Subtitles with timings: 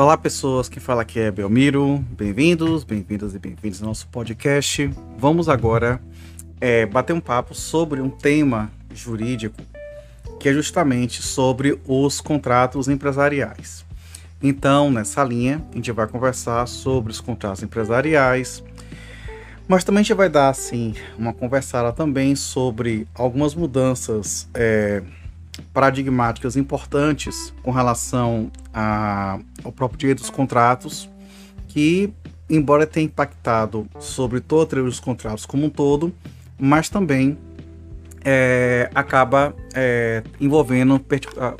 [0.00, 0.66] Olá, pessoas.
[0.66, 2.02] Quem fala aqui é Belmiro.
[2.12, 4.90] Bem-vindos, bem-vindas e bem-vindos ao nosso podcast.
[5.18, 6.00] Vamos agora
[6.58, 9.60] é, bater um papo sobre um tema jurídico
[10.40, 13.84] que é justamente sobre os contratos empresariais.
[14.42, 18.64] Então, nessa linha, a gente vai conversar sobre os contratos empresariais,
[19.68, 25.02] mas também a gente vai dar assim uma conversada também sobre algumas mudanças é,
[25.72, 31.08] paradigmáticas importantes com relação a, ao próprio direito dos contratos,
[31.68, 32.12] que,
[32.48, 36.12] embora tenha impactado sobre todo o direito dos contratos como um todo,
[36.58, 37.38] mas também
[38.24, 41.00] é, acaba é, envolvendo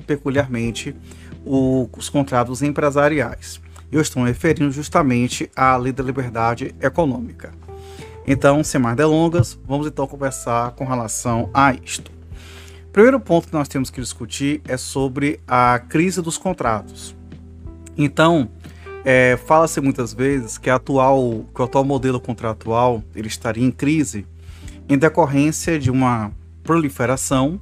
[0.07, 0.95] peculiarmente
[1.45, 3.61] o, os contratos empresariais.
[3.91, 7.51] Eu estou referindo justamente à lei da liberdade econômica.
[8.27, 12.20] Então, sem mais delongas, vamos então conversar com relação a isto.
[12.93, 17.15] Primeiro ponto que nós temos que discutir é sobre a crise dos contratos.
[17.97, 18.49] Então,
[19.05, 24.27] é, fala-se muitas vezes que, atual, que o atual modelo contratual ele estaria em crise
[24.89, 26.33] em decorrência de uma
[26.65, 27.61] proliferação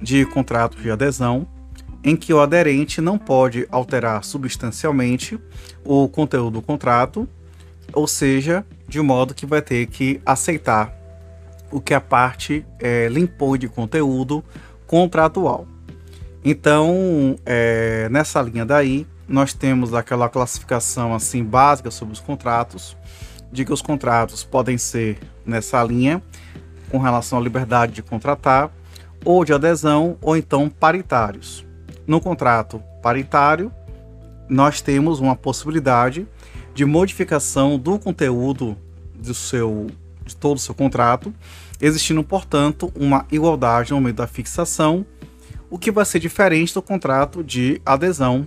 [0.00, 1.46] de contratos de adesão
[2.02, 5.38] em que o aderente não pode alterar substancialmente
[5.84, 7.28] o conteúdo do contrato,
[7.92, 10.98] ou seja, de modo que vai ter que aceitar
[11.70, 14.42] o que a parte é, lhe impõe de conteúdo
[14.90, 15.68] contratual.
[16.44, 22.96] Então, é, nessa linha daí, nós temos aquela classificação assim básica sobre os contratos,
[23.52, 26.20] de que os contratos podem ser nessa linha
[26.90, 28.68] com relação à liberdade de contratar,
[29.24, 31.64] ou de adesão, ou então paritários.
[32.04, 33.70] No contrato paritário,
[34.48, 36.26] nós temos uma possibilidade
[36.74, 38.76] de modificação do conteúdo
[39.14, 39.86] do seu,
[40.26, 41.32] de todo o seu contrato,
[41.80, 45.04] existindo, portanto, uma igualdade no momento da fixação,
[45.70, 48.46] o que vai ser diferente do contrato de adesão,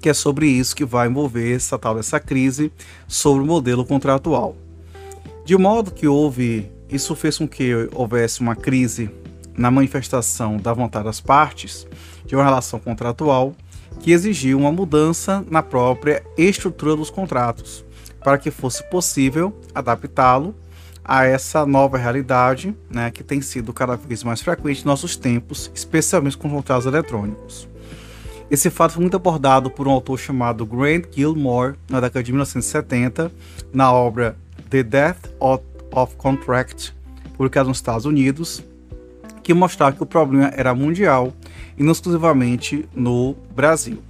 [0.00, 2.72] que é sobre isso que vai envolver essa tal dessa crise
[3.06, 4.56] sobre o modelo contratual.
[5.44, 9.10] De modo que houve, isso fez com que houvesse uma crise
[9.56, 11.86] na manifestação da vontade das partes
[12.24, 13.54] de uma relação contratual
[14.00, 17.84] que exigiu uma mudança na própria estrutura dos contratos,
[18.24, 20.54] para que fosse possível adaptá-lo
[21.10, 25.68] a essa nova realidade, né, que tem sido cada vez mais frequente em nossos tempos,
[25.74, 27.68] especialmente com contratos eletrônicos.
[28.48, 33.32] Esse fato foi muito abordado por um autor chamado Grant Gilmore na década de 1970,
[33.72, 34.36] na obra
[34.70, 36.94] The Death of, of Contract,
[37.36, 38.62] publicada nos Estados Unidos,
[39.42, 41.32] que mostrava que o problema era mundial
[41.76, 44.00] e não exclusivamente no Brasil.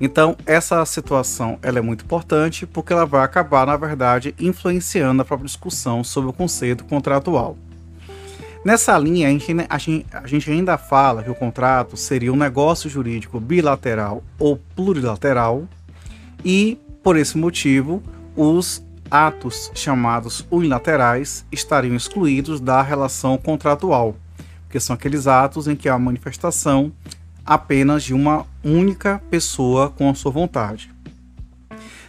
[0.00, 5.24] Então, essa situação ela é muito importante porque ela vai acabar, na verdade, influenciando a
[5.24, 7.56] própria discussão sobre o conceito contratual.
[8.64, 12.36] Nessa linha, a gente, a, gente, a gente, ainda fala que o contrato seria um
[12.36, 15.68] negócio jurídico bilateral ou plurilateral,
[16.42, 18.02] e, por esse motivo,
[18.34, 24.16] os atos chamados unilaterais estariam excluídos da relação contratual,
[24.68, 26.90] que são aqueles atos em que há manifestação
[27.44, 30.90] apenas de uma única pessoa com a sua vontade.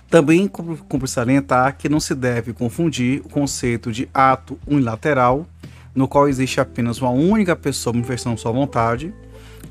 [0.09, 5.45] Também cumpre salientar que não se deve confundir o conceito de ato unilateral,
[5.93, 9.13] no qual existe apenas uma única pessoa manifestando sua vontade,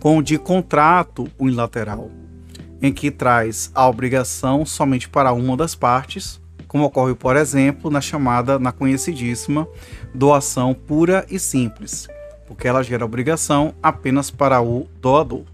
[0.00, 2.10] com o de contrato unilateral,
[2.82, 8.00] em que traz a obrigação somente para uma das partes, como ocorre, por exemplo, na
[8.00, 9.66] chamada, na conhecidíssima
[10.14, 12.08] doação pura e simples,
[12.47, 15.53] porque ela gera obrigação apenas para o doador.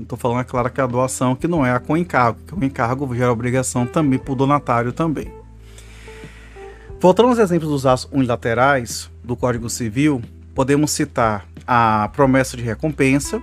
[0.00, 2.64] Estou falando, é claro, que a doação que não é a com encargo, que o
[2.64, 5.32] encargo gera obrigação também para o donatário também.
[7.00, 10.22] Voltando aos exemplos dos atos unilaterais do Código Civil,
[10.54, 13.42] podemos citar a promessa de recompensa,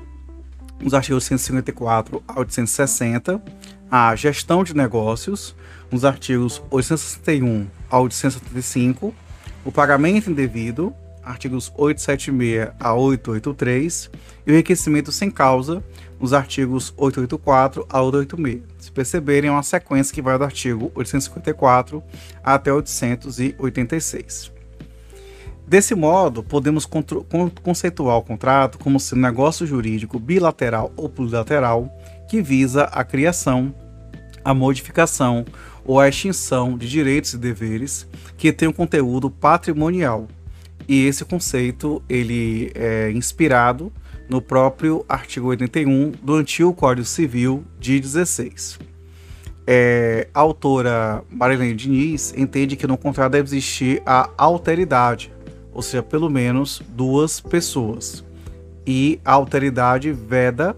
[0.83, 3.41] os artigos 154 a 860,
[3.89, 5.55] a gestão de negócios,
[5.91, 9.13] nos artigos 861 a 875,
[9.63, 10.93] o pagamento indevido,
[11.23, 14.11] artigos 876 a 883,
[14.45, 15.83] e o enriquecimento sem causa,
[16.19, 18.63] nos artigos 884 a 886.
[18.79, 22.03] Se perceberem, é uma sequência que vai do artigo 854
[22.43, 24.51] até 886.
[25.67, 26.85] Desse modo, podemos
[27.63, 31.89] conceituar o contrato como sendo um negócio jurídico bilateral ou plurilateral
[32.29, 33.73] que visa a criação,
[34.43, 35.43] a modificação
[35.83, 38.07] ou a extinção de direitos e deveres
[38.37, 40.27] que têm um conteúdo patrimonial.
[40.87, 43.91] E esse conceito ele é inspirado
[44.29, 48.79] no próprio artigo 81 do antigo Código Civil de 16.
[49.67, 55.31] É, a autora Marilene Diniz entende que no contrato deve existir a alteridade,
[55.73, 58.23] ou seja, pelo menos duas pessoas.
[58.85, 60.75] E a alteridade veda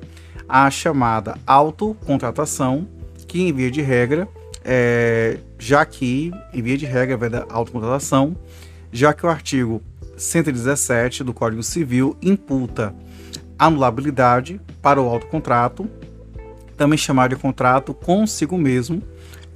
[0.47, 2.87] a chamada autocontratação,
[3.27, 4.27] que em via de regra,
[4.63, 8.37] é, já que, em via de regra, vai da autocontratação,
[8.91, 9.81] já que o artigo
[10.15, 12.95] 117 do Código Civil imputa
[13.57, 15.89] anulabilidade para o autocontrato,
[16.75, 19.01] também chamado de contrato consigo mesmo,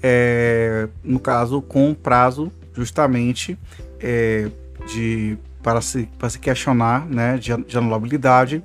[0.01, 3.57] é, no caso com prazo justamente
[3.99, 4.49] é,
[4.87, 8.63] de para se, para se questionar né, de, de anulabilidade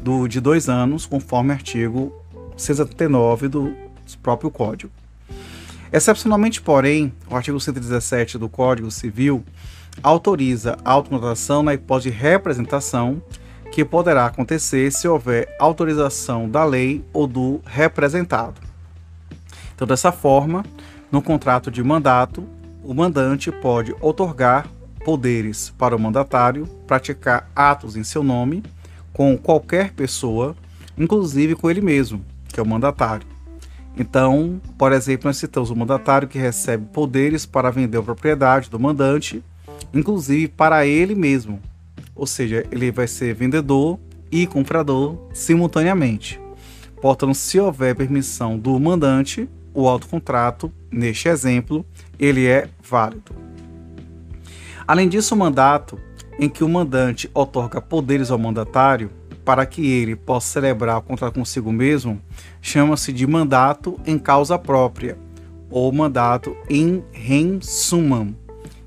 [0.00, 2.12] do, de dois anos, conforme artigo
[2.56, 3.74] 69 do
[4.22, 4.92] próprio Código.
[5.92, 9.44] Excepcionalmente, porém, o artigo 117 do Código Civil
[10.02, 13.22] autoriza a autocontratação na hipótese de representação,
[13.72, 18.60] que poderá acontecer se houver autorização da lei ou do representado.
[19.74, 20.64] Então, dessa forma,
[21.12, 22.46] no contrato de mandato,
[22.82, 24.66] o mandante pode otorgar
[25.04, 28.62] poderes para o mandatário praticar atos em seu nome
[29.12, 30.56] com qualquer pessoa,
[30.96, 33.26] inclusive com ele mesmo, que é o mandatário.
[33.98, 38.78] Então, por exemplo, nós citamos o mandatário que recebe poderes para vender a propriedade do
[38.78, 39.42] mandante,
[39.92, 41.60] inclusive para ele mesmo.
[42.16, 43.98] Ou seja, ele vai ser vendedor
[44.32, 46.40] e comprador simultaneamente.
[47.00, 51.84] Portanto, se houver permissão do mandante, o autocontrato, neste exemplo,
[52.18, 53.32] ele é válido.
[54.88, 56.00] Além disso, o mandato
[56.38, 59.10] em que o mandante otorga poderes ao mandatário
[59.44, 62.20] para que ele possa celebrar o contrato consigo mesmo,
[62.60, 65.16] chama-se de mandato em causa própria
[65.70, 68.34] ou mandato em rem summam.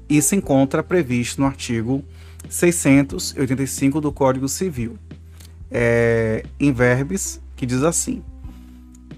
[0.09, 2.03] Isso encontra previsto no artigo
[2.49, 4.97] 685 do Código Civil,
[5.71, 8.23] é, em verbes, que diz assim: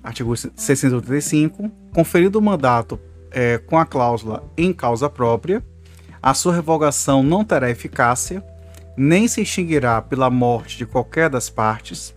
[0.03, 2.99] artigo 685, conferido o mandato
[3.31, 5.63] é, com a cláusula em causa própria,
[6.21, 8.43] a sua revogação não terá eficácia
[8.95, 12.13] nem se extinguirá pela morte de qualquer das partes,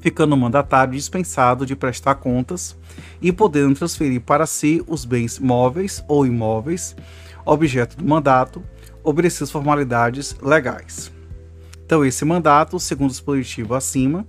[0.00, 2.76] ficando o mandatário dispensado de prestar contas
[3.20, 6.94] e podendo transferir para si os bens móveis ou imóveis,
[7.44, 8.62] objeto do mandato,
[9.06, 11.12] obedecidas formalidades legais.
[11.84, 14.26] Então, esse mandato, segundo o dispositivo acima,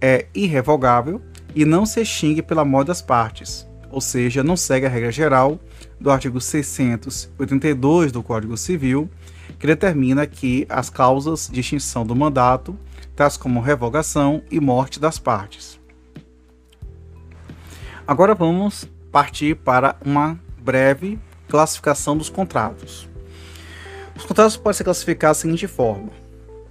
[0.00, 1.20] é irrevogável
[1.54, 5.60] e não se extingue pela morte das partes, ou seja, não segue a regra geral
[6.00, 9.10] do artigo 682 do Código Civil,
[9.58, 12.76] que determina que as causas de extinção do mandato,
[13.14, 15.78] tais como revogação e morte das partes.
[18.06, 23.12] Agora vamos partir para uma breve classificação dos contratos.
[24.16, 26.08] Os contratos podem ser classificados da seguinte forma: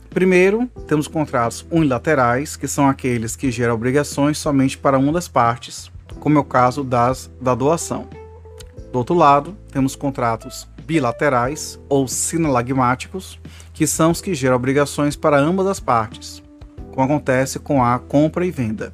[0.09, 5.91] primeiro, temos contratos unilaterais, que são aqueles que geram obrigações somente para uma das partes,
[6.19, 8.07] como é o caso das da doação.
[8.91, 13.39] Do outro lado, temos contratos bilaterais ou sinalagmáticos,
[13.73, 16.43] que são os que geram obrigações para ambas as partes,
[16.91, 18.93] como acontece com a compra e venda.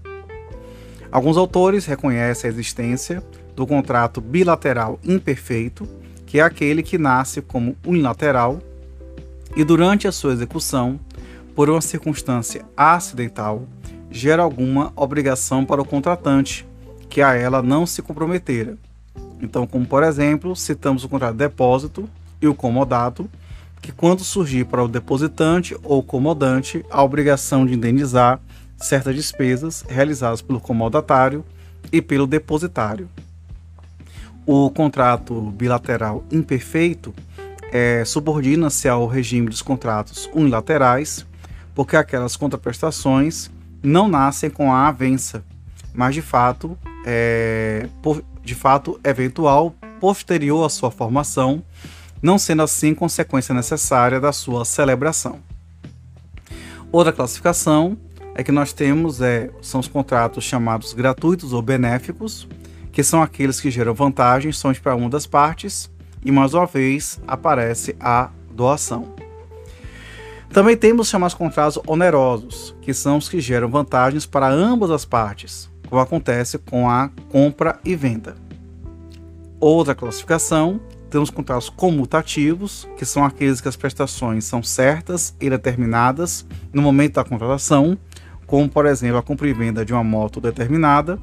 [1.12, 3.24] Alguns autores reconhecem a existência
[3.56, 5.88] do contrato bilateral imperfeito,
[6.30, 8.62] que é aquele que nasce como unilateral
[9.54, 10.98] e durante a sua execução,
[11.54, 13.68] por uma circunstância acidental,
[14.10, 16.66] gera alguma obrigação para o contratante,
[17.10, 18.78] que a ela não se comprometera
[19.42, 22.10] então, como por exemplo, citamos o contrato de depósito
[22.42, 23.30] e o comodato,
[23.81, 28.40] que quando surgir para o depositante ou comodante a obrigação de indenizar
[28.78, 31.44] certas despesas realizadas pelo comodatário
[31.92, 33.09] e pelo depositário.
[34.52, 37.14] O contrato bilateral imperfeito
[37.72, 41.24] é, subordina-se ao regime dos contratos unilaterais,
[41.76, 43.52] porque aquelas contraprestações
[43.84, 45.46] não nascem com a avença,
[45.94, 46.76] mas de fato,
[47.06, 51.62] é, por, de fato eventual posterior à sua formação,
[52.20, 55.38] não sendo assim consequência necessária da sua celebração.
[56.92, 57.96] Outra classificação
[58.34, 62.48] é que nós temos é, são os contratos chamados gratuitos ou benéficos,
[63.00, 65.90] que são aqueles que geram vantagens somente para uma das partes,
[66.22, 69.16] e mais uma vez aparece a doação.
[70.50, 75.06] Também temos os chamados contratos onerosos, que são os que geram vantagens para ambas as
[75.06, 78.36] partes, como acontece com a compra e venda.
[79.62, 86.46] Outra classificação, temos contratos comutativos, que são aqueles que as prestações são certas e determinadas
[86.74, 87.98] no momento da contratação,
[88.46, 91.18] como por exemplo a compra e venda de uma moto determinada,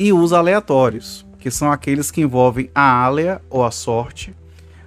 [0.00, 4.34] e os aleatórios, que são aqueles que envolvem a área ou a sorte,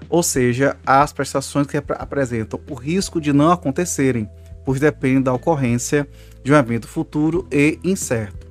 [0.09, 4.27] ou seja, as prestações que apresentam o risco de não acontecerem,
[4.65, 6.09] pois dependem da ocorrência
[6.43, 8.47] de um evento futuro e incerto.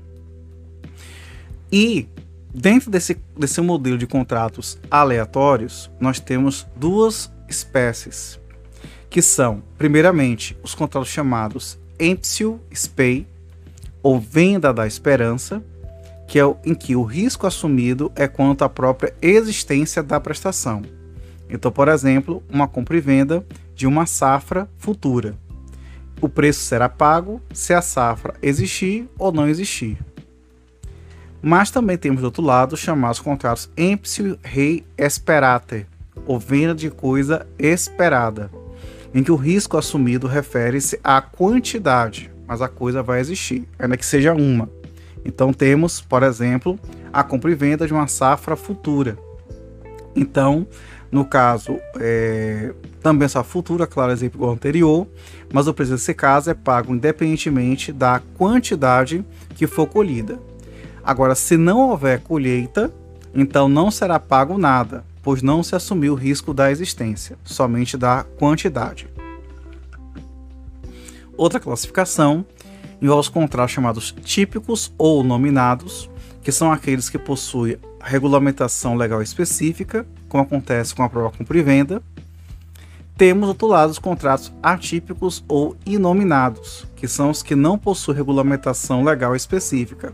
[1.71, 2.09] E
[2.55, 8.39] dentro desse, desse modelo de contratos aleatórios, nós temos duas espécies,
[9.11, 13.27] que são, primeiramente, os contratos chamados Emptio Spei,
[14.01, 15.63] ou Venda da Esperança,
[16.33, 20.81] que é o, em que o risco assumido é quanto à própria existência da prestação.
[21.47, 25.37] Então, por exemplo, uma compra e venda de uma safra futura.
[26.23, 29.99] O preço será pago se a safra existir ou não existir.
[31.43, 35.87] Mas também temos do outro lado chamados contratos empsio rei esperate,
[36.27, 38.51] ou venda de coisa esperada,
[39.13, 44.07] em que o risco assumido refere-se à quantidade, mas a coisa vai existir, ainda que
[44.07, 44.81] seja uma.
[45.25, 46.79] Então temos, por exemplo,
[47.13, 49.17] a compra e venda de uma safra futura.
[50.15, 50.67] Então,
[51.11, 55.07] no caso, é, também essa futura, claro, exemplo igual anterior,
[55.53, 59.25] mas o preço desse caso é pago independentemente da quantidade
[59.55, 60.39] que for colhida.
[61.05, 62.93] Agora, se não houver colheita,
[63.35, 68.25] então não será pago nada, pois não se assumiu o risco da existência, somente da
[68.39, 69.09] quantidade.
[71.37, 72.45] Outra classificação
[73.03, 76.09] envolve os contratos chamados típicos ou nominados,
[76.41, 81.63] que são aqueles que possuem regulamentação legal específica, como acontece com a prova compra e
[81.63, 82.03] venda.
[83.17, 88.17] Temos, do outro lado, os contratos atípicos ou inominados, que são os que não possuem
[88.17, 90.13] regulamentação legal específica.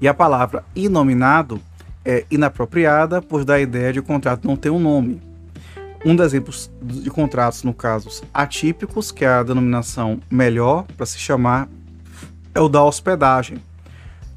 [0.00, 1.60] E a palavra inominado
[2.04, 5.20] é inapropriada, pois dá a ideia de o contrato não ter um nome.
[6.04, 11.18] Um dos exemplos de contratos, no caso, atípicos, que é a denominação melhor para se
[11.18, 11.68] chamar,
[12.54, 13.56] é o da hospedagem,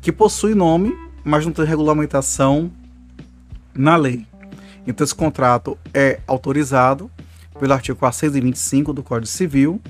[0.02, 0.96] que possui nome,
[1.26, 2.72] mas não tem regulamentação
[3.74, 4.26] na lei.
[4.88, 7.12] Então, esse contrato é autorizado
[7.60, 9.82] pelo artigo 425 do Código Civil,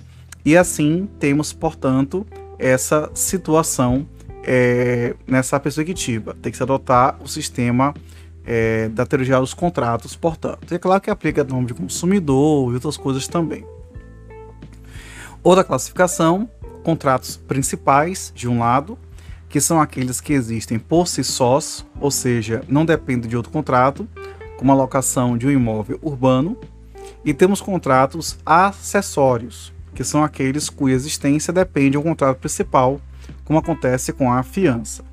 [0.43, 2.25] e assim temos, portanto,
[2.57, 4.07] essa situação
[4.43, 6.35] é, nessa perspectiva.
[6.41, 7.93] Tem que se adotar o sistema
[8.47, 10.73] é, da teoria dos contratos, portanto.
[10.73, 13.65] É claro que aplica nome de consumidor e outras coisas também.
[15.43, 16.49] Outra classificação,
[16.83, 18.97] contratos principais, de um lado,
[19.49, 24.07] que são aqueles que existem por si sós, ou seja, não dependem de outro contrato,
[24.57, 26.57] como a locação de um imóvel urbano,
[27.23, 33.01] e temos contratos acessórios, que são aqueles cuja existência depende de um contrato principal,
[33.43, 35.03] como acontece com a fiança.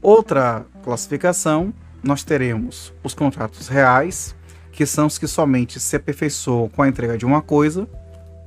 [0.00, 4.34] Outra classificação nós teremos os contratos reais,
[4.72, 7.88] que são os que somente se aperfeiçoam com a entrega de uma coisa,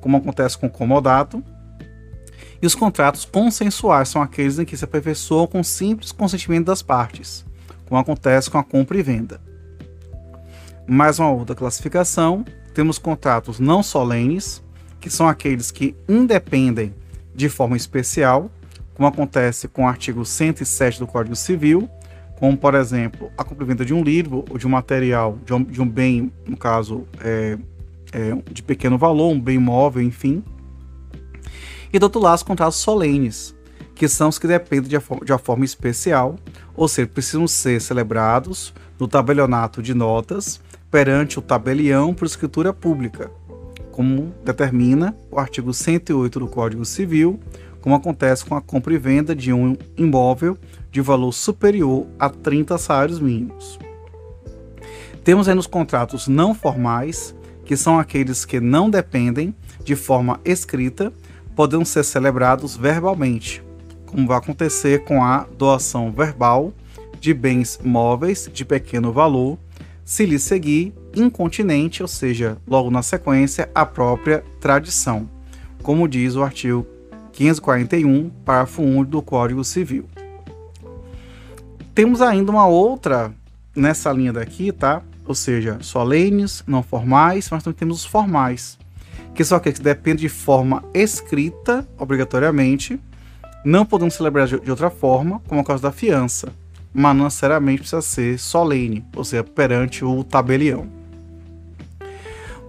[0.01, 1.43] como acontece com o comodato.
[2.61, 7.45] E os contratos consensuais são aqueles em que se aperfeiçoam com simples consentimento das partes,
[7.87, 9.39] como acontece com a compra e venda.
[10.87, 14.61] Mais uma outra classificação, temos contratos não solenes,
[14.99, 16.93] que são aqueles que independem
[17.33, 18.49] de forma especial,
[18.93, 21.89] como acontece com o artigo 107 do Código Civil,
[22.39, 25.81] como por exemplo a compra-venda de um livro ou de um material, de um, de
[25.81, 27.57] um bem, no caso, é,
[28.11, 30.43] é, de pequeno valor, um bem móvel, enfim.
[31.91, 33.55] E do outro lado, os contratos solenes,
[33.93, 36.35] que são os que dependem de, de uma forma especial,
[36.75, 40.59] ou seja, precisam ser celebrados no tabelionato de notas
[40.91, 43.31] perante o tabelião por escritura pública,
[43.91, 47.39] como determina o artigo 108 do Código Civil,
[47.85, 50.57] como acontece com a compra e venda de um imóvel
[50.91, 53.77] de valor superior a 30 salários mínimos.
[55.23, 61.13] Temos aí nos contratos não formais, que são aqueles que não dependem de forma escrita,
[61.55, 63.63] podem ser celebrados verbalmente,
[64.07, 66.73] como vai acontecer com a doação verbal
[67.19, 69.59] de bens móveis de pequeno valor,
[70.03, 75.29] se lhe seguir incontinente, ou seja, logo na sequência, a própria tradição,
[75.83, 76.94] como diz o artigo
[77.35, 80.05] 541, parágrafo 1 do Código Civil.
[81.93, 83.33] Temos ainda uma outra
[83.75, 85.01] nessa linha daqui, tá?
[85.25, 88.77] Ou seja, solenes, não formais, mas também temos os formais,
[89.33, 92.99] que aqueles que dependem de forma escrita, obrigatoriamente,
[93.65, 96.53] não podemos celebrar de outra forma, como é o caso da fiança,
[96.93, 100.87] mas não necessariamente precisa ser solene, ou seja, perante o tabelião.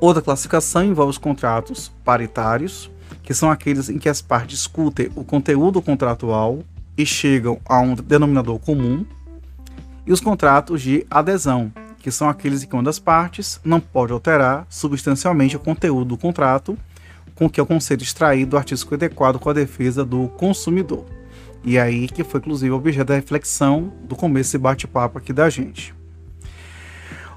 [0.01, 2.91] Outra classificação envolve os contratos paritários,
[3.27, 6.61] que são aqueles em que as partes discutem o conteúdo contratual
[6.97, 9.05] e chegam a um denominador comum,
[10.07, 14.13] e os contratos de adesão, que são aqueles em que uma das partes não pode
[14.13, 16.79] alterar substancialmente o conteúdo do contrato,
[17.35, 21.05] com que é o conceito extraído do artigo 54 com a defesa do consumidor.
[21.65, 25.93] E aí que foi inclusive objeto da reflexão do começo desse bate-papo aqui da gente.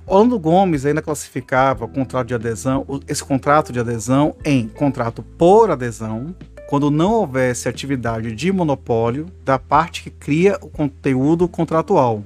[0.09, 6.35] Orlando Gomes ainda classificava contrato de adesão, esse contrato de adesão em contrato por adesão,
[6.67, 12.23] quando não houvesse atividade de monopólio da parte que cria o conteúdo contratual,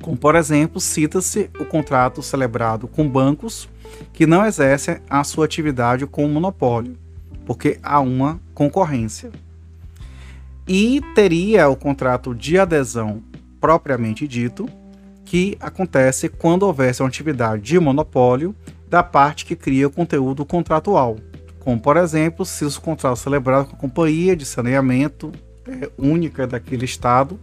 [0.00, 3.68] como, por exemplo, cita-se o contrato celebrado com bancos
[4.12, 6.96] que não exercem a sua atividade com monopólio,
[7.44, 9.32] porque há uma concorrência.
[10.68, 13.20] E teria o contrato de adesão
[13.60, 14.68] propriamente dito,
[15.32, 18.54] que acontece quando houvesse uma atividade de monopólio
[18.86, 21.16] da parte que cria o conteúdo contratual,
[21.58, 25.32] como por exemplo, se os contratos celebrados com a companhia de saneamento
[25.66, 27.40] é, única daquele estado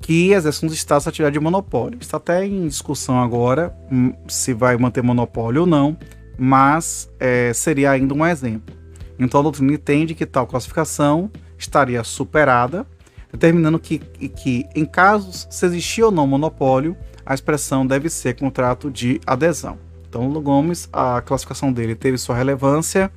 [0.00, 2.00] que exerce um estado de atividade de monopólio.
[2.00, 5.96] Está até em discussão agora hum, se vai manter monopólio ou não,
[6.36, 8.74] mas é, seria ainda um exemplo.
[9.20, 12.84] Então a doutrina entende que tal classificação estaria superada,
[13.32, 18.90] determinando que, que em casos se existir ou não monopólio, a expressão deve ser contrato
[18.90, 19.78] de adesão.
[20.08, 23.10] Então, Lula Gomes, a classificação dele teve sua relevância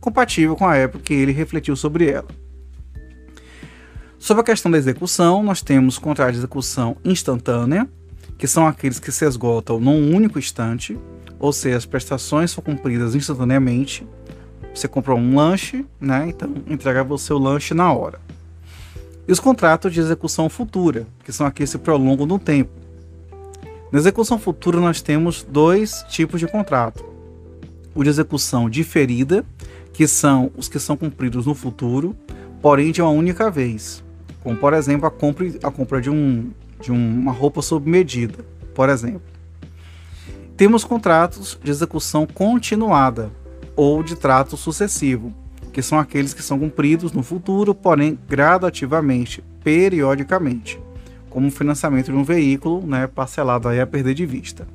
[0.00, 2.26] compatível com a época que ele refletiu sobre ela.
[4.18, 7.88] Sobre a questão da execução, nós temos contratos de execução instantânea,
[8.36, 10.98] que são aqueles que se esgotam num único instante,
[11.38, 14.06] ou seja, as prestações são cumpridas instantaneamente.
[14.74, 16.26] Você comprou um lanche, né?
[16.28, 18.18] Então entrega você o lanche na hora.
[19.26, 22.70] E os contratos de execução futura, que são aqueles que se prolongam no tempo.
[23.90, 27.04] Na execução futura nós temos dois tipos de contrato.
[27.94, 29.44] O de execução diferida,
[29.92, 32.14] que são os que são cumpridos no futuro,
[32.60, 34.04] porém de uma única vez.
[34.42, 36.50] Como por exemplo a compra, a compra de, um,
[36.82, 39.22] de uma roupa sob medida, por exemplo.
[40.56, 43.30] Temos contratos de execução continuada
[43.74, 45.32] ou de trato sucessivo,
[45.74, 50.80] que são aqueles que são cumpridos no futuro, porém gradativamente, periodicamente,
[51.28, 54.68] como o financiamento de um veículo né, parcelado aí a perder de vista.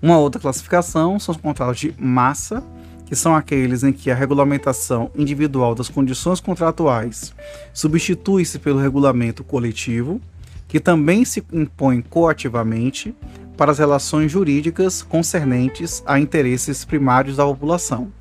[0.00, 2.62] Uma outra classificação são os contratos de massa,
[3.06, 7.34] que são aqueles em que a regulamentação individual das condições contratuais
[7.72, 10.20] substitui-se pelo regulamento coletivo,
[10.68, 13.12] que também se impõe coativamente,
[13.56, 18.12] para as relações jurídicas concernentes a interesses primários da população.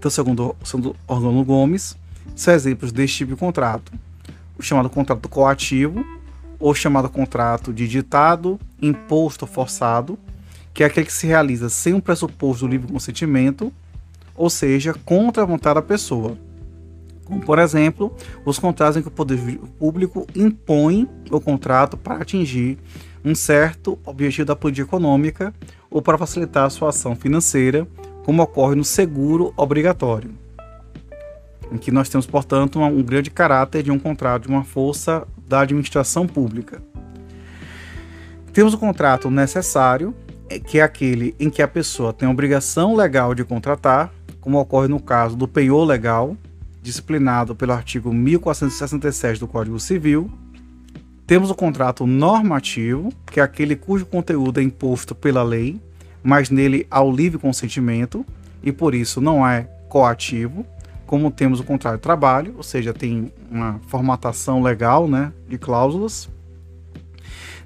[0.00, 1.94] Então, segundo, segundo Organo Gomes,
[2.34, 3.92] são exemplos deste tipo de contrato.
[4.58, 6.02] O chamado contrato coativo,
[6.58, 10.18] ou chamado contrato de ditado, imposto forçado,
[10.72, 13.70] que é aquele que se realiza sem um pressuposto do livre consentimento,
[14.34, 16.34] ou seja, contra a vontade da pessoa.
[17.26, 18.10] Como, por exemplo,
[18.42, 22.78] os contratos em que o poder público impõe o contrato para atingir
[23.22, 25.52] um certo objetivo da política econômica
[25.90, 27.86] ou para facilitar a sua ação financeira,
[28.24, 30.30] como ocorre no seguro obrigatório,
[31.72, 35.60] em que nós temos, portanto, um grande caráter de um contrato de uma força da
[35.60, 36.82] administração pública.
[38.52, 40.14] Temos o contrato necessário,
[40.48, 44.58] é, que é aquele em que a pessoa tem a obrigação legal de contratar, como
[44.58, 46.36] ocorre no caso do penhor legal,
[46.82, 50.30] disciplinado pelo artigo 1467 do Código Civil,
[51.30, 55.80] temos o contrato normativo, que é aquele cujo conteúdo é imposto pela lei,
[56.22, 58.24] mas nele há o livre consentimento
[58.62, 60.64] e por isso não é coativo,
[61.06, 66.28] como temos o contrato de trabalho, ou seja, tem uma formatação legal né, de cláusulas.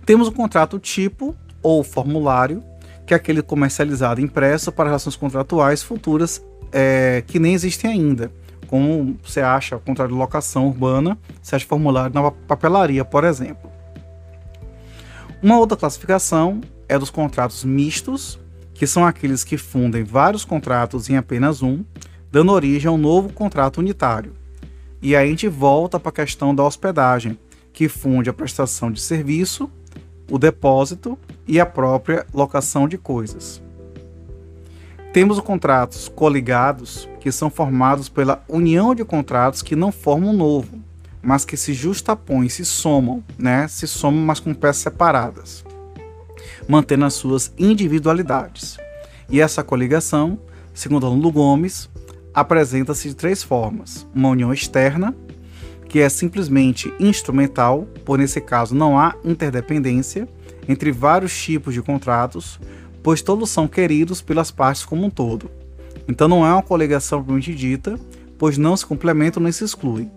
[0.07, 2.63] Temos o contrato tipo ou formulário,
[3.07, 8.31] que é aquele comercializado impresso para relações contratuais futuras é, que nem existem ainda
[8.75, 13.71] como você acha, ao contrário de locação urbana, você acha formulário na papelaria, por exemplo.
[15.41, 18.37] Uma outra classificação é dos contratos mistos,
[18.75, 21.85] que são aqueles que fundem vários contratos em apenas um,
[22.31, 24.35] dando origem a um novo contrato unitário.
[25.01, 27.39] E aí a gente volta para a questão da hospedagem,
[27.73, 29.71] que funde a prestação de serviço,
[30.31, 33.63] o depósito e a própria locação de coisas.
[35.13, 40.37] Temos os contratos coligados, que são formados pela união de contratos que não formam um
[40.37, 40.83] novo,
[41.23, 43.69] mas que se justapõem, se somam, né?
[43.69, 45.64] Se somam, mas com peças separadas,
[46.69, 48.77] mantendo as suas individualidades.
[49.29, 50.39] E essa coligação,
[50.73, 51.89] segundo Aluno Gomes,
[52.33, 55.15] apresenta-se de três formas: uma união externa,
[55.89, 60.29] que é simplesmente instrumental, por nesse caso não há interdependência
[60.69, 62.59] entre vários tipos de contratos,
[63.03, 65.51] pois todos são queridos pelas partes como um todo.
[66.09, 67.99] Então não é uma coligação propriamente dita,
[68.39, 70.11] pois não se complementam nem se excluem.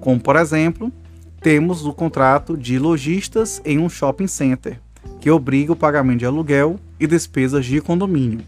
[0.00, 0.92] Como, por exemplo,
[1.40, 4.80] temos o contrato de lojistas em um shopping center,
[5.24, 8.44] que obriga o pagamento de aluguel e despesas de condomínio.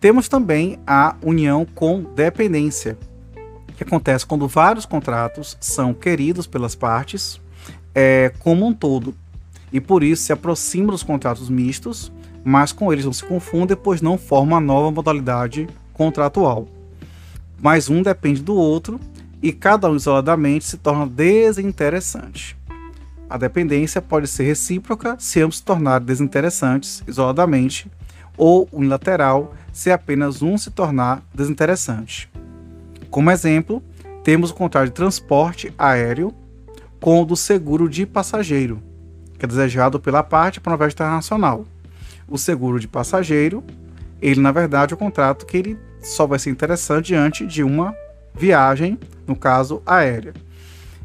[0.00, 2.96] Temos também a união com dependência,
[3.76, 7.38] que acontece quando vários contratos são queridos pelas partes
[7.94, 9.14] é, como um todo,
[9.70, 12.10] e por isso se aproxima dos contratos mistos,
[12.42, 16.66] mas com eles não se confundem, pois não formam uma nova modalidade contratual.
[17.60, 18.98] Mas um depende do outro
[19.42, 22.58] e cada um isoladamente se torna desinteressante.
[23.30, 27.88] A dependência pode ser recíproca se ambos se tornarem desinteressantes isoladamente,
[28.36, 32.28] ou unilateral se apenas um se tornar desinteressante.
[33.08, 33.80] Como exemplo,
[34.24, 36.34] temos o contrato de transporte aéreo
[36.98, 38.82] com o do seguro de passageiro,
[39.38, 41.64] que é desejado pela parte para a viagem internacional.
[42.26, 43.62] O seguro de passageiro,
[44.20, 47.94] ele na verdade é o contrato que ele só vai ser interessante diante de uma
[48.34, 50.34] viagem, no caso aérea.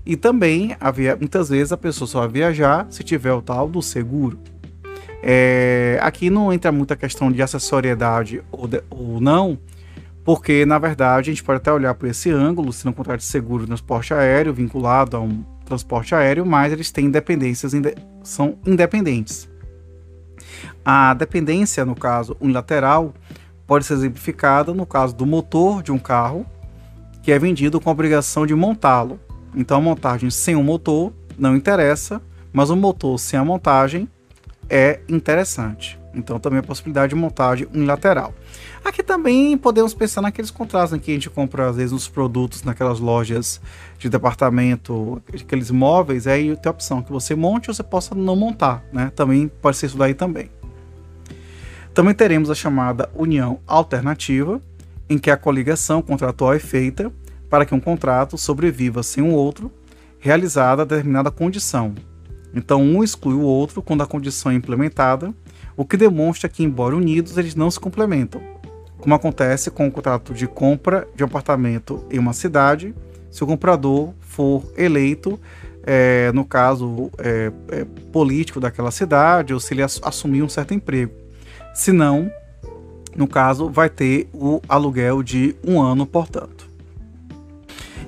[0.06, 0.76] E também,
[1.20, 4.40] muitas vezes, a pessoa só vai viajar se tiver o tal do seguro.
[5.24, 9.58] É, aqui não entra muita questão de acessoriedade ou, de, ou não,
[10.24, 13.26] porque na verdade a gente pode até olhar por esse ângulo, se não contrato de
[13.26, 17.72] seguro de transporte aéreo vinculado a um transporte aéreo, mas eles têm independências,
[18.22, 19.50] são independentes.
[20.84, 23.12] A dependência, no caso unilateral,
[23.66, 26.46] pode ser exemplificada no caso do motor de um carro,
[27.24, 29.20] que é vendido com a obrigação de montá-lo.
[29.56, 34.08] Então a montagem sem o motor não interessa, mas o motor sem a montagem
[34.70, 36.00] é interessante.
[36.14, 38.34] Então também a possibilidade de montagem unilateral.
[38.84, 42.64] Aqui também podemos pensar naqueles contratos em que a gente compra às vezes os produtos
[42.64, 43.60] naquelas lojas
[43.98, 48.36] de departamento, aqueles móveis, aí tem a opção que você monte ou você possa não
[48.36, 49.12] montar, né?
[49.16, 50.50] Também pode ser isso daí também.
[51.94, 54.62] Também teremos a chamada união alternativa,
[55.10, 57.12] em que a coligação contratual é feita
[57.56, 59.72] para que um contrato sobreviva sem o outro,
[60.20, 61.96] realizada a determinada condição.
[62.54, 65.34] Então, um exclui o outro quando a condição é implementada,
[65.78, 68.42] o que demonstra que, embora unidos, eles não se complementam,
[68.98, 72.94] como acontece com o contrato de compra de um apartamento em uma cidade,
[73.32, 75.40] se o comprador for eleito,
[75.84, 81.14] é, no caso é, é, político daquela cidade, ou se ele assumir um certo emprego.
[81.74, 82.30] Se não,
[83.16, 86.75] no caso, vai ter o aluguel de um ano, portanto.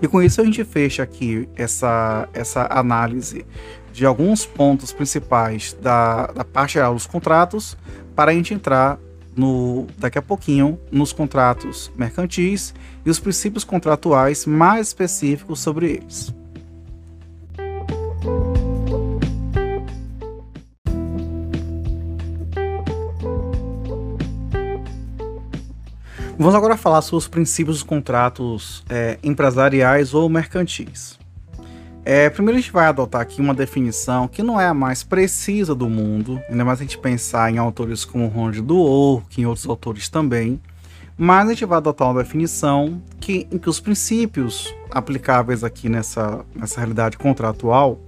[0.01, 3.45] E com isso a gente fecha aqui essa, essa análise
[3.91, 7.75] de alguns pontos principais da, da parte geral dos contratos
[8.15, 8.99] para a gente entrar
[9.35, 12.73] no, daqui a pouquinho nos contratos mercantis
[13.05, 16.33] e os princípios contratuais mais específicos sobre eles.
[26.39, 31.17] Vamos agora falar sobre os princípios dos contratos é, empresariais ou mercantis.
[32.05, 35.73] É, primeiro a gente vai adotar aqui uma definição que não é a mais precisa
[35.73, 39.67] do mundo, ainda mais a gente pensar em autores como Ronde do que em outros
[39.67, 40.61] autores também,
[41.17, 46.45] mas a gente vai adotar uma definição que, em que os princípios aplicáveis aqui nessa,
[46.55, 47.99] nessa realidade contratual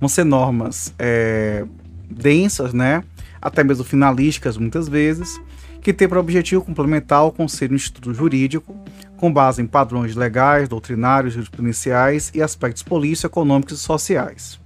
[0.00, 1.64] vão ser normas é,
[2.10, 3.04] densas, né?
[3.40, 5.40] até mesmo finalísticas muitas vezes,
[5.80, 8.76] que tem por objetivo complementar o conselho Instituto Jurídico,
[9.16, 14.60] com base em padrões legais, doutrinários, jurisprudenciais e aspectos políticos, econômicos e sociais.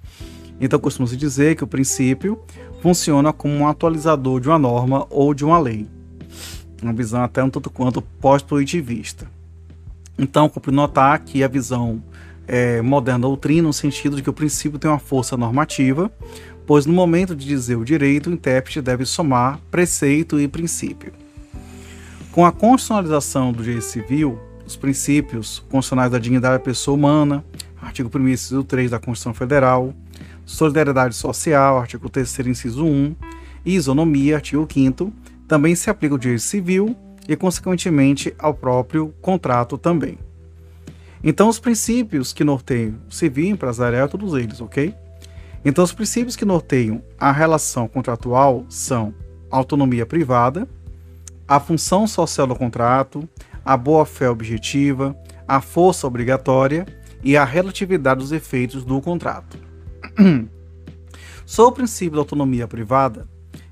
[0.61, 2.40] Então, costuma-se dizer que o princípio
[2.81, 5.88] funciona como um atualizador de uma norma ou de uma lei.
[6.83, 9.27] Uma visão até um tanto quanto pós-positivista.
[10.18, 12.03] Então, cumpre notar que a visão
[12.46, 16.11] é, moderna doutrina, no sentido de que o princípio tem uma força normativa,
[16.66, 21.12] pois no momento de dizer o direito, o intérprete deve somar preceito e princípio.
[22.33, 27.44] Com a constitucionalização do direito civil, os princípios constitucionais da dignidade da pessoa humana,
[27.81, 29.94] artigo 1 inciso 3 da Constituição Federal,
[30.44, 33.14] solidariedade social, artigo 3 inciso 1,
[33.64, 35.12] e isonomia, artigo 5
[35.46, 36.96] também se aplica ao direito civil
[37.29, 40.18] e, consequentemente, ao próprio contrato também.
[41.22, 44.94] Então, os princípios que norteiam o civil e empresarial, todos eles, ok?
[45.64, 49.14] Então, os princípios que norteiam a relação contratual são
[49.50, 50.68] autonomia privada,
[51.48, 53.27] a função social do contrato,
[53.64, 55.16] a boa-fé objetiva,
[55.48, 56.87] a força obrigatória
[57.22, 59.57] e a relatividade dos efeitos do contrato.
[61.46, 63.27] Sobre o princípio da autonomia privada,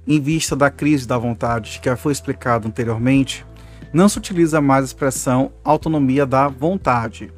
[0.06, 3.46] em vista da crise da vontade que já foi explicado anteriormente,
[3.92, 7.30] não se utiliza mais a expressão autonomia da vontade.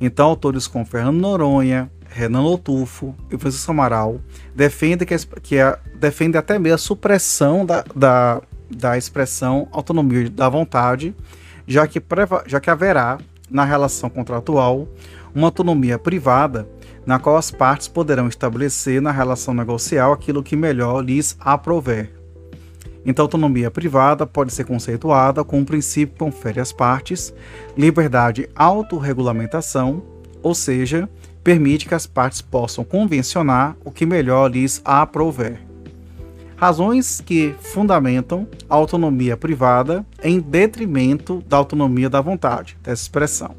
[0.00, 4.20] Então, autores como Fernando Noronha, Renan Lotufo e Francisco Amaral
[4.54, 10.48] defendem que, que é, defende até mesmo a supressão da, da, da expressão autonomia da
[10.48, 11.14] vontade,
[11.66, 12.02] já que,
[12.46, 13.18] já que haverá,
[13.50, 14.88] na relação contratual,
[15.34, 16.66] uma autonomia privada
[17.04, 22.10] na qual as partes poderão estabelecer na relação negocial aquilo que melhor lhes aprover.
[23.04, 27.32] Então, a autonomia privada pode ser conceituada como um princípio que confere às partes
[27.76, 30.02] liberdade de autorregulamentação,
[30.42, 31.08] ou seja,
[31.46, 35.60] permite que as partes possam convencionar o que melhor lhes aprouver.
[36.56, 43.54] Razões que fundamentam a autonomia privada em detrimento da autonomia da vontade, dessa expressão.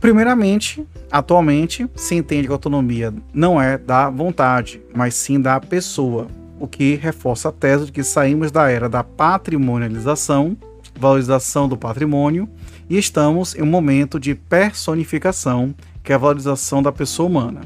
[0.00, 6.26] Primeiramente, atualmente se entende que a autonomia não é da vontade, mas sim da pessoa,
[6.58, 10.56] o que reforça a tese de que saímos da era da patrimonialização,
[10.98, 12.48] valorização do patrimônio
[12.88, 15.74] e estamos em um momento de personificação,
[16.06, 17.62] que é a valorização da pessoa humana.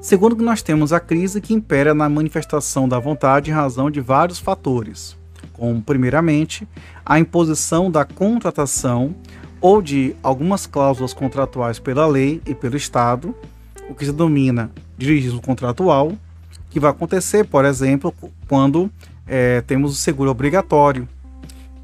[0.00, 4.00] Segundo que nós temos a crise que impera na manifestação da vontade em razão de
[4.00, 5.14] vários fatores,
[5.52, 6.66] como primeiramente
[7.04, 9.14] a imposição da contratação
[9.60, 13.34] ou de algumas cláusulas contratuais pela lei e pelo Estado,
[13.90, 16.12] o que se denomina dirigismo contratual,
[16.70, 18.14] que vai acontecer, por exemplo,
[18.48, 18.90] quando
[19.26, 21.06] é, temos o seguro obrigatório,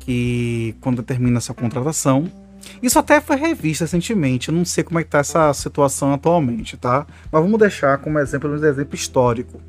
[0.00, 2.24] que quando determina essa contratação.
[2.82, 6.76] Isso até foi revisto recentemente, eu não sei como é que está essa situação atualmente,
[6.76, 7.06] tá?
[7.30, 9.60] Mas vamos deixar como exemplo um exemplo histórico.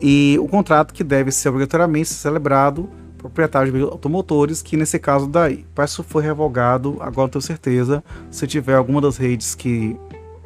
[0.00, 5.64] E o contrato que deve ser obrigatoriamente celebrado proprietários de automotores, que nesse caso daí,
[5.82, 9.96] isso foi revogado, agora tenho certeza, se tiver alguma das redes que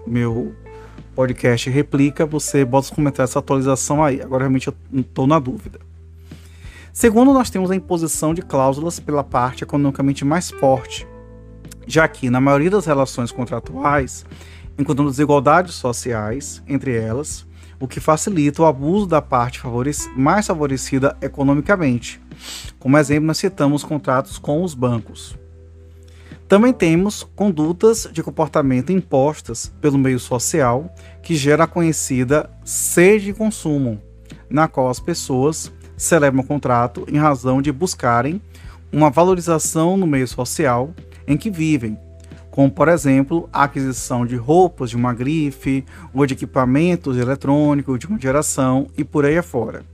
[0.07, 0.55] meu
[1.19, 4.23] podcast replica, você bota os comentários essa atualização aí.
[4.23, 5.81] Agora realmente eu estou na dúvida.
[6.93, 11.05] Segundo, nós temos a imposição de cláusulas pela parte economicamente mais forte,
[11.89, 14.25] já que na maioria das relações contratuais
[14.79, 17.47] encontramos desigualdades sociais entre elas,
[17.81, 19.61] o que facilita o abuso da parte
[20.17, 22.21] mais favorecida economicamente.
[22.79, 25.37] Como exemplo, nós citamos contratos com os bancos.
[26.47, 33.33] Também temos condutas de comportamento impostas pelo meio social que gera a conhecida sede de
[33.35, 34.01] consumo,
[34.49, 38.41] na qual as pessoas celebram o contrato em razão de buscarem
[38.91, 40.95] uma valorização no meio social
[41.29, 41.97] em que vivem,
[42.51, 48.07] como por exemplo a aquisição de roupas de uma grife ou de equipamentos eletrônicos de
[48.07, 49.85] uma geração e por aí afora.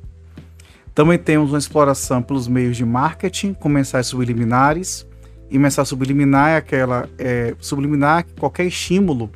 [0.94, 5.04] Também temos uma exploração pelos meios de marketing com mensagens subliminares,
[5.50, 9.30] e mensagem subliminar é aquela é, subliminar qualquer estímulo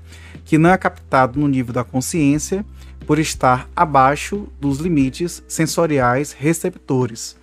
[0.44, 2.64] que não é captado no nível da consciência
[3.06, 7.36] por estar abaixo dos limites sensoriais receptores,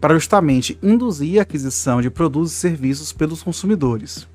[0.00, 4.26] para justamente induzir a aquisição de produtos e serviços pelos consumidores.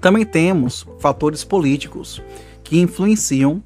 [0.00, 2.22] Também temos fatores políticos
[2.64, 3.62] que influenciam,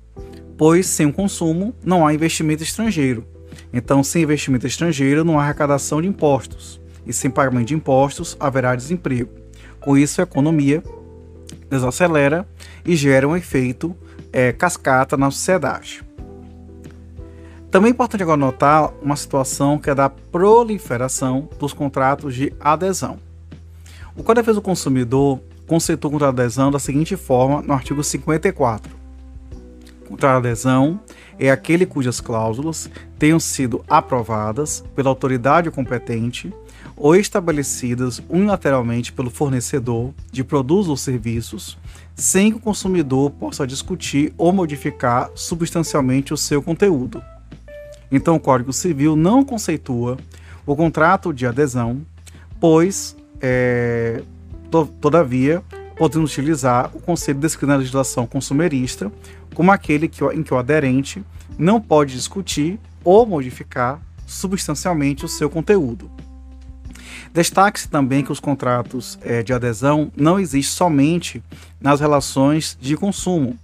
[0.57, 3.27] pois sem o consumo não há investimento estrangeiro.
[3.73, 8.75] Então, sem investimento estrangeiro não há arrecadação de impostos e sem pagamento de impostos haverá
[8.75, 9.31] desemprego.
[9.81, 10.83] Com isso, a economia
[11.69, 12.47] desacelera
[12.85, 13.97] e gera um efeito
[14.33, 16.03] é, cascata na sociedade.
[17.73, 23.19] Também é importante agora notar uma situação que é da proliferação dos contratos de adesão.
[24.15, 27.73] O Código de Defesa do Consumidor conceitou o contrato de adesão da seguinte forma no
[27.73, 28.93] artigo 54.
[30.05, 31.01] O contrato de adesão
[31.39, 36.53] é aquele cujas cláusulas tenham sido aprovadas pela autoridade competente
[36.95, 41.79] ou estabelecidas unilateralmente pelo fornecedor de produtos ou serviços,
[42.15, 47.23] sem que o consumidor possa discutir ou modificar substancialmente o seu conteúdo.
[48.13, 50.19] Então, o Código Civil não conceitua
[50.67, 52.03] o contrato de adesão,
[52.61, 54.23] pois, é,
[54.71, 55.63] to, todavia,
[55.97, 59.11] podemos utilizar o conceito descrito na legislação consumerista
[59.55, 61.25] como aquele que, em que o aderente
[61.59, 66.11] não pode discutir ou modificar substancialmente o seu conteúdo.
[67.33, 71.43] Destaque-se também que os contratos é, de adesão não existem somente
[71.81, 73.57] nas relações de consumo,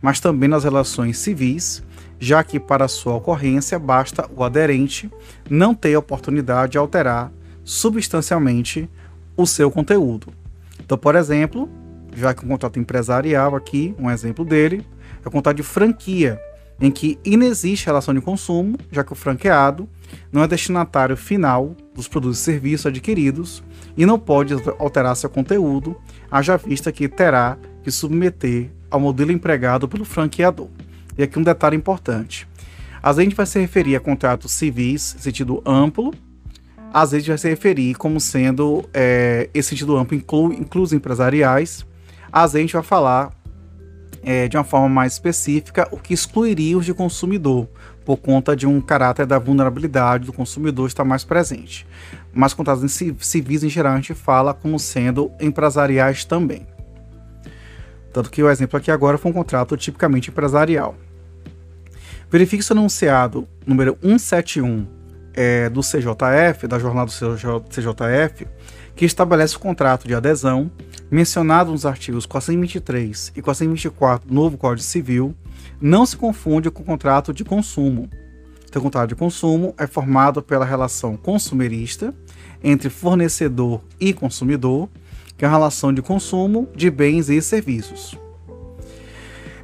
[0.00, 1.82] mas também nas relações civis,
[2.18, 5.10] já que para sua ocorrência basta o aderente
[5.48, 7.32] não ter a oportunidade de alterar
[7.64, 8.88] substancialmente
[9.36, 10.32] o seu conteúdo.
[10.80, 11.68] Então, por exemplo,
[12.14, 14.86] já que o contrato empresarial aqui, um exemplo dele,
[15.24, 16.40] é o contrato de franquia,
[16.80, 19.88] em que inexiste relação de consumo, já que o franqueado
[20.30, 23.62] não é destinatário final dos produtos e serviços adquiridos
[23.96, 25.96] e não pode alterar seu conteúdo,
[26.30, 30.68] haja vista que terá que submeter ao modelo empregado pelo franqueador.
[31.16, 32.46] E aqui um detalhe importante.
[33.02, 36.12] Às vezes a gente vai se referir a contratos civis sentido amplo,
[36.92, 41.86] às vezes vai se referir como sendo é, esse sentido amplo inclui os empresariais,
[42.32, 43.32] às vezes a gente vai falar
[44.22, 47.68] é, de uma forma mais específica o que excluiria os de consumidor,
[48.04, 51.86] por conta de um caráter da vulnerabilidade do consumidor estar mais presente.
[52.32, 56.66] Mas contratos civis em geral a gente fala como sendo empresariais também.
[58.12, 60.94] Tanto que o exemplo aqui agora foi um contrato tipicamente empresarial.
[62.30, 64.86] Verifique se o enunciado número 171
[65.32, 68.46] é, do CJF, da jornada do CJF,
[68.96, 70.70] que estabelece o contrato de adesão,
[71.10, 75.34] mencionado nos artigos 423 e 424 do novo Código Civil,
[75.80, 78.08] não se confunde com o contrato de consumo.
[78.68, 82.12] Então, o contrato de consumo é formado pela relação consumerista
[82.64, 84.88] entre fornecedor e consumidor,
[85.36, 88.18] que é a relação de consumo de bens e serviços.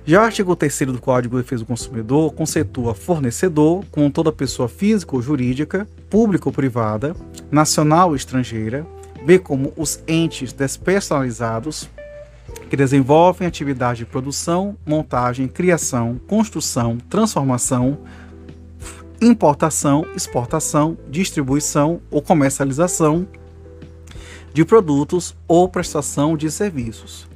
[0.05, 4.69] Já o artigo 3 do Código de Defesa do Consumidor conceitua fornecedor como toda pessoa
[4.69, 7.15] física ou jurídica, pública ou privada,
[7.53, 8.85] nacional ou estrangeira,
[9.25, 11.89] bem como os entes despersonalizados,
[12.69, 17.97] que desenvolvem atividade de produção, montagem, criação, construção, transformação,
[19.21, 23.25] importação, exportação, distribuição ou comercialização
[24.53, 27.31] de produtos ou prestação de serviços.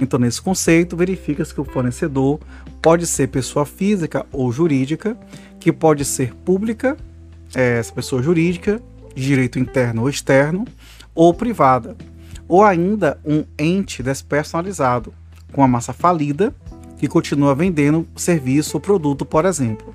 [0.00, 2.40] Então, nesse conceito, verifica-se que o fornecedor
[2.80, 5.16] pode ser pessoa física ou jurídica,
[5.60, 6.96] que pode ser pública,
[7.54, 8.80] é, essa pessoa jurídica,
[9.14, 10.64] de direito interno ou externo,
[11.14, 11.96] ou privada,
[12.48, 15.12] ou ainda um ente despersonalizado,
[15.52, 16.54] com a massa falida,
[16.96, 19.94] que continua vendendo serviço ou produto, por exemplo.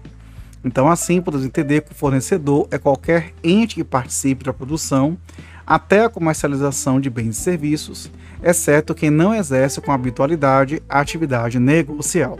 [0.64, 5.18] Então, assim, podemos entender que o fornecedor é qualquer ente que participe da produção
[5.66, 8.12] até a comercialização de bens e serviços,
[8.44, 12.38] exceto quem não exerce com habitualidade a atividade negocial.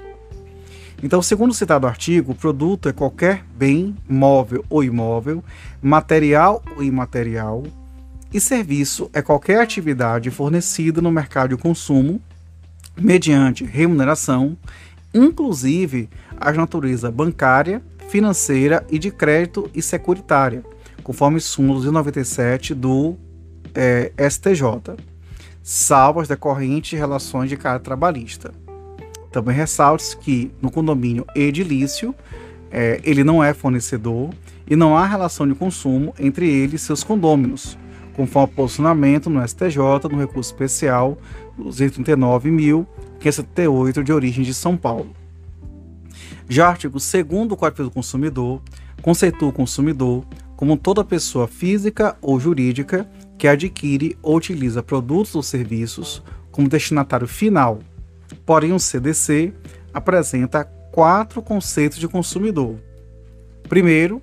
[1.02, 5.44] Então, segundo o citado artigo, o produto é qualquer bem, móvel ou imóvel,
[5.82, 7.64] material ou imaterial,
[8.34, 12.22] e serviço é qualquer atividade fornecida no mercado de consumo
[12.98, 14.58] mediante remuneração,
[15.14, 20.64] inclusive a natureza bancária, financeira e de crédito e securitária,
[21.06, 23.16] conforme súmula 297 do
[23.76, 24.64] é, STJ,
[25.62, 28.52] salvo as decorrentes de relações de caráter trabalhista.
[29.32, 32.16] Também ressalte que no condomínio edilício
[32.72, 34.32] é, ele não é fornecedor
[34.68, 37.78] e não há relação de consumo entre ele e seus condôminos,
[38.16, 41.20] conforme o posicionamento no STJ no recurso especial
[41.60, 45.12] 239.578 de origem de São Paulo.
[46.50, 48.60] Já o artigo 2 do Código do Consumidor
[49.04, 55.44] conceitua o consumidor como toda pessoa física ou jurídica que adquire ou utiliza produtos ou
[55.44, 57.80] serviços como destinatário final.
[58.46, 59.54] Porém, o CDC
[59.94, 62.78] apresenta quatro conceitos de consumidor.
[63.68, 64.22] Primeiro,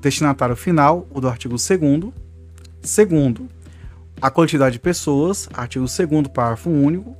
[0.00, 2.12] destinatário final, o do artigo 2
[2.82, 3.48] Segundo,
[4.20, 7.16] a quantidade de pessoas, artigo 2 parágrafo único.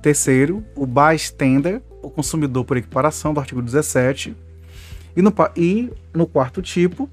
[0.00, 4.36] Terceiro, o bystander, o consumidor por equiparação, do artigo 17.
[5.16, 7.08] E no, e no quarto tipo,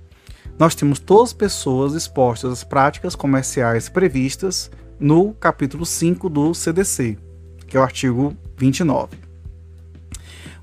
[0.59, 4.69] nós temos todas as pessoas expostas às práticas comerciais previstas
[4.99, 7.17] no capítulo 5 do CDC,
[7.65, 9.17] que é o artigo 29.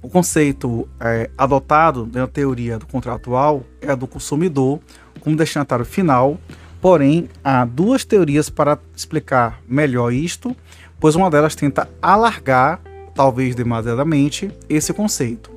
[0.00, 4.78] O conceito é, adotado na teoria do contratual é a do consumidor
[5.20, 6.38] como destinatário final,
[6.80, 10.54] Porém, há duas teorias para explicar melhor isto,
[11.00, 12.80] pois uma delas tenta alargar,
[13.14, 15.50] talvez demasiadamente, esse conceito.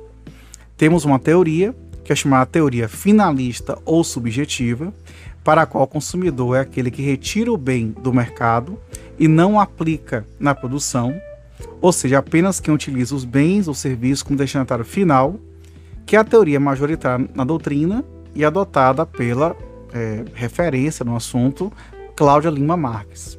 [0.76, 1.72] Temos uma teoria,
[2.10, 4.92] que é chamada teoria finalista ou subjetiva,
[5.44, 8.76] para a qual o consumidor é aquele que retira o bem do mercado
[9.16, 11.14] e não aplica na produção,
[11.80, 15.38] ou seja, apenas quem utiliza os bens ou serviços como destinatário final,
[16.04, 19.54] que é a teoria majoritária na doutrina e adotada pela
[19.92, 21.72] é, referência no assunto,
[22.16, 23.38] Cláudia Lima Marques.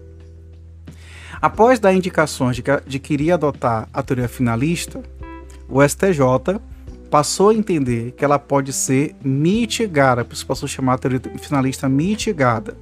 [1.41, 5.03] Após dar indicações de que, de que iria adotar a teoria finalista,
[5.67, 6.61] o STJ
[7.11, 11.19] passou a entender que ela pode ser mitigada, por isso passou a chamar a teoria
[11.37, 12.77] finalista mitigada,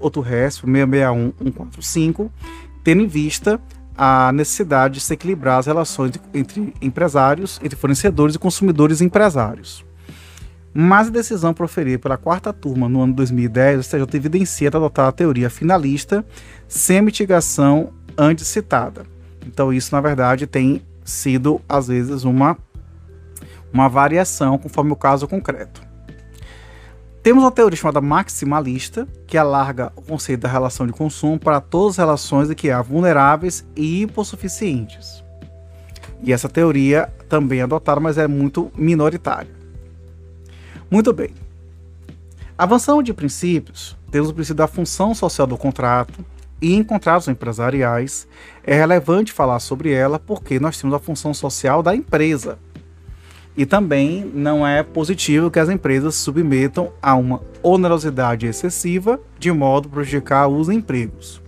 [0.00, 2.32] outro RESP 661 145,
[2.82, 3.60] tendo em vista
[3.96, 9.84] a necessidade de se equilibrar as relações entre empresários, entre fornecedores e consumidores empresários.
[10.74, 15.50] Mas a decisão proferida pela quarta turma no ano 2010, o evidencia adotar a teoria
[15.50, 16.24] finalista
[16.66, 19.04] sem mitigação antes citada.
[19.46, 22.56] Então isso, na verdade, tem sido, às vezes, uma,
[23.72, 25.82] uma variação conforme o caso concreto.
[27.22, 31.92] Temos uma teoria chamada maximalista, que alarga o conceito da relação de consumo para todas
[31.92, 35.22] as relações em que há vulneráveis e hipossuficientes.
[36.20, 39.61] E essa teoria também é adotada, mas é muito minoritária.
[40.92, 41.30] Muito bem.
[42.58, 46.22] Avançando de princípios, temos o princípio da função social do contrato,
[46.60, 48.28] e em contratos empresariais,
[48.62, 52.58] é relevante falar sobre ela porque nós temos a função social da empresa.
[53.56, 59.88] E também não é positivo que as empresas submetam a uma onerosidade excessiva de modo
[59.88, 61.40] a prejudicar os empregos.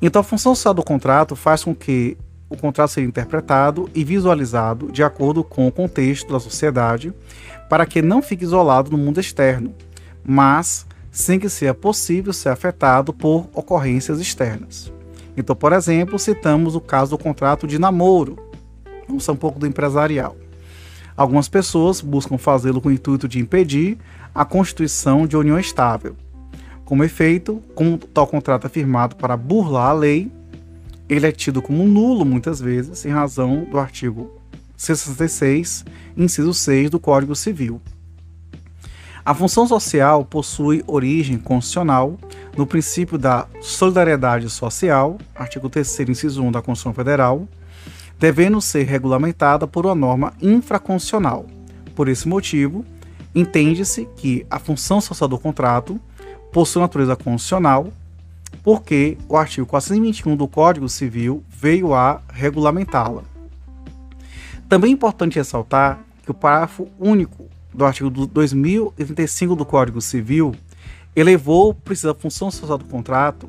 [0.00, 2.16] Então, a função social do contrato faz com que
[2.50, 7.14] o contrato seja interpretado e visualizado de acordo com o contexto da sociedade,
[7.68, 9.72] para que não fique isolado no mundo externo,
[10.24, 14.92] mas sem que seja possível ser afetado por ocorrências externas.
[15.36, 18.36] Então, por exemplo, citamos o caso do contrato de namoro.
[19.06, 20.36] Vamos um pouco do empresarial.
[21.16, 23.98] Algumas pessoas buscam fazê-lo com o intuito de impedir
[24.34, 26.16] a constituição de união estável.
[26.84, 30.30] Como efeito, como tal contrato é firmado para burlar a lei,
[31.10, 34.30] ele é tido como nulo muitas vezes em razão do artigo
[34.76, 35.84] 66,
[36.16, 37.80] inciso 6 do Código Civil.
[39.24, 42.16] A função social possui origem constitucional
[42.56, 47.46] no princípio da solidariedade social, artigo 3 inciso 1 da Constituição Federal,
[48.18, 51.44] devendo ser regulamentada por uma norma infraconstitucional.
[51.94, 52.84] Por esse motivo,
[53.34, 56.00] entende-se que a função social do contrato
[56.52, 57.92] possui natureza constitucional,
[58.62, 63.22] porque o artigo 421 do Código Civil veio a regulamentá-la.
[64.68, 70.54] Também é importante ressaltar que o parágrafo único do artigo 2035 do Código Civil
[71.14, 73.48] elevou o da função social do contrato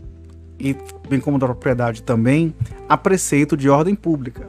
[0.60, 0.76] e
[1.10, 2.54] bem como da propriedade também
[2.88, 4.47] a preceito de ordem pública.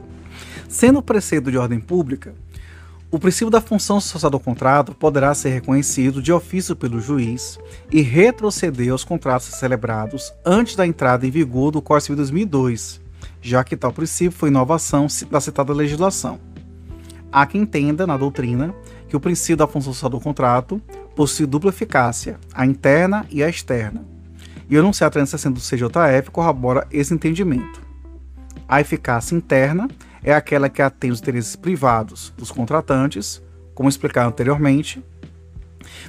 [0.67, 2.33] Sendo preceito de ordem pública,
[3.13, 7.59] o princípio da função social do contrato poderá ser reconhecido de ofício pelo juiz
[7.91, 12.99] e retroceder aos contratos celebrados antes da entrada em vigor do Código Civil 2002,
[13.39, 16.39] já que tal princípio foi inovação da citada legislação.
[17.31, 18.73] Há quem entenda na doutrina
[19.07, 20.81] que o princípio da função social do contrato
[21.15, 24.03] possui dupla eficácia, a interna e a externa.
[24.67, 27.79] E o enunciado 360 do CJF corrobora esse entendimento.
[28.67, 29.87] A eficácia interna
[30.23, 33.41] é aquela que atende os interesses privados dos contratantes,
[33.75, 35.03] como explicado anteriormente,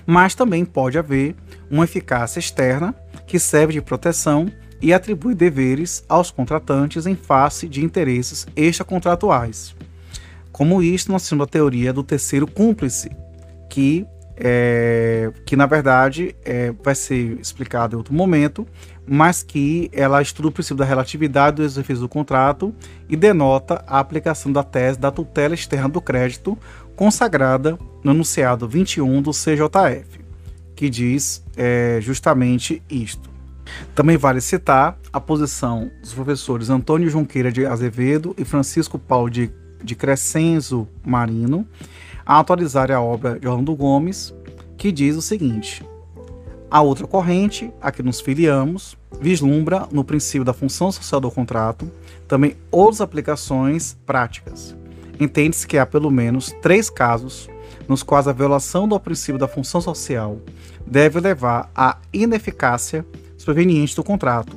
[0.06, 1.34] mas também pode haver
[1.70, 2.94] uma eficácia externa
[3.26, 4.50] que serve de proteção
[4.80, 9.74] e atribui deveres aos contratantes em face de interesses extracontratuais.
[10.52, 13.10] Como isto, nós temos a teoria do terceiro cúmplice,
[13.68, 14.06] que,
[14.36, 18.66] é, que na verdade é, vai ser explicado em outro momento,
[19.06, 22.74] mas que ela estuda o princípio da relatividade dos efeitos do contrato
[23.08, 26.58] e denota a aplicação da tese da tutela externa do crédito,
[26.96, 30.20] consagrada no enunciado 21 do CJF,
[30.74, 33.32] que diz é, justamente isto.
[33.94, 39.50] Também vale citar a posição dos professores Antônio Junqueira de Azevedo e Francisco Paulo de
[39.84, 41.66] de Crescenzo Marino
[42.24, 44.34] a atualizar a obra de Orlando Gomes,
[44.76, 45.84] que diz o seguinte:
[46.70, 51.90] a outra corrente, a que nos filiamos, vislumbra no princípio da função social do contrato
[52.26, 54.74] também outras aplicações práticas.
[55.20, 57.48] Entende-se que há pelo menos três casos
[57.86, 60.38] nos quais a violação do princípio da função social
[60.86, 63.04] deve levar à ineficácia
[63.44, 64.56] proveniente do contrato.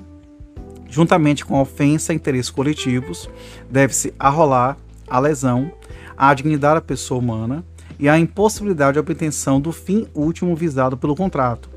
[0.89, 3.29] Juntamente com a ofensa a interesses coletivos,
[3.69, 5.71] deve-se arrolar a lesão,
[6.17, 7.63] a dignidade da pessoa humana
[7.99, 11.69] e a impossibilidade de obtenção do fim último visado pelo contrato.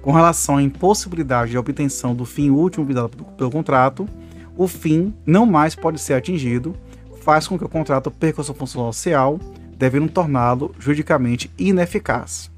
[0.00, 4.08] Com relação à impossibilidade de obtenção do fim último visado pelo contrato,
[4.56, 6.74] o fim não mais pode ser atingido,
[7.22, 9.38] faz com que o contrato perca sua função social,
[9.76, 12.50] devendo torná-lo juridicamente ineficaz.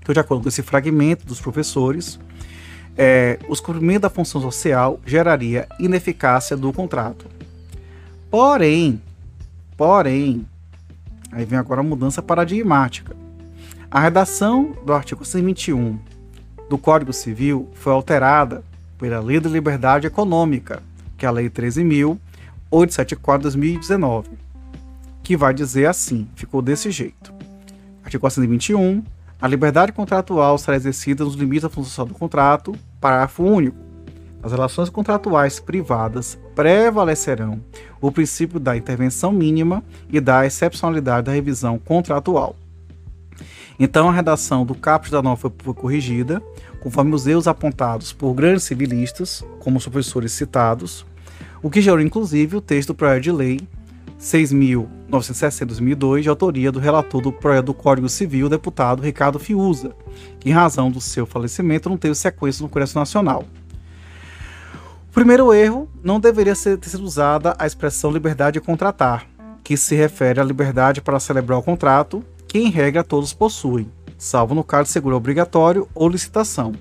[0.00, 2.18] Então, de acordo com esse fragmento dos professores,
[2.96, 7.26] é, o cumprimento da função social geraria ineficácia do contrato.
[8.30, 9.00] Porém,
[9.76, 10.46] Porém,
[11.32, 13.16] aí vem agora a mudança paradigmática.
[13.90, 15.98] A redação do artigo 121
[16.68, 18.64] do Código Civil foi alterada
[18.98, 20.82] pela Lei da Liberdade Econômica,
[21.16, 24.30] que é a Lei 13.874 de 2019,
[25.22, 27.32] que vai dizer assim, ficou desse jeito.
[28.02, 29.02] Artigo 121.
[29.40, 33.83] A liberdade contratual será exercida nos limites da função do contrato, parágrafo único.
[34.44, 37.62] As relações contratuais privadas prevalecerão
[37.98, 42.54] o princípio da intervenção mínima e da excepcionalidade da revisão contratual.
[43.80, 46.42] Então, a redação do caput da norma foi corrigida,
[46.80, 51.06] conforme os erros apontados por grandes civilistas, como os professores citados,
[51.62, 53.60] o que gerou inclusive o texto do projeto de lei
[54.20, 59.96] 6.960-2002, de autoria do relator do projeto do Código Civil, deputado Ricardo Fiuza,
[60.38, 63.44] que, em razão do seu falecimento, não teve sequência no Congresso Nacional.
[65.14, 69.24] Primeiro erro, não deveria ser, ter sido usada a expressão liberdade de contratar,
[69.62, 73.88] que se refere à liberdade para celebrar o contrato, que em regra todos possuem,
[74.18, 76.72] salvo no caso de seguro obrigatório ou licitação.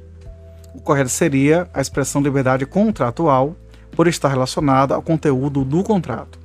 [0.73, 3.55] O correto seria a expressão liberdade contratual,
[3.91, 6.39] por estar relacionada ao conteúdo do contrato.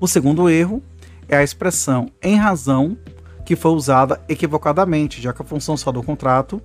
[0.00, 0.82] O segundo erro
[1.28, 2.96] é a expressão em razão,
[3.44, 6.62] que foi usada equivocadamente, já que a função só do contrato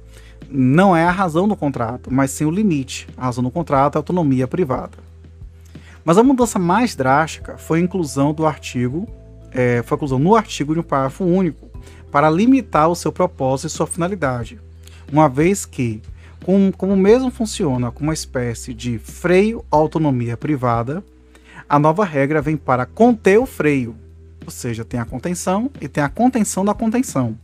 [0.49, 3.07] não é a razão do contrato, mas sim o limite.
[3.17, 4.97] A razão do contrato é a autonomia privada.
[6.03, 9.07] Mas a mudança mais drástica foi a inclusão do artigo,
[9.51, 11.67] é, foi a inclusão no artigo de um parágrafo único,
[12.11, 14.59] para limitar o seu propósito e sua finalidade,
[15.11, 16.01] uma vez que,
[16.45, 21.03] como, como mesmo funciona como uma espécie de freio à autonomia privada,
[21.67, 23.95] a nova regra vem para conter o freio,
[24.45, 27.37] ou seja, tem a contenção e tem a contenção da contenção,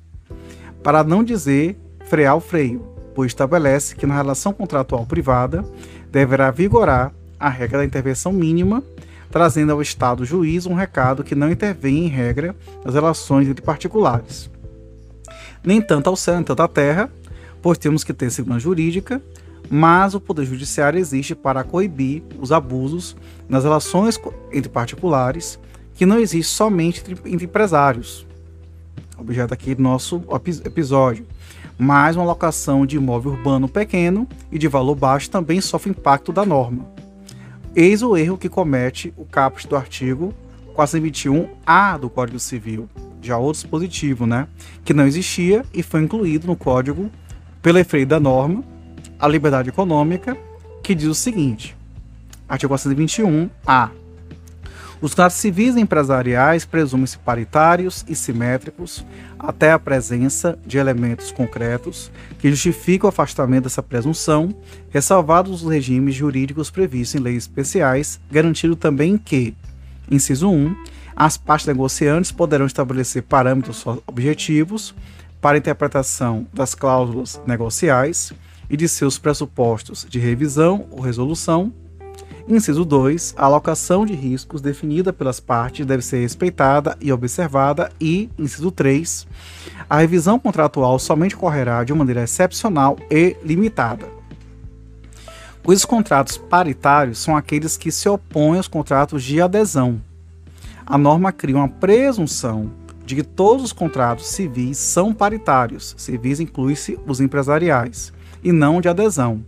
[0.84, 1.76] para não dizer
[2.06, 5.66] frear o freio, pois estabelece que na relação contratual privada
[6.12, 8.84] deverá vigorar a regra da intervenção mínima,
[9.30, 14.49] trazendo ao Estado juiz um recado que não intervém em regra nas relações entre particulares.
[15.64, 17.09] Nem tanto ao céu, nem tanto à terra,
[17.62, 19.22] pois temos que ter segurança jurídica,
[19.70, 23.16] mas o Poder Judiciário existe para coibir os abusos
[23.47, 24.20] nas relações
[24.51, 25.59] entre particulares,
[25.95, 28.26] que não existe somente entre, empresários,
[29.18, 30.22] objeto aqui do nosso
[30.66, 31.26] episódio,
[31.84, 36.45] mas uma locação de imóvel urbano pequeno e de valor baixo também sofre impacto da
[36.45, 36.86] norma.
[37.75, 40.32] Eis o erro que comete o caput do artigo
[40.75, 42.88] 421-A do Código Civil,
[43.19, 44.47] já outro dispositivo, né,
[44.86, 47.09] que não existia e foi incluído no Código
[47.63, 48.63] pelo efeito da norma,
[49.19, 50.38] a liberdade econômica,
[50.84, 51.75] que diz o seguinte:
[52.47, 53.89] artigo 421-A.
[55.02, 59.04] Os contratos civis e empresariais presumem-se paritários e simétricos
[59.39, 64.54] até a presença de elementos concretos que justificam o afastamento dessa presunção,
[64.91, 69.56] ressalvados os regimes jurídicos previstos em leis especiais, garantindo também que,
[70.10, 70.76] inciso 1,
[71.16, 74.93] as partes negociantes poderão estabelecer parâmetros objetivos
[75.41, 78.32] para interpretação das cláusulas negociais
[78.70, 81.74] e de seus pressupostos de revisão ou resolução,
[82.52, 83.36] Inciso 2.
[83.38, 87.89] A alocação de riscos definida pelas partes deve ser respeitada e observada.
[87.97, 89.26] E, inciso 3.
[89.89, 94.06] A revisão contratual somente ocorrerá de maneira excepcional e limitada.
[95.66, 100.02] Os contratos paritários são aqueles que se opõem aos contratos de adesão.
[100.86, 102.70] A norma cria uma presunção
[103.06, 108.12] de que todos os contratos civis são paritários, civis inclui-se os empresariais,
[108.43, 109.41] e não de adesão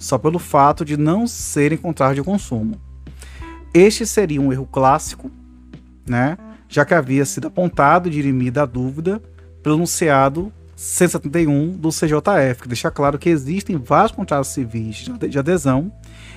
[0.00, 2.74] só pelo fato de não serem contratos de consumo.
[3.72, 5.30] Este seria um erro clássico,
[6.08, 6.36] né?
[6.68, 9.20] já que havia sido apontado e dirimida a dúvida
[9.62, 15.92] pelo enunciado 171 do CJF, que deixa claro que existem vários contratos civis de adesão,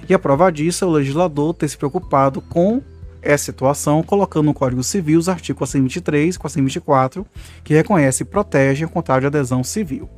[0.10, 2.82] e a prova disso é o legislador ter se preocupado com
[3.22, 7.26] essa situação, colocando no Código Civil os artigos 423 e 424,
[7.64, 10.10] que reconhecem e protegem o contrato de adesão civil.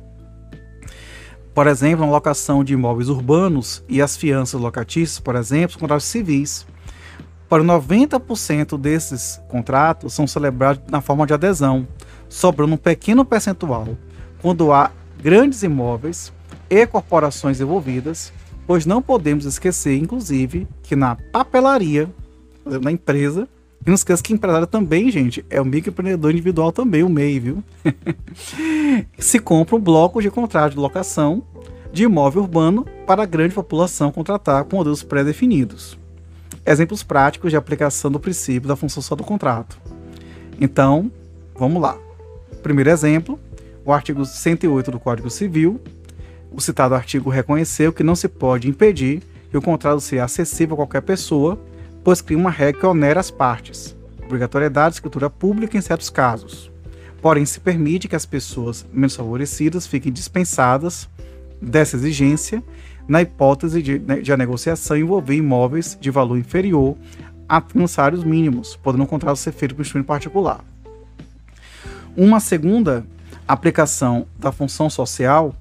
[1.56, 6.66] Por exemplo, a locação de imóveis urbanos e as fianças locatícias, por exemplo, contratos civis.
[7.48, 11.88] Para 90% desses contratos são celebrados na forma de adesão,
[12.28, 13.88] sobrando um pequeno percentual
[14.42, 16.30] quando há grandes imóveis
[16.68, 18.34] e corporações envolvidas,
[18.66, 22.06] pois não podemos esquecer, inclusive, que na papelaria,
[22.66, 23.48] na empresa,
[23.86, 27.64] e não esqueça que empresário também, gente, é o microempreendedor individual também, o MEI, viu?
[29.16, 31.44] Se compra um bloco de contrato de locação
[31.92, 35.96] de imóvel urbano para a grande população contratar com modelos pré-definidos.
[36.66, 39.78] Exemplos práticos de aplicação do princípio da função só do contrato.
[40.60, 41.08] Então,
[41.56, 41.96] vamos lá.
[42.64, 43.38] Primeiro exemplo,
[43.84, 45.80] o artigo 108 do Código Civil.
[46.50, 50.78] O citado artigo reconheceu que não se pode impedir que o contrato seja acessível a
[50.78, 51.56] qualquer pessoa
[52.06, 56.70] pois cria uma regra que onera as partes, obrigatoriedade de escritura pública em certos casos.
[57.20, 61.08] Porém, se permite que as pessoas menos favorecidas fiquem dispensadas
[61.60, 62.62] dessa exigência
[63.08, 66.96] na hipótese de, né, de a negociação envolver imóveis de valor inferior
[67.48, 70.60] a financiários mínimos, podendo o contrato ser feito por instrumento particular.
[72.16, 73.04] Uma segunda
[73.48, 75.56] aplicação da função social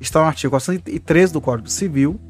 [0.00, 2.20] está no artigo 413 do Código Civil,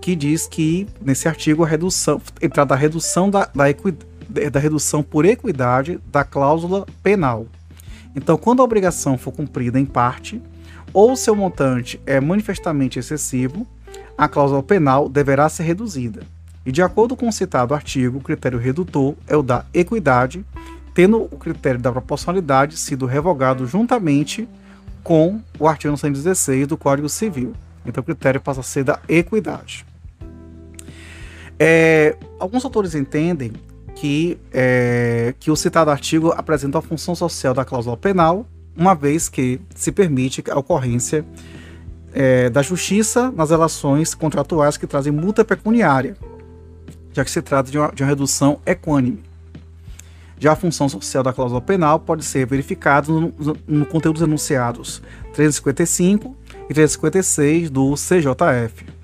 [0.00, 3.94] que diz que nesse artigo a redução entrar da redução da, da, equi,
[4.50, 7.46] da redução por equidade da cláusula penal.
[8.14, 10.40] Então, quando a obrigação for cumprida em parte
[10.92, 13.66] ou seu montante é manifestamente excessivo,
[14.16, 16.22] a cláusula penal deverá ser reduzida.
[16.66, 20.44] E de acordo com o citado artigo, o critério redutor é o da equidade,
[20.92, 24.48] tendo o critério da proporcionalidade sido revogado juntamente
[25.02, 27.54] com o artigo 116 do Código Civil.
[27.86, 29.86] Então o critério passa a ser da equidade.
[31.58, 33.52] É, alguns autores entendem
[33.94, 38.46] que, é, que o citado artigo apresenta a função social da cláusula penal,
[38.76, 41.24] uma vez que se permite a ocorrência
[42.12, 46.16] é, da justiça nas relações contratuais que trazem multa pecuniária,
[47.12, 49.20] já que se trata de uma, de uma redução equânime.
[50.38, 53.34] Já a função social da cláusula penal pode ser verificada no,
[53.66, 55.02] no conteúdo dos enunciados
[55.34, 56.36] 355
[56.70, 58.97] e 356 do CJF.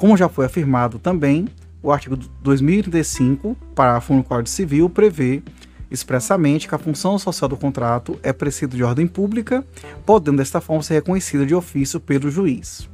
[0.00, 1.46] Como já foi afirmado também,
[1.82, 5.42] o artigo 2035, parágrafo 1 do Código Civil, prevê
[5.90, 9.62] expressamente que a função social do contrato é preceito de ordem pública,
[10.06, 12.88] podendo desta forma ser reconhecida de ofício pelo juiz.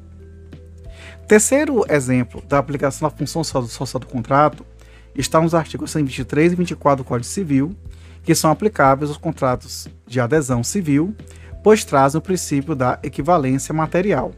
[1.28, 4.66] Terceiro exemplo da aplicação da função social do contrato
[5.14, 7.76] está nos artigos 123 e 24 do Código Civil,
[8.24, 11.14] que são aplicáveis aos contratos de adesão civil,
[11.62, 14.32] pois trazem o princípio da equivalência material.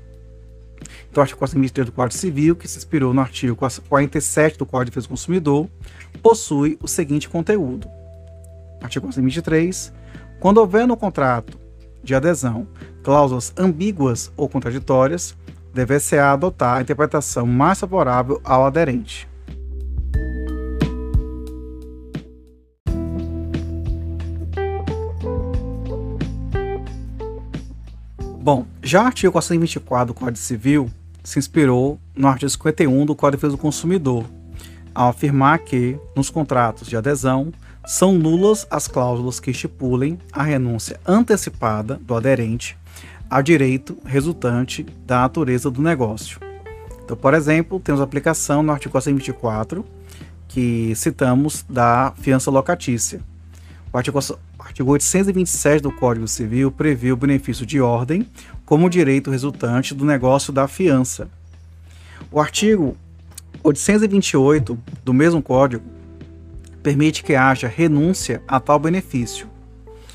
[1.10, 4.86] Então, o artigo 423 do Código Civil, que se inspirou no artigo 47 do Código
[4.86, 5.68] de Defesa do Consumidor,
[6.22, 7.88] possui o seguinte conteúdo.
[8.82, 9.92] Artigo 423.
[10.40, 11.58] Quando houver no contrato
[12.02, 12.66] de adesão
[13.02, 15.36] cláusulas ambíguas ou contraditórias,
[15.74, 19.27] deve-se adotar a interpretação mais favorável ao aderente.
[28.48, 30.90] Bom, já o artigo 424 do Código Civil
[31.22, 34.24] se inspirou no artigo 51 do Código de Defesa do Consumidor,
[34.94, 37.52] ao afirmar que, nos contratos de adesão,
[37.86, 42.74] são nulas as cláusulas que estipulem a renúncia antecipada do aderente
[43.28, 46.40] ao direito resultante da natureza do negócio.
[47.04, 49.84] Então, por exemplo, temos a aplicação no artigo 424,
[50.48, 53.20] que citamos da fiança locatícia.
[53.92, 54.18] O artigo
[54.58, 58.28] artigo 827 do Código Civil prevê o benefício de ordem
[58.66, 61.28] como direito resultante do negócio da fiança.
[62.30, 62.94] O artigo
[63.64, 65.84] 828 do mesmo Código
[66.82, 69.48] permite que haja renúncia a tal benefício.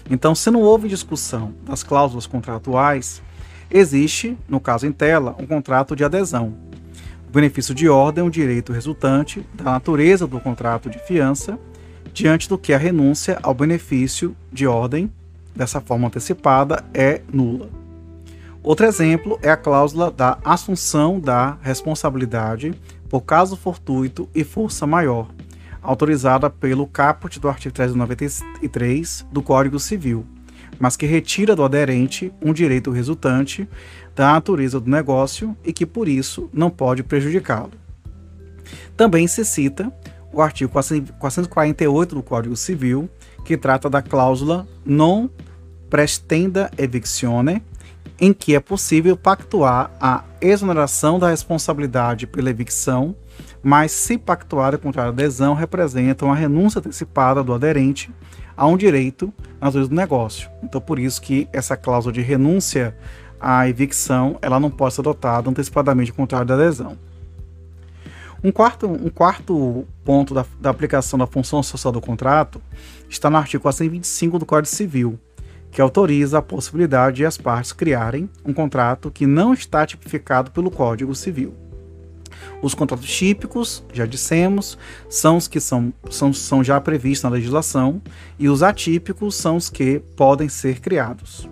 [0.10, 3.24] Então, se não houve discussão das cláusulas contratuais,
[3.72, 6.54] existe, no caso em tela, um contrato de adesão.
[7.28, 11.58] O benefício de ordem é um direito resultante da natureza do contrato de fiança
[12.14, 15.12] diante do que a renúncia ao benefício de ordem,
[15.56, 17.70] dessa forma antecipada, é nula.
[18.64, 22.74] Outro exemplo é a cláusula da assunção da responsabilidade
[23.10, 25.30] por caso fortuito e força maior,
[25.82, 30.26] autorizada pelo caput do artigo 393 do Código Civil,
[30.80, 33.68] mas que retira do aderente um direito resultante
[34.16, 37.72] da natureza do negócio e que, por isso, não pode prejudicá-lo.
[38.96, 39.92] Também se cita
[40.34, 43.08] o artigo 448 do Código Civil,
[43.46, 45.30] que trata da cláusula non
[45.90, 47.62] prestenda evictione,
[48.20, 53.16] em que é possível pactuar a exoneração da responsabilidade pela evicção,
[53.62, 58.12] mas se pactuar contra a adesão representa uma renúncia antecipada do aderente
[58.58, 60.50] a um direito nas vezes do negócio.
[60.64, 62.96] Então, por isso que essa cláusula de renúncia
[63.40, 66.98] à evicção, ela não pode ser adotada antecipadamente contrário da adesão.
[68.44, 72.62] Um quarto, um quarto ponto da, da aplicação da função social do contrato
[73.10, 75.18] está no artigo 425 do Código Civil,
[75.72, 80.70] que autoriza a possibilidade de as partes criarem um contrato que não está tipificado pelo
[80.70, 81.54] Código Civil.
[82.62, 84.78] Os contratos típicos, já dissemos,
[85.08, 88.02] são os que são, são, são já previstos na legislação,
[88.38, 91.48] e os atípicos são os que podem ser criados.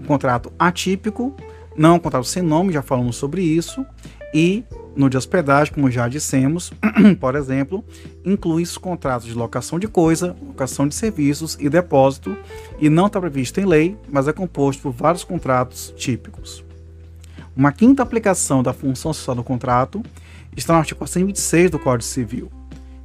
[0.00, 1.36] O contrato atípico
[1.76, 3.86] não é um contrato sem nome, já falamos sobre isso,
[4.32, 4.64] e
[4.94, 6.72] no de hospedagem, como já dissemos,
[7.18, 7.84] por exemplo,
[8.24, 12.36] inclui os contratos de locação de coisa, locação de serviços e depósito,
[12.78, 16.64] e não está previsto em lei, mas é composto por vários contratos típicos.
[17.56, 20.02] Uma quinta aplicação da função social do contrato
[20.56, 22.50] está no artigo 126 do Código Civil.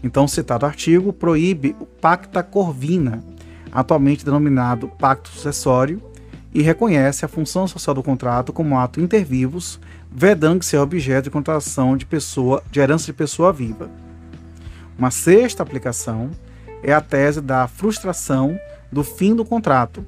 [0.04, 3.24] Então, o citado artigo proíbe o pacta corvina,
[3.72, 6.02] atualmente denominado pacto sucessório,
[6.54, 9.80] e reconhece a função social do contrato como ato inter vivos
[10.12, 13.90] vedando que seja objeto de contratação de pessoa de herança de pessoa viva.
[14.98, 16.32] Uma sexta aplicação
[16.82, 18.60] é a tese da frustração
[18.92, 20.06] do fim do contrato,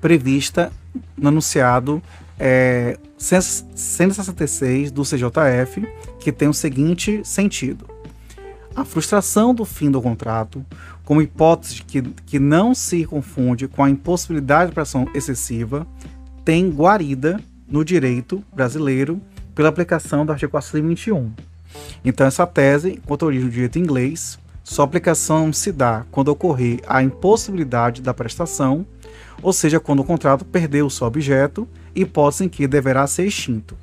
[0.00, 0.72] prevista
[1.16, 2.02] no anunciado
[2.38, 5.86] é, 166 do CJF,
[6.18, 7.86] que tem o seguinte sentido:
[8.74, 10.64] a frustração do fim do contrato,
[11.04, 15.86] como hipótese que, que não se confunde com a impossibilidade de pressão excessiva,
[16.44, 17.40] tem guarida
[17.72, 19.20] no direito brasileiro
[19.54, 21.32] pela aplicação do artigo 421.
[22.04, 27.02] Então, essa tese, quanto origem do direito inglês, sua aplicação se dá quando ocorrer a
[27.02, 28.86] impossibilidade da prestação,
[29.42, 33.76] ou seja, quando o contrato perdeu o seu objeto, hipótese em que deverá ser extinto.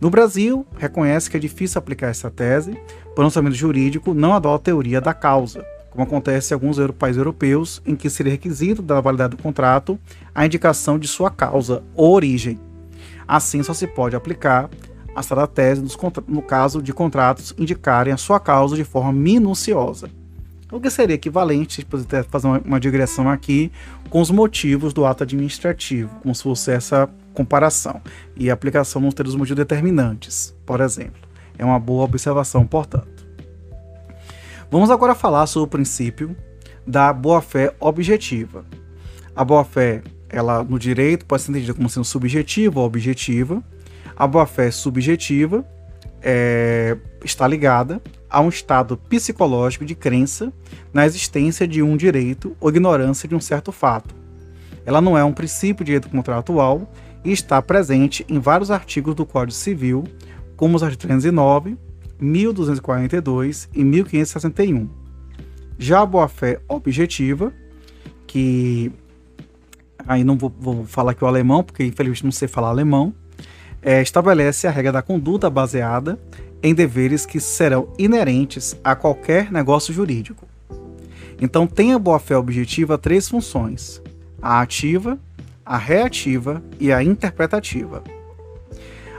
[0.00, 2.76] No Brasil, reconhece que é difícil aplicar essa tese,
[3.14, 7.16] por um orçamento jurídico não adota a teoria da causa, como acontece em alguns países
[7.16, 9.98] europeus, em que seria requisito da validade do contrato
[10.34, 12.60] a indicação de sua causa ou origem.
[13.26, 14.70] Assim, só se pode aplicar
[15.14, 15.82] a citada tese
[16.28, 20.10] no caso de contratos indicarem a sua causa de forma minuciosa.
[20.70, 21.86] O que seria equivalente,
[22.28, 23.70] fazer uma, uma digressão aqui,
[24.10, 28.00] com os motivos do ato administrativo, como se fosse essa comparação.
[28.36, 31.22] E a aplicação não ter os motivos determinantes, por exemplo.
[31.56, 33.26] É uma boa observação, portanto.
[34.70, 36.36] Vamos agora falar sobre o princípio
[36.86, 38.64] da boa-fé objetiva.
[39.34, 43.62] A boa-fé, ela no direito pode ser entendida como sendo subjetiva ou objetiva.
[44.16, 45.64] A boa-fé subjetiva
[46.22, 50.52] é, está ligada a um estado psicológico de crença
[50.92, 54.14] na existência de um direito ou ignorância de um certo fato.
[54.84, 56.90] Ela não é um princípio de direito contratual
[57.24, 60.04] e está presente em vários artigos do Código Civil,
[60.56, 61.76] como os artigos 309,
[62.18, 64.88] 1242 e 1561.
[65.78, 67.52] Já a boa-fé objetiva,
[68.26, 68.90] que
[70.06, 73.14] aí não vou, vou, falar aqui o alemão, porque infelizmente não sei falar alemão,
[73.82, 76.18] é, estabelece a regra da conduta baseada
[76.62, 80.46] em deveres que serão inerentes a qualquer negócio jurídico.
[81.40, 84.00] Então, tem a boa-fé objetiva três funções:
[84.40, 85.18] a ativa,
[85.64, 88.02] a reativa e a interpretativa.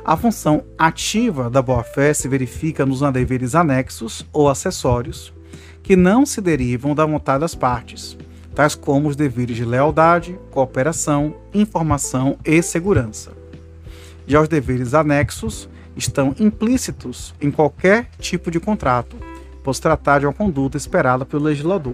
[0.03, 5.33] A função ativa da boa-fé se verifica nos deveres anexos ou acessórios,
[5.83, 8.17] que não se derivam da vontade das partes,
[8.57, 13.31] tais como os deveres de lealdade, cooperação, informação e segurança.
[14.25, 19.15] Já os deveres anexos estão implícitos em qualquer tipo de contrato,
[19.63, 21.93] pois tratar de uma conduta esperada pelo legislador.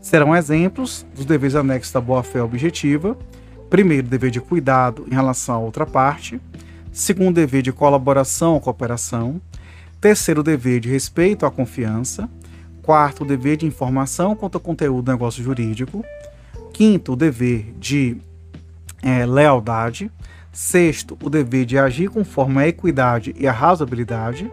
[0.00, 3.18] Serão exemplos dos deveres anexos da boa-fé objetiva:
[3.68, 6.40] primeiro, dever de cuidado em relação à outra parte,
[6.92, 9.40] segundo, dever de colaboração ou cooperação,
[10.00, 12.30] terceiro, dever de respeito à confiança,
[12.88, 16.02] quarto, dever de informação quanto ao conteúdo do negócio jurídico,
[16.72, 18.16] quinto, o dever de
[19.02, 20.10] é, lealdade,
[20.50, 24.50] Sexto, o dever de agir conforme a equidade e a razoabilidade.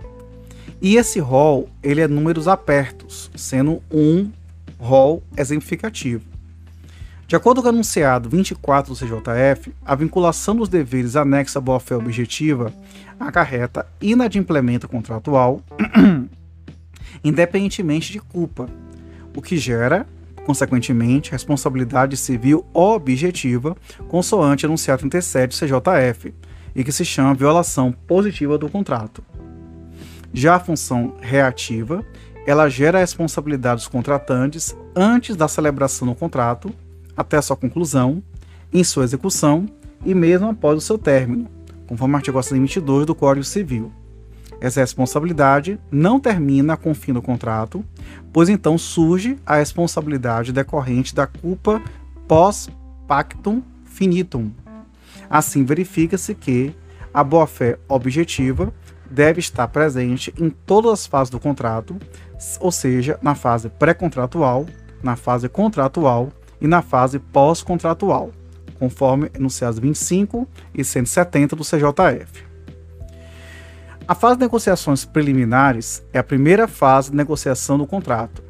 [0.82, 4.30] E esse rol, ele é números apertos, sendo um
[4.78, 6.26] rol exemplificativo.
[7.26, 11.96] De acordo com o anunciado 24 do CJF, a vinculação dos deveres anexa à boa-fé
[11.96, 12.74] objetiva
[13.18, 15.62] acarreta inadimplemento contratual,
[17.26, 18.70] independentemente de culpa,
[19.36, 20.08] o que gera
[20.46, 23.76] consequentemente, responsabilidade civil objetiva,
[24.08, 26.34] consoante enunciado 37 CJF,
[26.76, 29.24] e que se chama violação positiva do contrato.
[30.32, 32.06] Já a função reativa,
[32.46, 36.72] ela gera a responsabilidade dos contratantes antes da celebração do contrato,
[37.18, 38.22] até sua conclusão,
[38.72, 39.66] em sua execução
[40.06, 41.48] e mesmo após o seu término,
[41.88, 43.92] conforme o artigo 122 do Código Civil.
[44.66, 47.86] Essa responsabilidade não termina com o fim do contrato,
[48.34, 51.80] pois então surge a responsabilidade decorrente da culpa
[52.28, 54.50] pós-pactum finitum.
[55.30, 56.76] Assim, verifica-se que
[57.14, 58.74] a boa-fé objetiva
[59.08, 61.96] deve estar presente em todas as fases do contrato,
[62.60, 64.66] ou seja, na fase pré-contratual,
[65.04, 68.32] na fase contratual e na fase pós-contratual,
[68.80, 72.55] conforme enunciados 25 e 170 do CJF.
[74.08, 78.44] A fase de negociações preliminares é a primeira fase de negociação do contrato.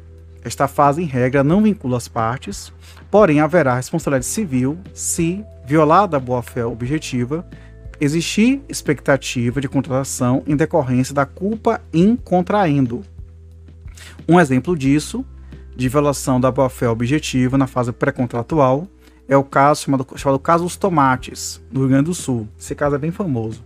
[0.44, 2.70] Esta fase, em regra, não vincula as partes,
[3.10, 7.42] porém haverá responsabilidade civil se, violada a boa-fé objetiva,
[7.98, 13.02] existir expectativa de contratação em decorrência da culpa in contraendo.
[14.28, 15.24] Um exemplo disso,
[15.74, 18.86] de violação da boa-fé objetiva na fase pré-contratual,
[19.26, 22.46] é o caso chamado, chamado caso dos tomates, no Rio Grande do Sul.
[22.58, 23.64] Esse caso é bem famoso.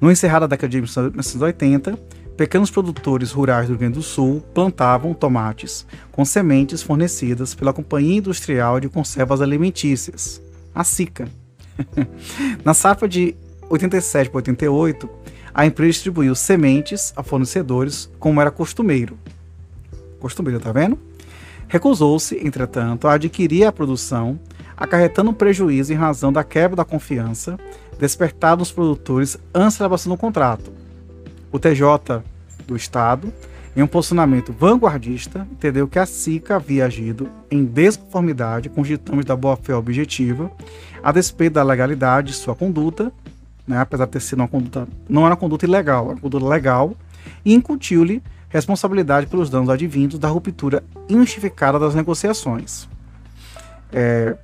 [0.00, 1.98] No encerrar da década de 1980,
[2.34, 8.16] pequenos produtores rurais do Rio Grande do Sul plantavam tomates com sementes fornecidas pela Companhia
[8.16, 10.40] Industrial de Conservas Alimentícias,
[10.74, 11.28] a SICA.
[12.64, 13.36] Na safra de
[13.68, 15.08] 87 para 88,
[15.52, 19.18] a empresa distribuiu sementes a fornecedores como era costumeiro.
[20.18, 20.98] Costumeiro, tá vendo?
[21.68, 24.40] Recusou-se, entretanto, a adquirir a produção,
[24.74, 27.58] acarretando um prejuízo em razão da quebra da confiança
[28.00, 30.72] despertado nos produtores antes da elaboração do contrato.
[31.52, 32.22] O TJ
[32.66, 33.32] do Estado,
[33.76, 39.26] em um posicionamento vanguardista, entendeu que a SICA havia agido em desconformidade com os ditames
[39.26, 40.50] da boa-fé objetiva,
[41.02, 43.12] a despeito da legalidade de sua conduta,
[43.66, 46.46] né, apesar de ter sido uma conduta, não era uma conduta ilegal, era uma conduta
[46.46, 46.96] legal,
[47.44, 52.88] e incutiu-lhe responsabilidade pelos danos advindos da ruptura injustificada das negociações.
[53.92, 54.36] É,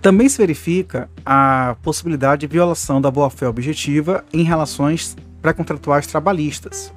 [0.00, 6.92] Também se verifica a possibilidade de violação da boa-fé objetiva em relações pré-contratuais trabalhistas,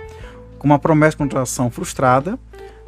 [0.58, 2.38] como a promessa de contratação frustrada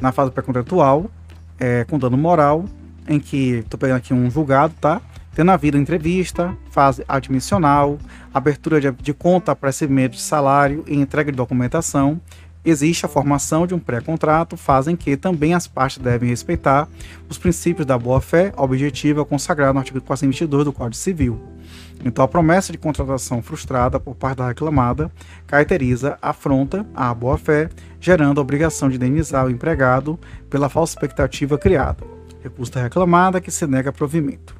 [0.00, 1.10] na fase pré-contratual,
[1.58, 2.64] é, com dano moral,
[3.08, 5.00] em que, estou pegando aqui um julgado, tá?
[5.34, 7.98] Tendo havido entrevista, fase admissional,
[8.32, 12.20] abertura de, de conta para recebimento de salário e entrega de documentação,
[12.64, 16.88] existe a formação de um pré-contrato, fazem que também as partes devem respeitar
[17.28, 21.40] os princípios da boa-fé objetiva consagrado no artigo 422 do Código Civil.
[22.04, 25.10] Então, a promessa de contratação frustrada por parte da reclamada
[25.46, 27.68] caracteriza afronta à boa-fé,
[28.00, 30.18] gerando a obrigação de indenizar o empregado
[30.50, 32.04] pela falsa expectativa criada.
[32.42, 34.54] Recurso da reclamada que se nega provimento.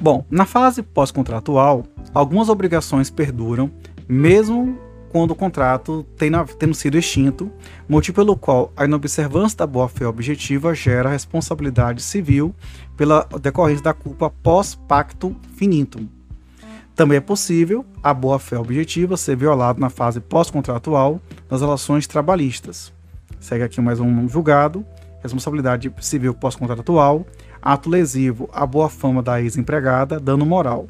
[0.00, 3.70] Bom, na fase pós-contratual, algumas obrigações perduram,
[4.06, 4.78] mesmo
[5.10, 6.06] quando o contrato
[6.58, 7.50] tendo sido extinto,
[7.88, 12.54] motivo pelo qual a inobservância da boa-fé objetiva gera responsabilidade civil
[12.96, 16.06] pela decorrência da culpa pós-pacto finitum.
[16.94, 22.92] Também é possível a boa-fé objetiva ser violada na fase pós-contratual das relações trabalhistas.
[23.38, 24.84] Segue aqui mais um julgado,
[25.22, 27.24] responsabilidade civil pós-contratual,
[27.62, 30.88] ato lesivo à boa fama da ex-empregada, dano moral.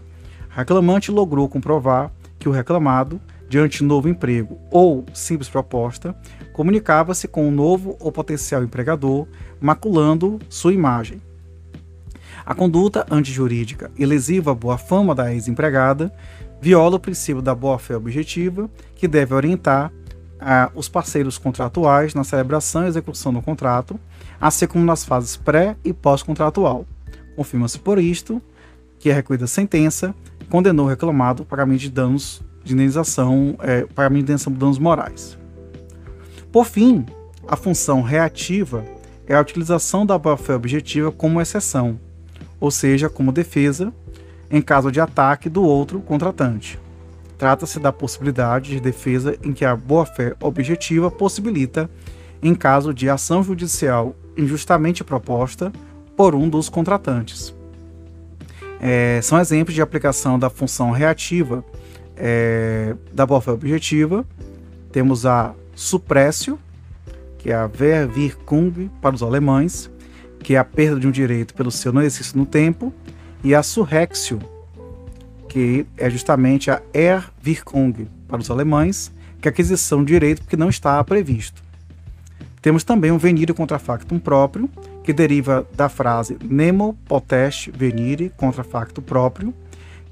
[0.49, 6.15] reclamante logrou comprovar que o reclamado diante de novo emprego ou simples proposta,
[6.53, 9.27] comunicava-se com um novo ou potencial empregador,
[9.61, 11.21] maculando sua imagem.
[12.45, 16.13] A conduta antijurídica e lesiva à boa fama da ex-empregada
[16.61, 19.93] viola o princípio da boa-fé objetiva, que deve orientar
[20.41, 23.99] ah, os parceiros contratuais na celebração e execução do contrato,
[24.41, 26.87] assim como nas fases pré e pós-contratual.
[27.37, 28.43] Confirma-se por isto
[28.99, 30.15] que a recolhida sentença
[30.49, 35.39] condenou o reclamado pagamento de danos de indenização, é, pagamento de indenização de danos morais.
[36.53, 37.05] Por fim,
[37.47, 38.85] a função reativa
[39.27, 41.99] é a utilização da boa-fé objetiva como exceção,
[42.61, 43.93] ou seja, como defesa,
[44.51, 46.79] em caso de ataque do outro contratante.
[47.37, 51.89] Trata-se da possibilidade de defesa em que a boa-fé objetiva possibilita,
[52.43, 55.73] em caso de ação judicial injustamente proposta
[56.17, 57.55] por um dos contratantes.
[58.81, 61.65] É, são exemplos de aplicação da função reativa
[62.19, 64.25] é, da boa-fé objetiva.
[64.93, 66.59] Temos a suprécio,
[67.39, 69.91] que é a Verwirkung para os alemães,
[70.41, 72.93] que é a perda de um direito pelo seu não exercício no tempo,
[73.43, 74.41] e a surrexio,
[75.49, 80.57] que é justamente a Erwirkung para os alemães, que é a aquisição de direito que
[80.57, 81.63] não está previsto.
[82.61, 84.69] Temos também um venire contra factum próprio,
[85.05, 89.55] que deriva da frase nemo potest venire contra facto próprio,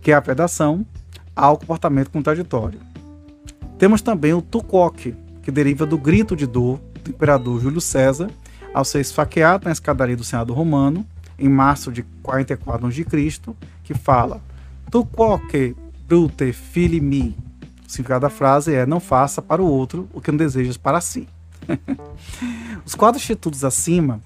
[0.00, 0.86] que é a predação,
[1.36, 2.80] ao comportamento contraditório.
[3.78, 8.30] Temos também o tucoque, que deriva do grito de dor do imperador Júlio César
[8.72, 11.06] ao ser esfaqueado na escadaria do Senado Romano
[11.38, 13.40] em março de 44 a.C.,
[13.84, 14.40] que fala
[14.90, 15.76] Tucoque
[16.08, 17.36] brute fili mi.
[17.86, 21.00] O significado da frase é não faça para o outro o que não desejas para
[21.00, 21.28] si.
[22.84, 24.20] Os quatro institutos acima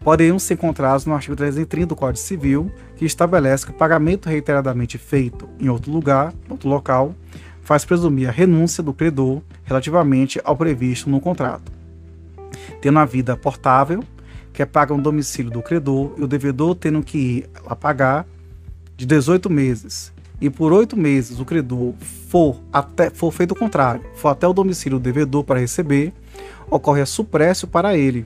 [0.00, 2.72] poderiam ser encontrados no artigo 330 do Código Civil,
[3.02, 7.12] que estabelece que o pagamento reiteradamente feito em outro lugar, outro local,
[7.60, 11.72] faz presumir a renúncia do credor relativamente ao previsto no contrato.
[12.80, 14.04] Tendo a vida portável,
[14.52, 18.24] que é paga no domicílio do credor, e o devedor tendo que ir a pagar
[18.96, 21.94] de 18 meses, e por oito meses o credor
[22.28, 26.12] for, até, for feito o contrário, for até o domicílio do devedor para receber,
[26.70, 28.24] ocorre a suprécio para ele,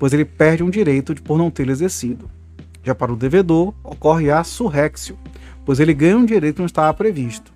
[0.00, 2.28] pois ele perde um direito por não ter exercido.
[2.86, 5.18] Já para o devedor, ocorre a surrexio,
[5.64, 7.52] pois ele ganha um direito que não estava previsto.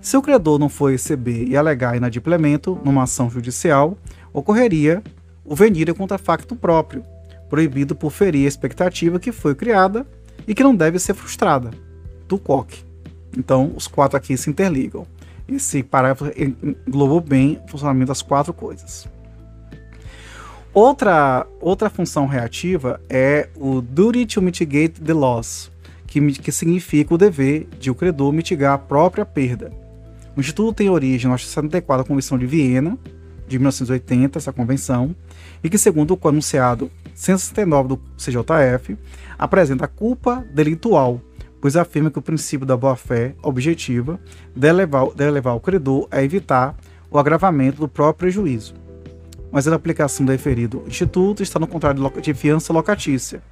[0.00, 3.96] Se o credor não for receber e alegar inadimplemento numa ação judicial,
[4.32, 5.04] ocorreria
[5.44, 7.04] o venire contra facto próprio,
[7.48, 10.04] proibido por ferir a expectativa que foi criada
[10.48, 11.70] e que não deve ser frustrada,
[12.26, 12.84] do COC.
[13.38, 15.06] Então, os quatro aqui se interligam.
[15.46, 16.24] Esse parágrafo
[16.88, 19.06] englobou bem o funcionamento das quatro coisas.
[20.76, 25.72] Outra, outra função reativa é o duty to mitigate the loss,
[26.06, 29.72] que, que significa o dever de o credor mitigar a própria perda.
[30.36, 32.98] O Instituto tem origem na 74 da Convenção de Viena,
[33.48, 35.16] de 1980, essa convenção,
[35.64, 38.98] e que, segundo o enunciado 169 do CJF,
[39.38, 41.22] apresenta a culpa delitual,
[41.58, 44.20] pois afirma que o princípio da boa-fé objetiva
[44.54, 46.76] deve levar, deve levar o credor a evitar
[47.10, 48.84] o agravamento do próprio prejuízo
[49.56, 53.42] mas a aplicação do referido instituto está no contrário de fiança locatícia.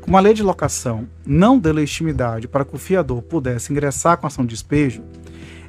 [0.00, 4.28] Como a lei de locação não deu legitimidade para que o fiador pudesse ingressar com
[4.28, 5.02] ação de despejo,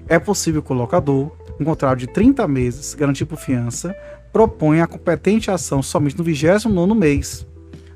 [0.07, 3.95] é possível que o locador, um contrato de 30 meses garantido por fiança,
[4.31, 7.43] proponha a competente ação somente no 29 mês,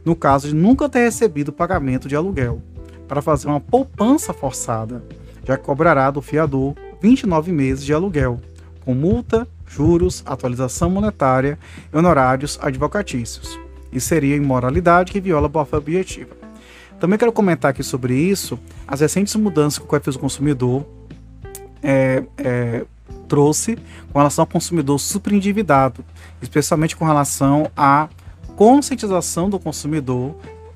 [0.04, 2.60] no caso de nunca ter recebido o pagamento de aluguel,
[3.08, 5.04] para fazer uma poupança forçada,
[5.46, 8.42] já que cobrará do fiador 29 meses de aluguel,
[8.84, 11.58] com multa, juros, atualização monetária
[11.92, 13.60] e honorários advocatícios.
[13.92, 16.36] E seria imoralidade que viola a boa-fé objetiva.
[17.00, 20.86] Também quero comentar aqui sobre isso as recentes mudanças que o Código do Consumidor
[21.82, 22.86] é, é,
[23.28, 23.78] trouxe
[24.12, 26.06] com relação ao consumidor superendividado,
[26.42, 28.08] especialmente com relação à
[28.56, 30.36] conscientização do consumidor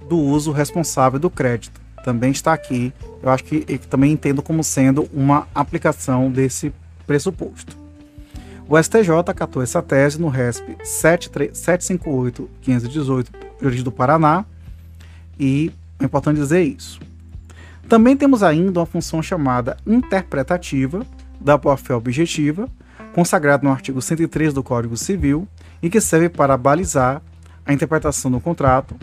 [0.09, 1.79] do uso responsável do crédito.
[2.03, 6.73] Também está aqui, eu acho que eu também entendo como sendo uma aplicação desse
[7.05, 7.84] pressuposto.
[8.68, 13.28] O STJ acatou essa tese no RESP 758-518,
[13.61, 14.43] Jurídico do Paraná,
[15.39, 16.99] e é importante dizer isso.
[17.88, 21.05] Também temos ainda uma função chamada interpretativa
[21.39, 22.68] da boa-fé objetiva,
[23.13, 25.47] consagrada no artigo 103 do Código Civil,
[25.80, 27.22] e que serve para balizar
[27.63, 28.95] a interpretação do contrato,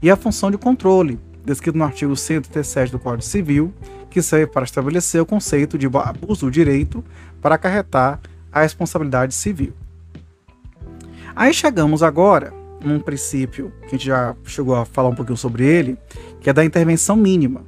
[0.00, 3.74] e a função de controle, descrita no artigo 137 do Código Civil,
[4.08, 7.04] que serve para estabelecer o conceito de abuso do direito
[7.42, 8.18] para acarretar
[8.52, 9.72] a responsabilidade civil.
[11.34, 12.52] Aí chegamos agora
[12.84, 15.96] num princípio que a gente já chegou a falar um pouquinho sobre ele,
[16.40, 17.64] que é da intervenção mínima.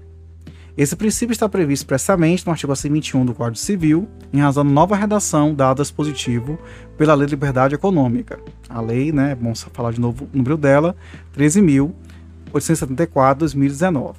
[0.77, 4.97] Esse princípio está previsto expressamente no artigo 121 do Código Civil, em razão da nova
[4.97, 6.59] redação dada dispositivo
[6.99, 8.41] pela Lei de Liberdade Econômica.
[8.69, 10.97] A lei, né, vamos falar de novo o número dela,
[11.39, 14.17] 13.874-2019.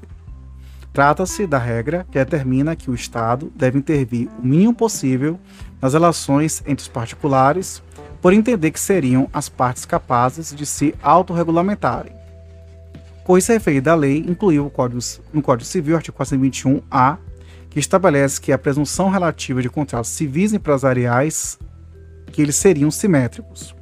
[0.95, 5.39] Trata-se da regra que determina que o Estado deve intervir o mínimo possível
[5.79, 7.83] nas relações entre os particulares,
[8.19, 12.25] por entender que seriam as partes capazes de se autorregulamentarem
[13.25, 15.01] com isso referida à lei, incluiu Código,
[15.33, 17.17] no Código Civil, artigo 421-A,
[17.71, 21.57] que estabelece que a presunção relativa de contratos civis e empresariais
[22.31, 23.75] que eles seriam simétricos.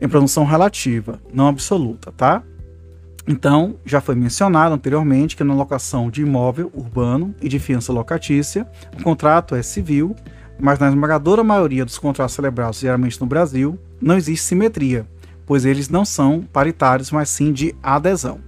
[0.00, 2.44] Em presunção relativa, não absoluta, tá?
[3.30, 8.66] Então, já foi mencionado anteriormente que na locação de imóvel urbano e de fiança locatícia,
[8.98, 10.16] o contrato é civil,
[10.58, 15.06] mas na esmagadora maioria dos contratos celebrados geralmente no Brasil, não existe simetria
[15.50, 18.38] pois eles não são paritários, mas sim de adesão.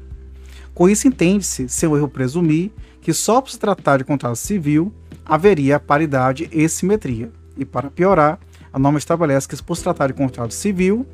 [0.72, 2.70] Com isso, entende-se ser um erro presumir
[3.00, 4.94] que só por se tratar de contrato civil
[5.26, 7.28] haveria paridade e simetria.
[7.58, 8.38] E para piorar,
[8.72, 11.04] a norma estabelece que, por se tratar de contrato civil,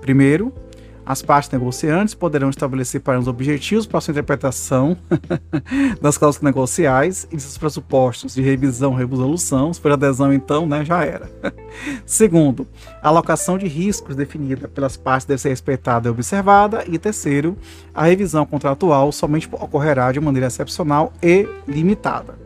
[0.00, 0.52] primeiro,
[1.06, 4.96] as partes negociantes poderão estabelecer parâmetros objetivos para sua interpretação
[6.00, 9.72] das cláusulas negociais e seus pressupostos de revisão e resolução.
[9.72, 11.30] Se for adesão, então, né, já era.
[12.06, 12.66] Segundo,
[13.02, 16.84] a alocação de riscos definida pelas partes deve ser respeitada e observada.
[16.86, 17.56] E terceiro,
[17.94, 22.38] a revisão contratual somente ocorrerá de maneira excepcional e limitada.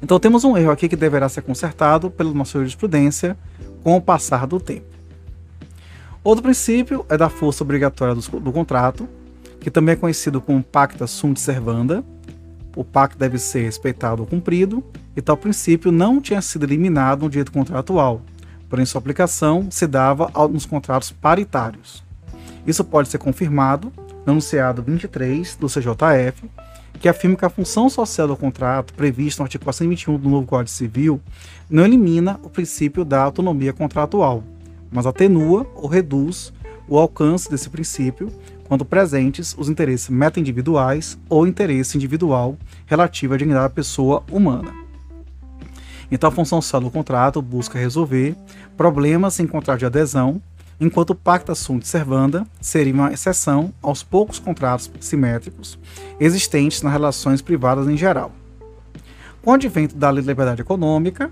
[0.00, 3.36] Então temos um erro aqui que deverá ser consertado pela nossa jurisprudência
[3.82, 4.91] com o passar do tempo.
[6.24, 9.08] Outro princípio é da força obrigatória do, do contrato,
[9.60, 12.04] que também é conhecido como pacta sunt servanda.
[12.76, 14.84] O pacto deve ser respeitado ou cumprido,
[15.16, 18.22] e tal princípio não tinha sido eliminado no direito contratual,
[18.68, 22.04] porém sua aplicação se dava nos contratos paritários.
[22.66, 23.92] Isso pode ser confirmado
[24.24, 26.48] no enunciado 23 do CJF,
[27.00, 30.70] que afirma que a função social do contrato, prevista no artigo 421 do novo Código
[30.70, 31.20] Civil,
[31.68, 34.44] não elimina o princípio da autonomia contratual,
[34.92, 36.52] mas atenua ou reduz
[36.88, 38.30] o alcance desse princípio
[38.68, 44.72] quando presentes os interesses meta-individuais ou interesse individual relativo à dignidade da pessoa humana.
[46.10, 48.36] Então, a função social do contrato busca resolver
[48.76, 50.42] problemas em contrato de adesão,
[50.78, 55.78] enquanto o pacta sunt servanda seria uma exceção aos poucos contratos simétricos
[56.20, 58.32] existentes nas relações privadas em geral.
[59.40, 61.30] Com o advento da Lei de Liberdade Econômica,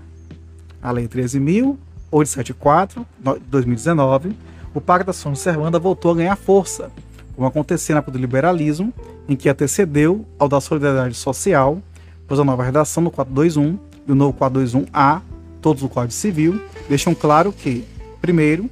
[0.81, 1.77] a Lei 13.000,
[2.11, 3.05] 874,
[3.47, 4.35] 2019,
[4.73, 6.91] o Pacto da São Servanda voltou a ganhar força,
[7.35, 8.93] como acontecia na época do liberalismo,
[9.27, 11.81] em que antecedeu ao da solidariedade social,
[12.27, 15.21] pois a nova redação do 421 e o novo 421A,
[15.61, 17.85] todos do Código Civil, deixam claro que,
[18.21, 18.69] primeiro,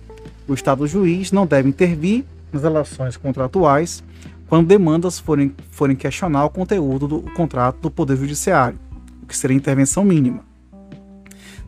[0.48, 4.04] o Estado juiz não deve intervir nas relações contratuais
[4.48, 8.80] quando demandas forem, forem questionar o conteúdo do contrato do Poder Judiciário,
[9.22, 10.44] o que seria intervenção mínima.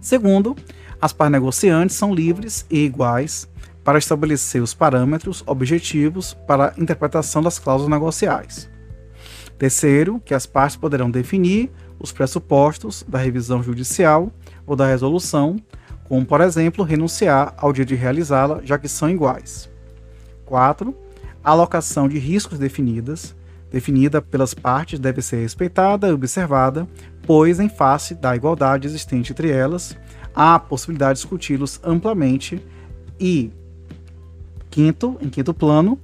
[0.02, 0.56] Segundo,
[1.02, 3.50] as partes negociantes são livres e iguais
[3.84, 8.70] para estabelecer os parâmetros objetivos para a interpretação das cláusulas negociais.
[9.58, 14.32] Terceiro, que as partes poderão definir os pressupostos da revisão judicial
[14.66, 15.58] ou da resolução,
[16.04, 19.70] como, por exemplo, renunciar ao dia de realizá-la, já que são iguais.
[20.46, 20.96] 4.
[21.44, 23.36] A alocação de riscos definidas,
[23.72, 26.88] definida pelas partes, deve ser respeitada e observada,
[27.26, 29.96] pois, em face da igualdade existente entre elas,
[30.36, 32.64] há possibilidade de discuti-los amplamente
[33.20, 33.52] e,
[34.70, 36.00] quinto, em quinto plano,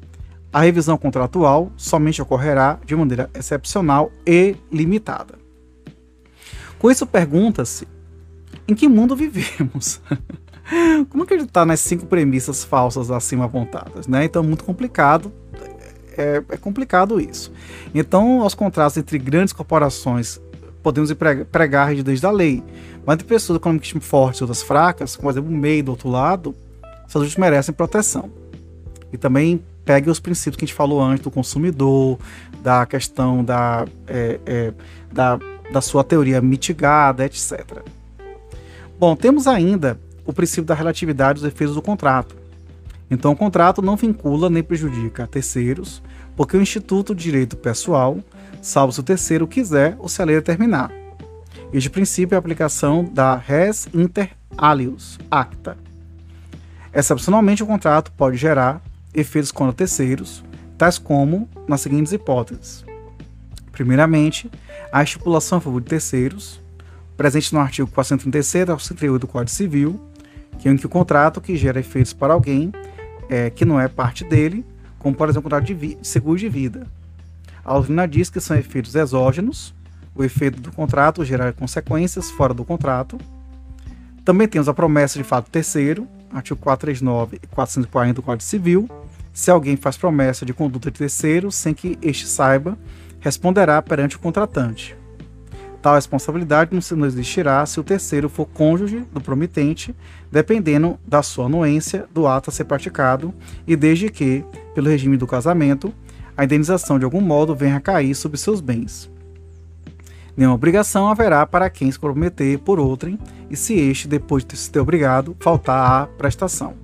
[0.52, 5.36] A revisão contratual somente ocorrerá de maneira excepcional e limitada.
[6.80, 7.88] Com isso, pergunta-se:
[8.68, 10.02] em que mundo vivemos?
[11.10, 14.08] Como acreditar nas cinco premissas falsas acima apontadas?
[14.08, 14.26] Né?
[14.26, 15.32] Então, muito complicado.
[16.18, 17.52] É, é complicado isso.
[17.94, 20.42] Então, os contratos entre grandes corporações
[20.88, 21.12] podemos
[21.52, 22.64] pregar a rigidez da lei,
[23.06, 26.08] mas entre pessoas economicamente fortes e outras fracas, como por exemplo o MEI do outro
[26.08, 26.56] lado,
[27.06, 28.32] essas últimas merecem proteção.
[29.12, 32.18] E também pegue os princípios que a gente falou antes do consumidor,
[32.64, 34.74] da questão da, é, é,
[35.12, 35.38] da,
[35.74, 37.82] da sua teoria mitigada, etc.
[38.98, 42.34] Bom, temos ainda o princípio da relatividade dos efeitos do contrato.
[43.12, 46.02] Então, o contrato não vincula nem prejudica terceiros,
[46.36, 48.18] porque o Instituto de Direito Pessoal,
[48.68, 50.92] salvo se o terceiro quiser ou se a lei determinar.
[51.74, 55.78] Este princípio é a aplicação da res inter alios, acta.
[56.94, 58.82] Excepcionalmente, o contrato pode gerar
[59.14, 60.44] efeitos contra terceiros,
[60.78, 62.86] tais como nas seguintes hipóteses.
[63.72, 64.50] Primeiramente,
[64.92, 66.62] a estipulação a favor de terceiros,
[67.16, 70.02] presente no artigo 436 ao 438 do Código Civil,
[70.58, 72.72] que é em que o contrato que gera efeitos para alguém
[73.30, 74.66] é, que não é parte dele,
[74.98, 76.88] como por exemplo o contrato de, de seguro de vida.
[77.68, 79.76] A doutrina diz que são efeitos exógenos,
[80.16, 83.18] o efeito do contrato gerar consequências fora do contrato.
[84.24, 88.90] Também temos a promessa de fato terceiro, artigo 439 e 440 do Código Civil.
[89.34, 92.78] Se alguém faz promessa de conduta de terceiro sem que este saiba,
[93.20, 94.96] responderá perante o contratante.
[95.82, 99.94] Tal responsabilidade não existirá se o terceiro for cônjuge do promitente,
[100.32, 103.34] dependendo da sua anuência do ato a ser praticado
[103.68, 104.44] e desde que,
[104.74, 105.94] pelo regime do casamento,
[106.38, 109.10] a indenização de algum modo venha a cair sobre seus bens.
[110.38, 113.18] Nenhuma obrigação haverá para quem se comprometer por outrem
[113.50, 116.76] e se este, depois de se ter obrigado, faltar à prestação.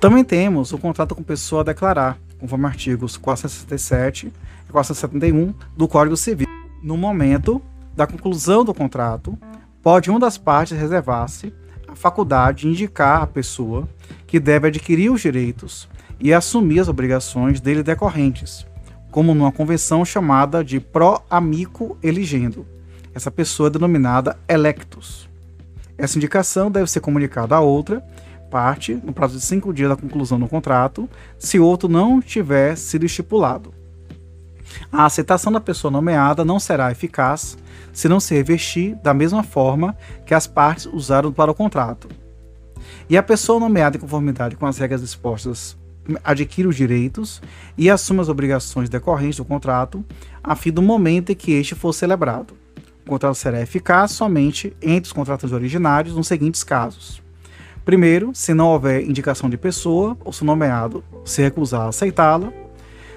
[0.00, 4.32] Também temos o contrato com pessoa a declarar, conforme artigos 467
[4.68, 6.48] e 471 do Código Civil
[6.82, 7.62] no momento
[7.94, 9.38] da conclusão do contrato,
[9.80, 11.54] pode uma das partes reservar-se
[11.86, 13.88] a faculdade de indicar a pessoa
[14.26, 15.88] que deve adquirir os direitos
[16.20, 18.66] e assumir as obrigações dele decorrentes,
[19.10, 22.66] como numa convenção chamada de pro amico eligendo.
[23.14, 25.28] Essa pessoa é denominada electus.
[25.96, 28.02] Essa indicação deve ser comunicada a outra
[28.54, 33.04] parte no prazo de cinco dias da conclusão do contrato, se outro não tiver sido
[33.04, 33.74] estipulado.
[34.92, 37.58] A aceitação da pessoa nomeada não será eficaz
[37.92, 42.08] se não se revestir da mesma forma que as partes usaram para o contrato.
[43.10, 45.76] E a pessoa nomeada em conformidade com as regras dispostas
[46.22, 47.40] adquire os direitos
[47.76, 50.04] e assume as obrigações decorrentes do contrato
[50.42, 52.54] a fim do momento em que este for celebrado.
[53.06, 57.22] O contrato será eficaz somente entre os contratantes originários nos seguintes casos.
[57.84, 62.50] Primeiro, se não houver indicação de pessoa ou se o nomeado se recusar a aceitá-la.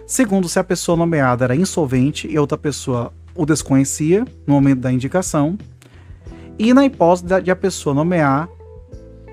[0.05, 4.91] Segundo, se a pessoa nomeada era insolvente e outra pessoa o desconhecia no momento da
[4.91, 5.57] indicação.
[6.59, 8.49] E na hipótese de a pessoa nomear,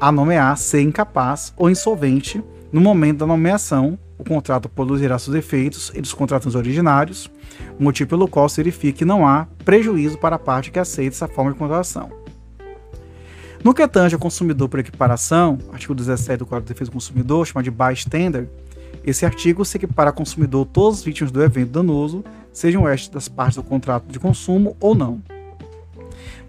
[0.01, 2.43] a nomear ser incapaz ou insolvente
[2.75, 7.31] no momento da nomeação, o contrato produzirá seus efeitos e dos contratos originários,
[7.79, 11.29] motivo pelo qual se verifica que não há prejuízo para a parte que aceita essa
[11.29, 12.11] forma de contratação.
[13.63, 17.47] No que tange ao consumidor por equiparação, artigo 17 do Código de Defesa do Consumidor,
[17.47, 18.49] chamado de bystander,
[19.05, 23.29] esse artigo se equipara ao consumidor todas as vítimas do evento danoso, sejam estas das
[23.29, 25.23] partes do contrato de consumo ou não.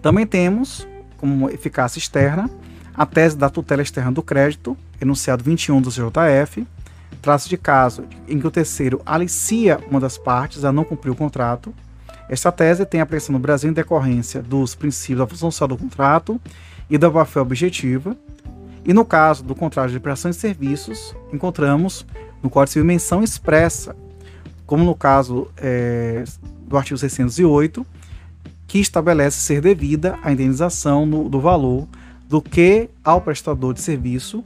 [0.02, 0.88] Também temos,
[1.18, 2.50] como eficácia externa,
[2.96, 6.66] a tese da tutela externa do crédito, enunciado 21 do CJF,
[7.20, 11.14] trata de caso em que o terceiro alicia uma das partes a não cumprir o
[11.14, 11.74] contrato.
[12.28, 16.40] Esta tese tem aplicação no Brasil em decorrência dos princípios da função social do contrato
[16.88, 18.16] e da boa-fé objetiva.
[18.84, 22.06] E no caso do contrato de prestação de serviços, encontramos
[22.42, 23.94] no Código Civil menção expressa,
[24.64, 26.24] como no caso é,
[26.66, 27.86] do artigo 608,
[28.66, 31.86] que estabelece ser devida a indenização no, do valor
[32.28, 34.42] do que ao prestador de serviço,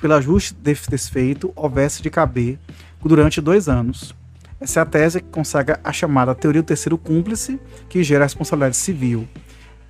[0.00, 2.58] pelo ajuste desfeito, houvesse de caber
[3.02, 4.14] durante dois anos.
[4.60, 8.26] Essa é a tese que consagra a chamada teoria do terceiro cúmplice, que gera a
[8.26, 9.28] responsabilidade civil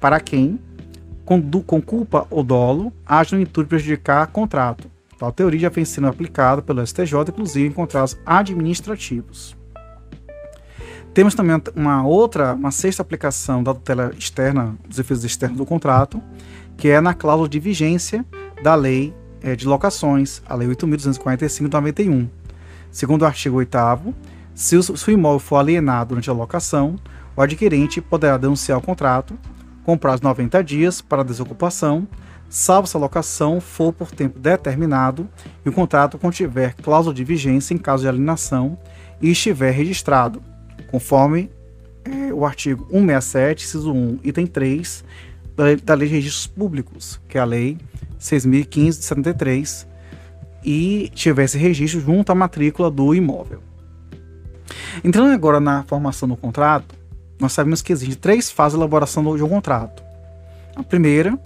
[0.00, 0.60] para quem,
[1.24, 5.84] com, com culpa ou dolo, age no intuito de prejudicar contrato, Tal teoria já vem
[5.84, 9.56] sendo aplicada pelo STJ, inclusive em contratos administrativos.
[11.14, 16.22] Temos também uma outra, uma sexta aplicação da tutela externa, dos efeitos externos do contrato,
[16.76, 18.24] que é na cláusula de vigência
[18.62, 22.28] da lei é, de locações, a lei 8.245 de 91.
[22.90, 23.76] Segundo o artigo 8
[24.54, 26.96] se o, imóvel for alienado durante a locação,
[27.36, 29.38] o adquirente poderá denunciar o contrato
[29.84, 32.08] com prazo de 90 dias para desocupação,
[32.48, 35.28] salvo se a locação for por tempo determinado
[35.64, 38.78] e o contrato contiver cláusula de vigência em caso de alienação
[39.20, 40.42] e estiver registrado,
[40.90, 41.50] conforme
[42.04, 45.04] é, o artigo 167, inciso 1, item 3
[45.56, 47.78] da lei, de Registros Públicos, que é a Lei
[48.20, 49.88] 6.015 de 73,
[50.64, 53.62] e tivesse registro junto à matrícula do imóvel.
[55.04, 56.94] Entrando agora na formação do contrato,
[57.38, 60.02] nós sabemos que existem três fases de elaboração de um contrato.
[60.74, 61.38] A primeira,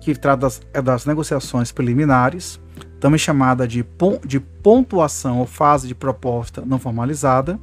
[0.00, 2.60] que trata das, é das negociações preliminares,
[3.00, 3.84] também chamada de,
[4.24, 7.58] de pontuação ou fase de proposta não formalizada,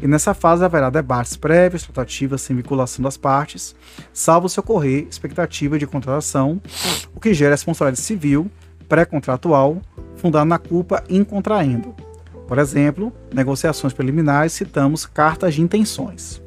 [0.00, 3.74] e nessa fase haverá debates prévios, tratativas sem vinculação das partes,
[4.12, 6.60] salvo se ocorrer expectativa de contratação,
[7.14, 8.50] o que gera responsabilidade civil
[8.88, 9.80] pré-contratual
[10.16, 11.94] fundada na culpa incontraendo.
[12.46, 16.42] Por exemplo, negociações preliminares citamos cartas de intenções.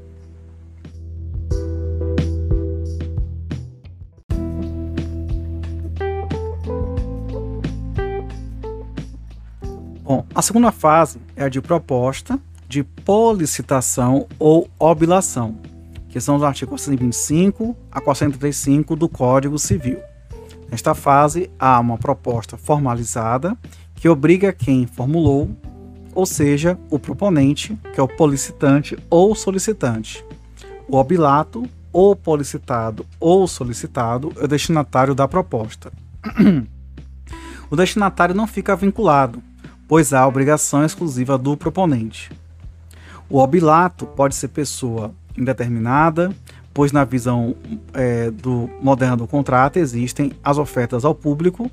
[10.03, 15.55] Bom, a segunda fase é a de proposta, de policitação ou obilação,
[16.09, 19.99] que são os artigos 425 a 435 do Código Civil.
[20.69, 23.57] Nesta fase, há uma proposta formalizada
[23.95, 25.49] que obriga quem formulou,
[26.13, 30.23] ou seja, o proponente, que é o policitante ou solicitante,
[30.87, 35.93] o obilato, ou policitado ou solicitado é o destinatário da proposta.
[37.71, 39.41] o destinatário não fica vinculado,
[39.87, 42.29] pois há obrigação exclusiva do proponente.
[43.30, 46.31] O obilato pode ser pessoa indeterminada,
[46.73, 47.56] pois na visão
[47.93, 51.69] é, do moderno do contrato existem as ofertas ao público,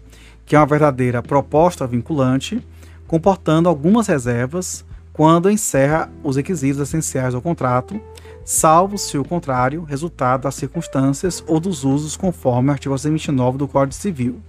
[0.46, 2.64] que é uma verdadeira proposta vinculante,
[3.06, 8.00] comportando algumas reservas quando encerra os requisitos essenciais do contrato,
[8.44, 13.68] salvo se o contrário, resultado das circunstâncias ou dos usos conforme o artigo 129 do
[13.68, 14.40] Código Civil.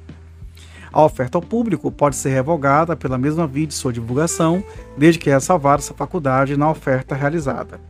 [0.94, 4.64] A oferta ao público pode ser revogada pela mesma via de sua divulgação,
[4.96, 7.82] desde que ressalvada essa faculdade na oferta realizada.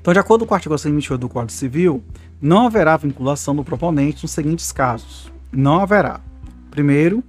[0.00, 2.02] Então, de acordo com o artigo 128 do Código Civil,
[2.42, 5.32] não haverá vinculação do proponente nos seguintes casos.
[5.52, 6.20] Não haverá.
[6.68, 7.22] Primeiro,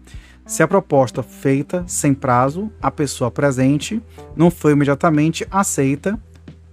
[0.45, 4.01] se a proposta feita sem prazo, a pessoa presente
[4.35, 6.19] não foi imediatamente aceita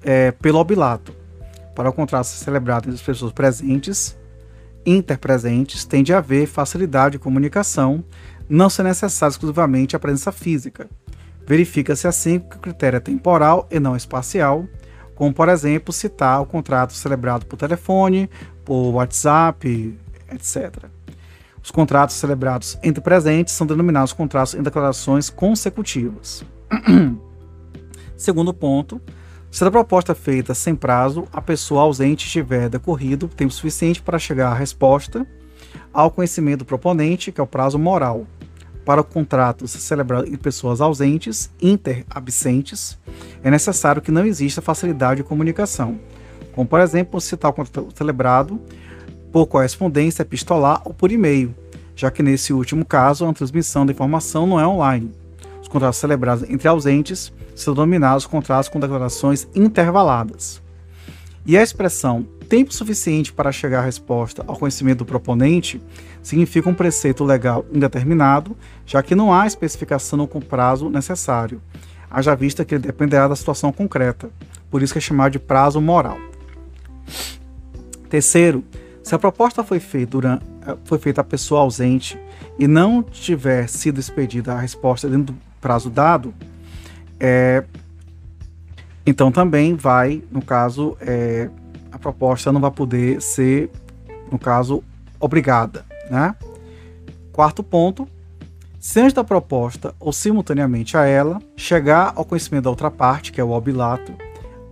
[0.03, 1.15] é, pelo obilato.
[1.75, 4.17] Para o contrato ser celebrado entre as pessoas presentes,
[4.85, 8.05] interpresentes tende a haver facilidade de comunicação,
[8.49, 10.89] não ser necessário exclusivamente a presença física.
[11.47, 14.67] Verifica-se assim que o critério é temporal e não espacial,
[15.15, 18.31] como por exemplo citar o contrato celebrado por telefone,
[18.65, 19.99] por WhatsApp,
[20.33, 20.85] etc.
[21.63, 26.45] Os contratos celebrados entre presentes são denominados contratos em declarações consecutivas.
[28.17, 29.01] Segundo ponto,
[29.53, 34.51] se a proposta feita sem prazo, a pessoa ausente tiver decorrido tempo suficiente para chegar
[34.51, 35.27] à resposta
[35.93, 38.27] ao conhecimento do proponente, que é o prazo moral.
[38.83, 42.99] Para o contrato ser celebrado em pessoas ausentes, interabsentes,
[43.45, 46.01] é necessário que não exista facilidade de comunicação,
[46.55, 48.59] como por exemplo, se tal contrato celebrado
[49.31, 51.55] por correspondência epistolar ou por e-mail,
[51.95, 55.22] já que nesse último caso a transmissão da informação não é online.
[55.73, 60.61] Os contratos celebrados entre ausentes são denominados contratos com declarações intervaladas.
[61.47, 65.81] E a expressão tempo suficiente para chegar à resposta ao conhecimento do proponente
[66.23, 68.55] significa um preceito legal indeterminado,
[68.85, 71.59] já que não há especificação com prazo necessário,
[72.11, 74.29] haja vista que ele dependerá da situação concreta,
[74.71, 76.19] por isso que é chamado de prazo moral.
[78.11, 78.63] Terceiro,
[79.03, 80.45] se a proposta foi feita, durante,
[80.85, 82.21] foi feita a pessoa ausente
[82.59, 86.35] e não tiver sido expedida a resposta dentro do prazo dado,
[87.19, 87.65] é,
[89.07, 91.49] então também vai, no caso, é,
[91.91, 93.71] a proposta não vai poder ser,
[94.31, 94.85] no caso,
[95.19, 95.85] obrigada.
[96.11, 96.35] Né?
[97.33, 98.07] Quarto ponto,
[98.79, 103.41] se antes da proposta ou simultaneamente a ela chegar ao conhecimento da outra parte, que
[103.41, 104.13] é o obilato,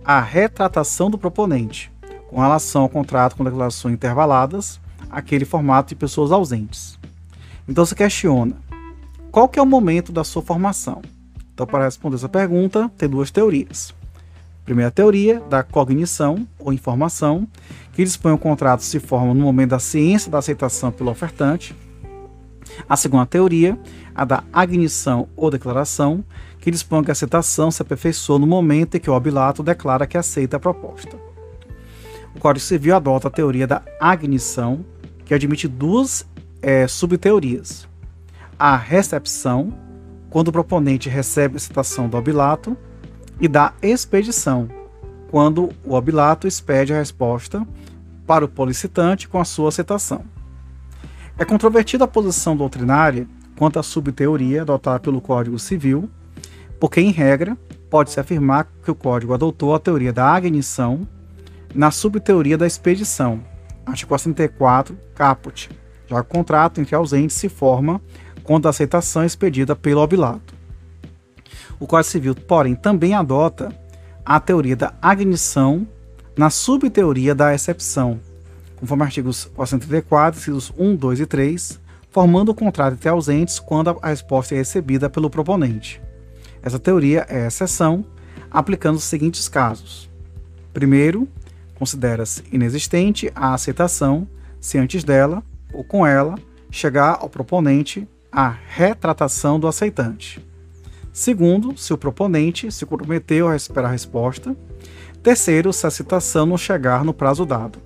[0.03, 1.91] a retratação do proponente
[2.27, 6.97] com relação ao contrato com declarações intervaladas, aquele formato de pessoas ausentes.
[7.67, 8.55] Então se questiona,
[9.31, 11.01] qual que é o momento da sua formação?
[11.53, 13.93] Então, para responder essa pergunta, tem duas teorias.
[14.65, 17.47] Primeira teoria, da cognição ou informação,
[17.93, 21.73] que dispõe o contrato se forma no momento da ciência da aceitação pelo ofertante.
[22.87, 23.79] A segunda teoria,
[24.13, 26.23] a da agnição ou declaração,
[26.59, 30.17] que dispõe que a aceitação se aperfeiçoa no momento em que o obilato declara que
[30.17, 31.17] aceita a proposta.
[32.35, 34.85] O Código Civil adota a teoria da agnição,
[35.25, 36.25] que admite duas
[36.61, 37.87] é, subteorias:
[38.61, 39.73] a recepção
[40.29, 42.77] quando o proponente recebe a citação do obilato,
[43.39, 44.69] e da expedição,
[45.31, 47.67] quando o obilato expede a resposta
[48.27, 50.23] para o policitante com a sua citação.
[51.39, 53.27] É controvertida a posição doutrinária
[53.57, 56.07] quanto à subteoria adotada pelo Código Civil,
[56.79, 57.57] porque, em regra,
[57.89, 61.07] pode-se afirmar que o Código adotou a teoria da agnição
[61.73, 63.41] na subteoria da expedição,
[63.87, 65.67] artigo 64, caput,
[66.11, 68.01] já o contrato entre ausentes se forma
[68.43, 70.53] quando a aceitação é expedida pelo obilato.
[71.79, 73.73] O Código Civil, porém, também adota
[74.25, 75.87] a teoria da agnição
[76.37, 78.19] na subteoria da excepção,
[78.75, 84.09] conforme artigos 434, incisos 1, 2 e 3, formando o contrato entre ausentes quando a
[84.09, 86.01] resposta é recebida pelo proponente.
[86.61, 88.05] Essa teoria é exceção,
[88.49, 90.09] aplicando os seguintes casos.
[90.73, 91.27] Primeiro,
[91.75, 94.27] considera-se inexistente a aceitação
[94.59, 95.43] se antes dela
[95.73, 96.35] ou com ela
[96.69, 100.45] chegar ao proponente a retratação do aceitante.
[101.11, 104.55] Segundo, se o proponente se comprometeu a esperar a resposta.
[105.21, 107.79] Terceiro, se a citação não chegar no prazo dado.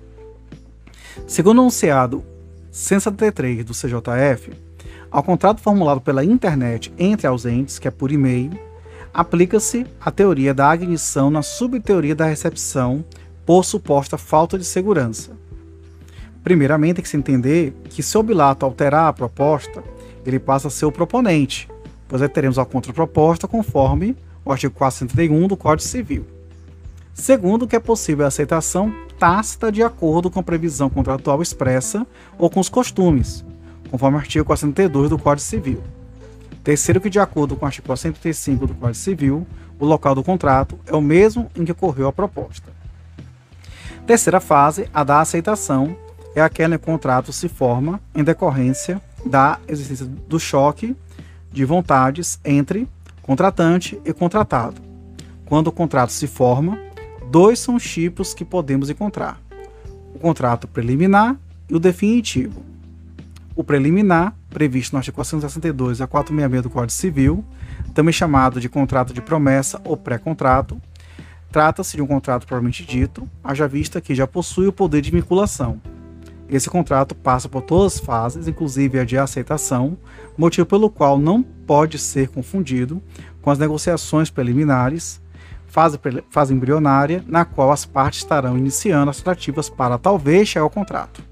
[1.26, 2.24] Segundo o enunciado
[2.70, 4.52] 173 do CJF,
[5.10, 8.52] ao contrato formulado pela internet entre ausentes, que é por e-mail,
[9.12, 13.04] aplica-se a teoria da ignição na subteoria da recepção
[13.44, 15.32] por suposta falta de segurança.
[16.44, 19.82] Primeiramente, tem que se entender que se o bilato alterar a proposta,
[20.28, 21.68] ele passa a ser o proponente,
[22.08, 26.26] pois aí teremos a contraproposta conforme o artigo 431 do Código Civil.
[27.14, 32.06] Segundo, que é possível a aceitação tácita de acordo com a previsão contratual expressa
[32.38, 33.44] ou com os costumes,
[33.90, 35.82] conforme o artigo 432 do Código Civil.
[36.62, 39.46] Terceiro, que de acordo com o artigo 435 do Código Civil,
[39.78, 42.70] o local do contrato é o mesmo em que ocorreu a proposta.
[44.06, 45.96] Terceira fase, a da aceitação,
[46.34, 50.96] é aquela em que o contrato se forma em decorrência da existência do choque
[51.52, 52.88] de vontades entre
[53.22, 54.80] contratante e contratado.
[55.46, 56.78] Quando o contrato se forma,
[57.30, 59.40] dois são os tipos que podemos encontrar:
[60.14, 61.36] o contrato preliminar
[61.68, 62.62] e o definitivo.
[63.54, 67.44] O preliminar, previsto no artigo 462 a 466 do Código Civil,
[67.94, 70.80] também chamado de contrato de promessa ou pré-contrato,
[71.50, 75.80] trata-se de um contrato propriamente dito, haja vista que já possui o poder de vinculação.
[76.48, 79.98] Esse contrato passa por todas as fases, inclusive a de aceitação,
[80.38, 83.02] motivo pelo qual não pode ser confundido
[83.42, 85.20] com as negociações preliminares,
[85.66, 85.98] fase,
[86.30, 91.22] fase embrionária, na qual as partes estarão iniciando as tratativas para talvez chegar ao contrato.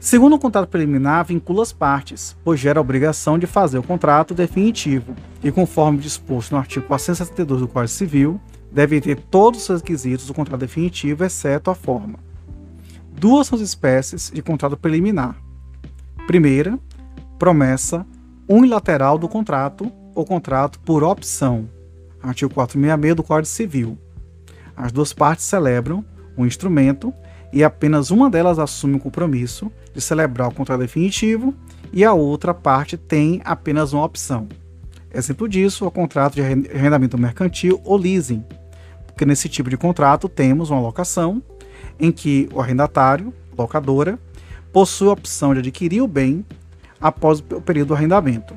[0.00, 4.32] Segundo o contrato preliminar, vincula as partes, pois gera a obrigação de fazer o contrato
[4.32, 8.40] definitivo e, conforme disposto no artigo 472 do Código Civil,
[8.70, 12.27] deve ter todos os requisitos do contrato definitivo, exceto a forma.
[13.18, 15.36] Duas são as espécies de contrato preliminar.
[16.28, 16.78] Primeira,
[17.36, 18.06] promessa
[18.48, 21.68] unilateral do contrato ou contrato por opção,
[22.22, 23.98] artigo 466 do Código Civil.
[24.76, 26.04] As duas partes celebram
[26.36, 27.12] um instrumento
[27.52, 31.52] e apenas uma delas assume o compromisso de celebrar o contrato definitivo
[31.92, 34.48] e a outra parte tem apenas uma opção.
[35.12, 38.44] Exemplo disso é o contrato de arrendamento mercantil ou leasing,
[39.06, 41.42] porque nesse tipo de contrato temos uma locação
[41.98, 44.18] em que o arrendatário, locadora,
[44.72, 46.44] possui a opção de adquirir o bem
[47.00, 48.54] após o período do arrendamento.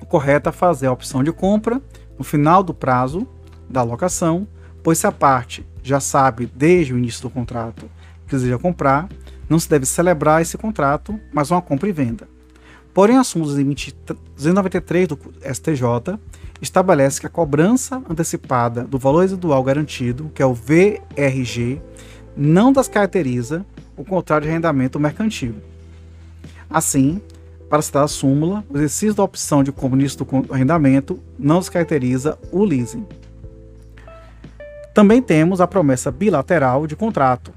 [0.00, 1.80] O correto é fazer a opção de compra
[2.18, 3.26] no final do prazo
[3.68, 4.46] da locação,
[4.82, 7.88] pois se a parte já sabe desde o início do contrato
[8.26, 9.08] que deseja comprar,
[9.48, 12.28] não se deve celebrar esse contrato, mas uma compra e venda.
[12.92, 16.18] Porém, a súmula 293 do STJ
[16.60, 21.80] estabelece que a cobrança antecipada do valor residual garantido, que é o VRG,
[22.36, 23.64] não descaracteriza
[23.96, 25.54] o contrato de arrendamento mercantil.
[26.70, 27.20] Assim,
[27.68, 32.64] para citar a súmula, o exercício da opção de comunista do arrendamento não descaracteriza o
[32.64, 33.06] leasing.
[34.94, 37.52] Também temos a promessa bilateral de contrato.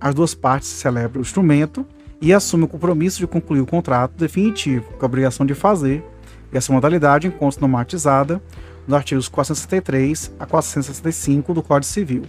[0.00, 1.84] As duas partes celebram o instrumento
[2.20, 6.04] e assumem o compromisso de concluir o contrato definitivo, com a obrigação de fazer,
[6.52, 8.40] e essa modalidade encontra normatizada
[8.86, 12.22] nos artigos 463 a 465 do Código Civil.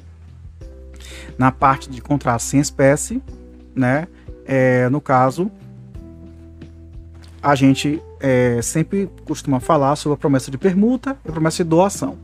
[1.37, 3.21] Na parte de contrato sem espécie,
[3.75, 4.07] né,
[4.45, 5.51] é, no caso,
[7.41, 11.69] a gente é, sempre costuma falar sobre a promessa de permuta e a promessa de
[11.69, 12.17] doação.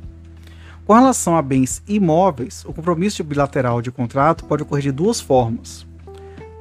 [0.85, 5.85] Com relação a bens imóveis, o compromisso bilateral de contrato pode ocorrer de duas formas.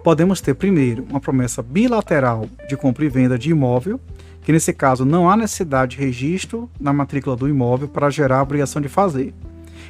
[0.02, 4.00] Podemos ter, primeiro, uma promessa bilateral de compra e venda de imóvel,
[4.42, 8.42] que nesse caso não há necessidade de registro na matrícula do imóvel para gerar a
[8.42, 9.34] obrigação de fazer.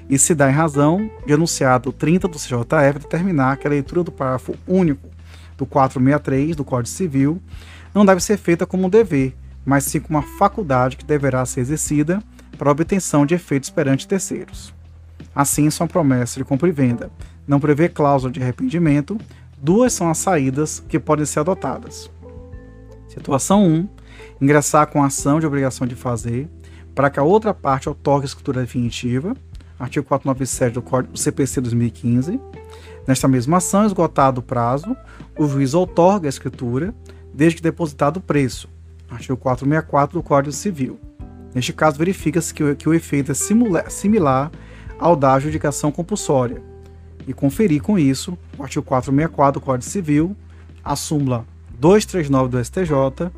[0.08, 4.12] E se dá em razão de anunciado 30 do CJF determinar que a leitura do
[4.12, 5.08] parágrafo único
[5.56, 7.40] do 463 do Código Civil
[7.94, 11.60] não deve ser feita como um dever, mas sim como uma faculdade que deverá ser
[11.60, 12.22] exercida
[12.58, 14.74] para obtenção de efeitos perante terceiros.
[15.34, 17.10] Assim, sua promessa de compra e venda
[17.46, 19.18] não prevê cláusula de arrependimento,
[19.58, 22.10] duas são as saídas que podem ser adotadas.
[23.08, 23.88] Situação 1.
[24.40, 26.48] Ingressar com ação de obrigação de fazer
[26.94, 29.36] para que a outra parte otorgue escritura definitiva.
[29.78, 32.40] Artigo 497 do Código CPC 2015.
[33.06, 34.96] Nesta mesma ação, esgotado o prazo,
[35.36, 36.94] o juiz outorga a escritura,
[37.32, 38.68] desde que depositado o preço.
[39.10, 40.98] Artigo 464 do Código Civil.
[41.54, 44.50] Neste caso, verifica-se que, que, o efeito é similar
[44.98, 46.62] ao da adjudicação compulsória.
[47.26, 50.36] E conferir com isso o artigo 464 do Código Civil,
[50.82, 51.46] a súmula
[51.78, 53.30] 239 do STJ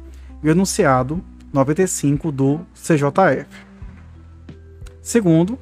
[0.43, 1.23] e o enunciado
[1.53, 3.47] 95 do CJF.
[5.03, 5.59] Segundo,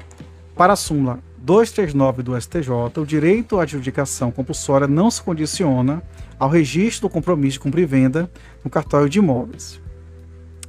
[0.56, 6.02] para a súmula 239 do STJ, o direito à adjudicação compulsória não se condiciona
[6.38, 8.30] ao registro do compromisso de compra e venda
[8.62, 9.80] no cartório de imóveis.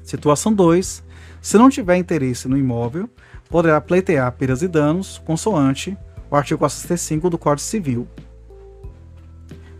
[0.03, 1.03] Situação 2.
[1.41, 3.09] Se não tiver interesse no imóvel,
[3.49, 5.97] poderá pleitear perdas e danos, consoante
[6.29, 8.07] o artigo 465 do Código Civil.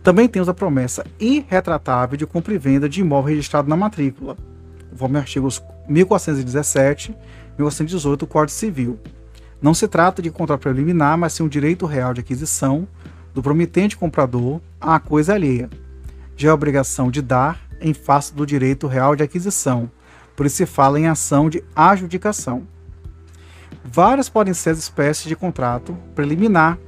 [0.02, 4.36] Também temos a promessa irretratável de compra e venda de imóvel registrado na matrícula,
[4.88, 7.14] conforme artigos 1417 e
[7.56, 8.98] 1418 do Código Civil.
[9.60, 12.86] Não se trata de contrato preliminar, mas sim um direito real de aquisição
[13.34, 15.68] do promitente comprador à coisa alheia.
[16.36, 19.90] Já a obrigação de dar em face do direito real de aquisição,
[20.34, 22.66] por isso se fala em ação de adjudicação.
[23.84, 26.78] Várias podem ser as espécies de contrato preliminar,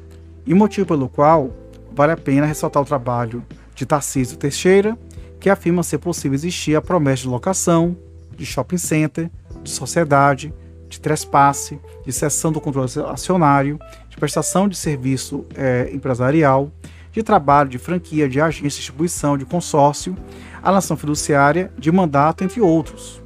[0.47, 1.55] e motivo pelo qual
[1.95, 4.97] vale a pena ressaltar o trabalho de Tarcísio Teixeira,
[5.39, 7.97] que afirma ser possível existir a promessa de locação,
[8.37, 9.31] de shopping center,
[9.63, 10.53] de sociedade,
[10.99, 16.71] de trespasse, de cessão do controle acionário, de prestação de serviço é, empresarial,
[17.13, 20.17] de trabalho, de franquia, de agência, de distribuição, de consórcio,
[20.61, 23.23] alienação fiduciária, de mandato, entre outros.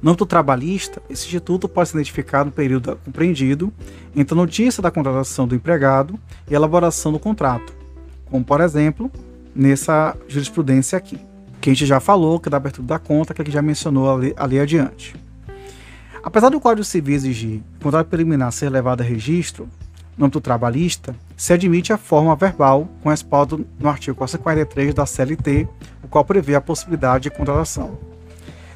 [0.00, 3.72] No âmbito trabalhista, esse instituto pode ser identificado no período compreendido
[4.14, 6.18] entre a notícia da contratação do empregado
[6.48, 7.72] e a elaboração do contrato,
[8.26, 9.10] como por exemplo,
[9.54, 11.18] nessa jurisprudência aqui,
[11.60, 13.62] que a gente já falou, que é da abertura da conta, que a gente já
[13.62, 15.21] mencionou ali, ali adiante.
[16.22, 19.68] Apesar do Código Civil exigir o contrato preliminar ser levado a registro,
[20.16, 25.66] no âmbito trabalhista, se admite a forma verbal com respaldo no artigo 443 da CLT,
[26.02, 27.98] o qual prevê a possibilidade de contratação.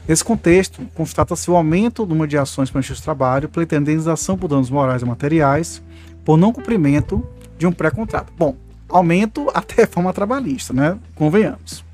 [0.09, 4.49] Nesse contexto, constata-se o aumento do número de ações para de trabalho pela indenização por
[4.49, 5.83] danos morais e materiais
[6.25, 7.25] por não cumprimento
[7.59, 8.33] de um pré-contrato.
[8.37, 8.57] Bom,
[8.89, 10.99] aumento até forma trabalhista, né?
[11.15, 11.85] Convenhamos.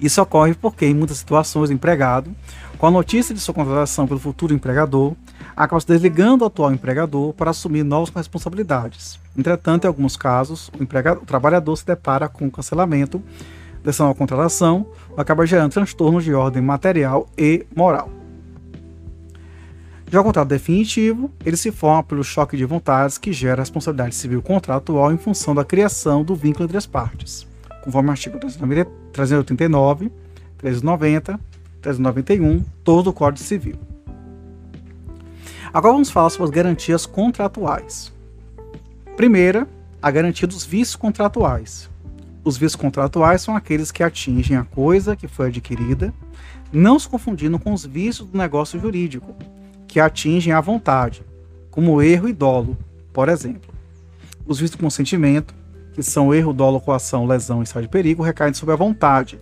[0.00, 2.34] Isso ocorre porque, em muitas situações, o empregado,
[2.78, 5.14] com a notícia de sua contratação pelo futuro empregador,
[5.56, 9.18] acaba se desligando do atual empregador para assumir novas responsabilidades.
[9.36, 13.20] Entretanto, em alguns casos, o, o trabalhador se depara com o cancelamento
[13.82, 14.86] dessa nova contratação,
[15.16, 18.10] acaba gerando transtornos de ordem material e moral.
[20.10, 24.40] Já o contrato definitivo, ele se forma pelo choque de vontades que gera responsabilidade civil
[24.40, 27.46] contratual em função da criação do vínculo entre as partes,
[27.82, 30.10] conforme o artigo 389,
[30.56, 31.38] 390,
[31.80, 33.76] 391, todo o Código Civil.
[35.72, 38.12] Agora vamos falar sobre as garantias contratuais.
[39.16, 39.68] Primeira,
[40.00, 41.90] a garantia dos vícios contratuais.
[42.44, 46.14] Os vícios contratuais são aqueles que atingem a coisa que foi adquirida,
[46.72, 49.34] não se confundindo com os vícios do negócio jurídico,
[49.86, 51.22] que atingem a vontade,
[51.70, 52.76] como erro e dolo,
[53.12, 53.74] por exemplo.
[54.46, 55.54] Os vícios do consentimento,
[55.92, 59.38] que são erro, dolo, coação, lesão e estado de perigo, recaem sobre a vontade,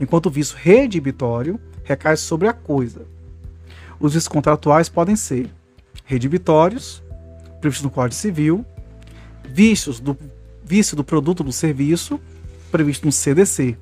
[0.00, 3.06] enquanto o vício redibitório recai sobre a coisa.
[3.98, 5.50] Os vícios contratuais podem ser
[6.04, 7.02] redibitórios,
[7.60, 8.64] previstos no Código Civil,
[9.44, 10.16] vícios do
[10.64, 12.20] vício do produto do serviço,
[12.70, 13.76] previsto no CDC.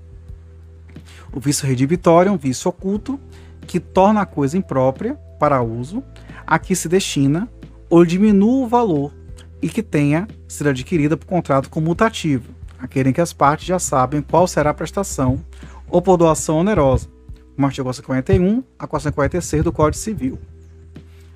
[1.32, 3.18] O vício redibitório é um vício oculto
[3.66, 6.02] que torna a coisa imprópria para uso,
[6.46, 7.48] a que se destina
[7.88, 9.14] ou diminui o valor
[9.62, 14.22] e que tenha sido adquirida por contrato comutativo, aquele em que as partes já sabem
[14.22, 15.44] qual será a prestação
[15.88, 17.08] ou por doação onerosa,
[17.60, 20.38] como artigo 441 a 446 do Código Civil.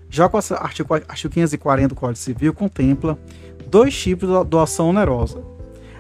[0.09, 3.19] Já o artigo, artigo 540 do Código Civil contempla
[3.67, 5.43] dois tipos de doação onerosa: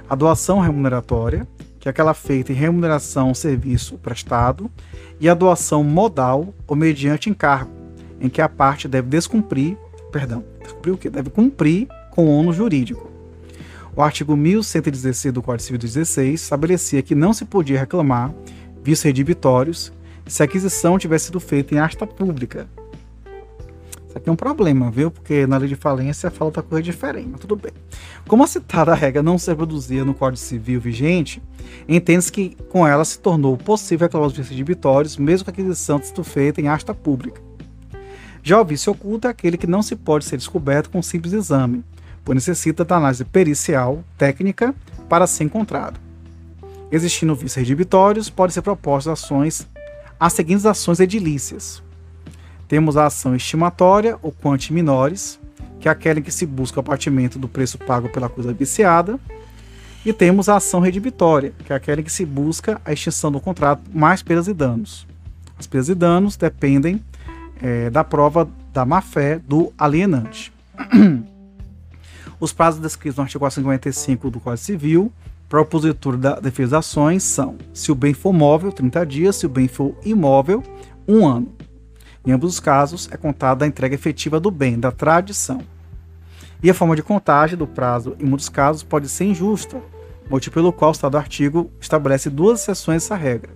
[0.08, 1.46] a doação remuneratória,
[1.78, 4.70] que é aquela feita em remuneração ao serviço prestado,
[5.20, 7.70] e a doação modal ou mediante encargo,
[8.18, 9.76] em que a parte deve descumprir,
[10.10, 11.10] perdão, descumprir o quê?
[11.10, 13.10] Deve cumprir com o ônus jurídico.
[13.94, 18.32] O artigo 1116 do Código Civil 16 estabelecia que não se podia reclamar
[18.82, 19.92] vícios redibitórios
[20.26, 22.66] se a aquisição tivesse sido feita em asta pública,
[24.14, 25.10] isso aqui é um problema, viu?
[25.10, 27.72] Porque na lei de falência fala outra coisa diferente, mas tudo bem.
[28.28, 31.42] Como a citada regra não se reproduzia no Código Civil vigente,
[31.88, 35.98] entende-se que com ela se tornou possível reclamar os vícios inibitórios, mesmo que a aquisição
[35.98, 37.42] tenha sido feita em asta pública.
[38.40, 41.32] Já o vício oculto é aquele que não se pode ser descoberto com um simples
[41.32, 41.84] exame,
[42.24, 44.74] pois necessita da análise pericial, técnica
[45.08, 45.98] para ser encontrado.
[46.92, 49.66] Existindo vícios redibitórios, podem ser propostas ações,
[50.24, 51.82] as seguintes ações edilícias.
[52.66, 55.38] Temos a ação estimatória, ou quanti minores,
[55.78, 59.20] que é aquela em que se busca o apartimento do preço pago pela coisa viciada.
[60.02, 63.38] E temos a ação redibitória, que é aquela em que se busca a extinção do
[63.38, 65.06] contrato mais perdas e danos.
[65.58, 67.04] As perdas e danos dependem
[67.60, 70.50] é, da prova da má-fé do alienante.
[72.40, 75.12] Os prazos descritos no artigo 455 do Código Civil
[75.54, 79.46] para o opositor da defesa ações são: se o bem for móvel, 30 dias, se
[79.46, 80.64] o bem for imóvel,
[81.06, 81.54] um ano.
[82.26, 85.60] Em ambos os casos, é contada a entrega efetiva do bem, da tradição.
[86.60, 89.80] E a forma de contagem do prazo, em muitos casos, pode ser injusta,
[90.28, 93.52] motivo pelo qual o Estado artigo estabelece duas exceções dessa regra.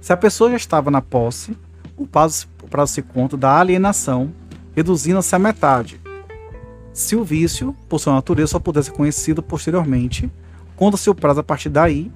[0.00, 1.54] Se a pessoa já estava na posse,
[1.94, 4.32] o prazo, o prazo se conta da alienação,
[4.74, 6.00] reduzindo-se à metade.
[6.90, 10.30] Se o vício, por sua natureza, só pudesse ser conhecido posteriormente,
[10.82, 12.10] conta-se o prazo a partir daí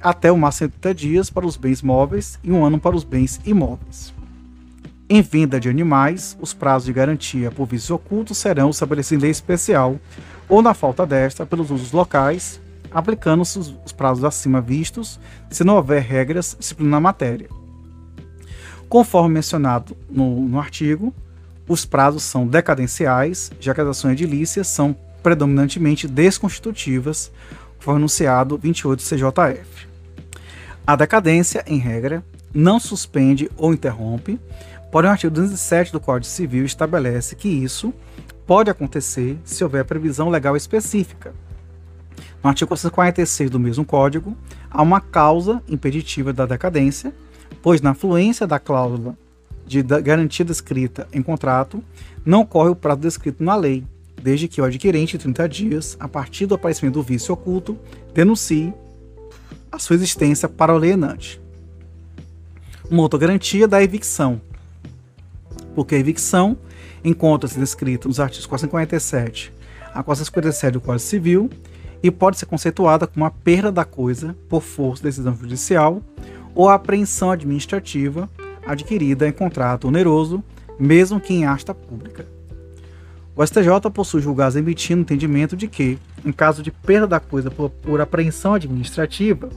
[0.00, 3.02] até o máximo de 30 dias para os bens móveis e um ano para os
[3.02, 4.14] bens imóveis.
[5.08, 9.32] Em venda de animais, os prazos de garantia por vícios ocultos serão estabelecidos em lei
[9.32, 9.98] especial
[10.48, 12.60] ou, na falta desta, pelos usos locais,
[12.92, 15.18] aplicando-se os prazos acima vistos,
[15.50, 17.48] se não houver regras disciplinando na matéria.
[18.88, 21.12] Conforme mencionado no, no artigo,
[21.66, 27.32] os prazos são decadenciais, já que as ações edilícias são predominantemente desconstitutivas,
[27.82, 29.88] conforme anunciado 28 CJF.
[30.86, 34.38] A decadência, em regra, não suspende ou interrompe,
[34.92, 37.94] Porém, o artigo 207 do Código Civil estabelece que isso
[38.46, 41.32] pode acontecer se houver previsão legal específica.
[42.44, 44.36] No artigo 446 do mesmo Código,
[44.70, 47.10] há uma causa impeditiva da decadência,
[47.62, 49.16] pois na fluência da cláusula
[49.66, 51.82] de garantia descrita em contrato,
[52.22, 53.82] não ocorre o prazo descrito na lei,
[54.22, 57.76] desde que o adquirente, em 30 dias, a partir do aparecimento do vício oculto,
[58.14, 58.72] denuncie
[59.70, 61.40] a sua existência para o alienante.
[62.88, 64.40] Uma outra garantia da evicção,
[65.74, 66.56] porque a evicção
[67.04, 69.52] encontra-se descrita nos artigos 457
[69.92, 71.50] a 457 do Código Civil
[72.02, 76.02] e pode ser conceituada como a perda da coisa por força de decisão judicial
[76.54, 78.28] ou a apreensão administrativa
[78.64, 80.42] adquirida em contrato oneroso,
[80.78, 82.26] mesmo que em asta pública.
[83.34, 87.70] O STJ possui julgados emitindo entendimento de que, em caso de perda da coisa por,
[87.70, 89.48] por apreensão administrativa,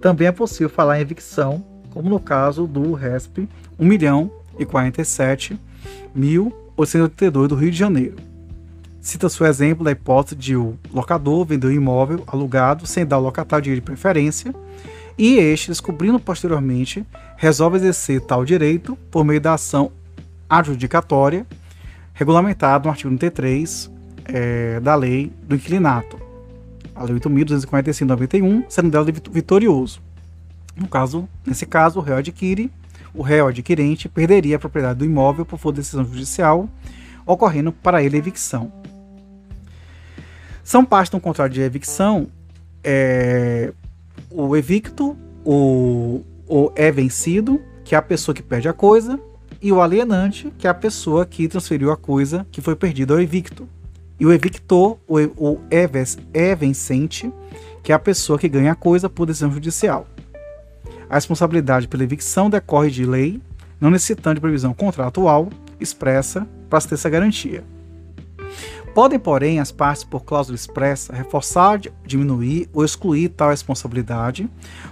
[0.00, 3.48] também é possível falar em evicção, como no caso do RESP
[3.78, 5.58] 1 milhão e 47
[6.14, 8.16] 1882 do Rio de Janeiro.
[9.00, 13.22] Cita-se o exemplo da hipótese de o locador vender o imóvel alugado sem dar ao
[13.22, 14.54] locatário direito de preferência
[15.16, 17.04] e este, descobrindo posteriormente,
[17.36, 19.90] resolve exercer tal direito por meio da ação
[20.48, 21.46] adjudicatória
[22.22, 23.90] regulamentada no artigo 93
[24.24, 26.18] é, da Lei do Inquilinato,
[26.94, 30.00] a Lei 8.245-91, sendo dela vitorioso.
[30.76, 32.70] No caso, nesse caso, o réu adquire
[33.14, 36.68] o réu adquirente perderia a propriedade do imóvel por for decisão judicial,
[37.26, 38.72] ocorrendo para ele evicção.
[40.64, 42.28] São partes de um contrato de evicção
[42.82, 43.72] é,
[44.30, 49.20] o evicto, o, o é vencido, que é a pessoa que perde a coisa,
[49.62, 53.20] e o alienante, que é a pessoa que transferiu a coisa que foi perdida ao
[53.20, 53.68] evicto.
[54.18, 55.86] E o evictor, o, o é
[56.56, 57.32] vencente,
[57.82, 60.06] que é a pessoa que ganha a coisa por decisão judicial.
[61.08, 63.40] A responsabilidade pela evicção decorre de lei,
[63.80, 65.48] não necessitando de previsão contratual
[65.78, 67.62] expressa para ter essa garantia.
[68.94, 74.48] Podem, porém, as partes, por cláusula expressa, reforçar, diminuir ou excluir tal responsabilidade,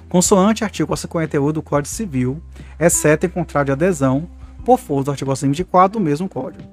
[0.09, 2.41] consoante artigo 58 do Código Civil,
[2.79, 4.29] exceto em contrato de adesão,
[4.65, 6.65] por força do artigo 124 do mesmo Código.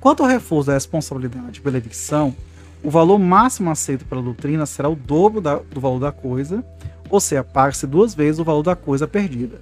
[0.00, 2.34] Quanto ao reforço da responsabilidade pela evicção,
[2.82, 6.64] o valor máximo aceito pela doutrina será o dobro da, do valor da coisa,
[7.10, 9.60] ou seja, paga-se duas vezes o valor da coisa perdida.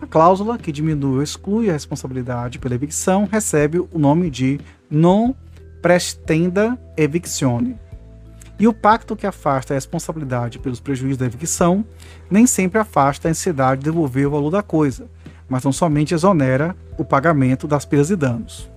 [0.00, 4.58] A cláusula que diminui ou exclui a responsabilidade pela evicção recebe o nome de
[4.90, 5.34] non
[5.82, 7.76] prestenda evictione.
[8.58, 11.84] E o pacto que afasta a responsabilidade pelos prejuízos da evicção
[12.30, 15.08] nem sempre afasta a necessidade de devolver o valor da coisa,
[15.50, 18.70] mas não somente exonera o pagamento das perdas e danos.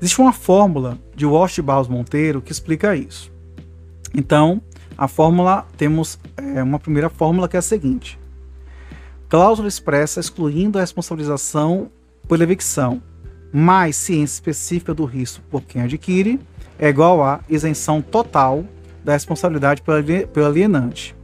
[0.00, 3.30] Existe uma fórmula de Walsh Barros Monteiro que explica isso.
[4.14, 4.62] Então,
[4.96, 8.18] a fórmula, temos é, uma primeira fórmula que é a seguinte:
[9.28, 11.90] cláusula expressa excluindo a responsabilização
[12.28, 13.02] pela evicção,
[13.52, 16.40] mais ciência específica do risco por quem adquire,
[16.78, 18.64] é igual a isenção total
[19.04, 21.16] da responsabilidade pelo alienante.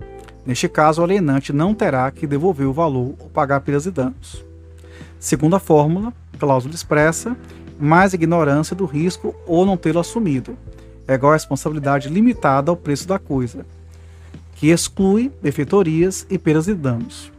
[0.44, 4.47] Neste caso, o alienante não terá que devolver o valor ou pagar perdas e danos.
[5.18, 7.36] Segunda fórmula, cláusula expressa,
[7.78, 10.56] mais ignorância do risco ou não tê-lo assumido,
[11.06, 13.66] é igual a responsabilidade limitada ao preço da coisa,
[14.54, 17.32] que exclui benfeitorias e perdas e danos.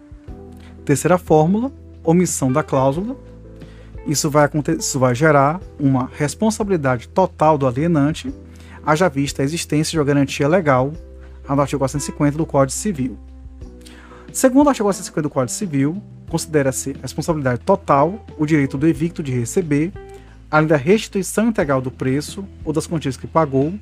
[0.84, 1.72] Terceira fórmula,
[2.03, 3.15] omissão da cláusula.
[4.07, 8.34] Isso vai, isso vai gerar uma responsabilidade total do alienante,
[8.85, 10.91] haja vista a existência de uma garantia legal
[11.47, 13.18] no artigo 450 do Código Civil.
[14.34, 19.31] Segundo o artigo 450 do Código Civil, considera-se responsabilidade total o direito do evicto de
[19.31, 19.91] receber,
[20.49, 23.73] além da restituição integral do preço ou das quantias que pagou,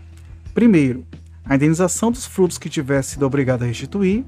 [0.53, 1.05] primeiro,
[1.45, 4.25] a indenização dos frutos que tiver sido obrigado a restituir,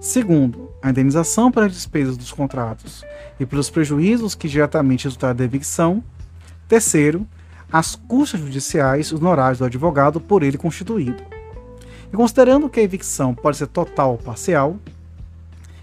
[0.00, 3.04] segundo, a indenização pelas despesas dos contratos
[3.40, 6.04] e pelos prejuízos que diretamente resultaram da evicção,
[6.68, 7.26] terceiro,
[7.72, 11.22] as custas judiciais e os honorários do advogado por ele constituído.
[12.12, 14.78] E considerando que a evicção pode ser total ou parcial,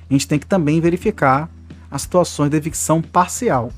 [0.10, 1.50] a gente tem que também verificar
[1.92, 3.70] as situações de evicção parcial.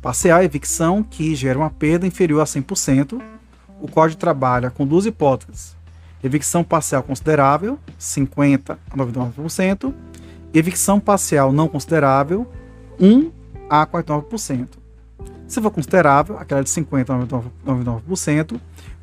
[0.00, 3.20] Parcial é evicção que gera uma perda inferior a 100%.
[3.80, 5.76] O Código trabalha com duas hipóteses.
[6.22, 9.92] Evicção parcial considerável, 50% a 99%,
[10.54, 12.46] e evicção parcial não considerável,
[13.00, 13.32] 1
[13.68, 14.68] a 49%.
[15.48, 18.60] Se for considerável, aquela de 50% a 99%,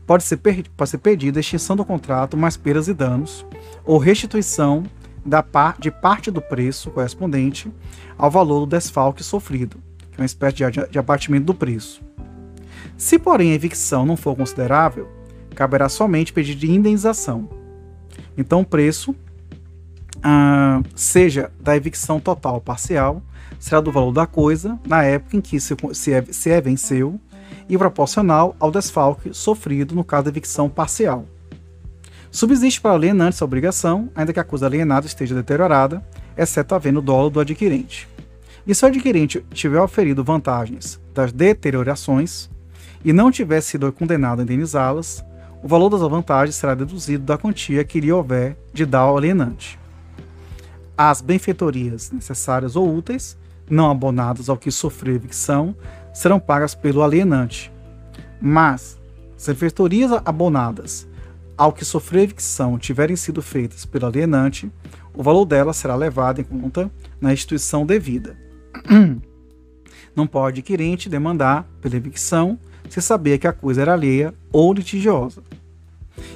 [0.07, 3.45] pode ser, pode ser pedida extinção do contrato mais perdas e danos,
[3.83, 4.83] ou restituição
[5.25, 7.71] da par, de parte do preço correspondente
[8.19, 9.77] ao valor do desfalque sofrido,
[10.11, 12.01] que é uma espécie de, de abatimento do preço.
[12.97, 15.07] Se, porém, a evicção não for considerável,
[15.55, 17.49] caberá somente pedir de indenização.
[18.37, 19.15] Então, o preço,
[20.21, 23.23] ah, seja da evicção total ou parcial,
[23.57, 27.17] será do valor da coisa na época em que se, se, é, se é venceu
[27.69, 31.25] e proporcional ao desfalque sofrido no caso da evicção parcial.
[32.31, 36.03] Subsiste para o alienante essa obrigação, ainda que a coisa alienada esteja deteriorada,
[36.39, 38.07] exceto havendo dolo do adquirente.
[38.65, 42.49] E se o adquirente tiver oferido vantagens das deteriorações
[43.03, 45.23] e não tiver sido condenado a indenizá-las,
[45.61, 49.77] o valor das vantagens será deduzido da quantia que lhe houver de dar ao alienante.
[50.97, 53.37] As benfeitorias necessárias ou úteis,
[53.69, 55.75] não abonadas ao que sofreu evicção,
[56.13, 57.71] serão pagas pelo alienante.
[58.41, 58.97] Mas,
[59.37, 61.07] as benfeitorias abonadas
[61.57, 64.71] ao que sofreu evicção tiverem sido feitas pelo alienante,
[65.13, 68.37] o valor dela será levado em conta na instituição devida.
[70.15, 72.59] Não pode adquirente demandar pela evicção
[72.89, 75.41] se saber que a coisa era alheia ou litigiosa.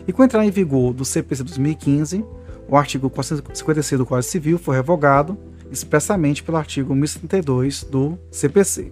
[0.07, 2.23] E com a entrada em vigor do CPC 2015,
[2.67, 5.37] o artigo 456 do Código Civil foi revogado
[5.71, 8.91] expressamente pelo artigo 1032 do CPC.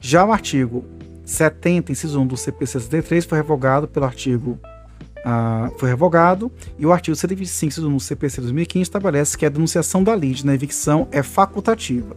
[0.00, 0.84] Já o artigo
[1.24, 4.58] 70, inciso 1 do CPC 63 foi revogado pelo artigo
[5.78, 10.44] foi revogado e o artigo 125 do CPC 2015 estabelece que a denunciação da lide
[10.44, 12.16] na evicção é facultativa.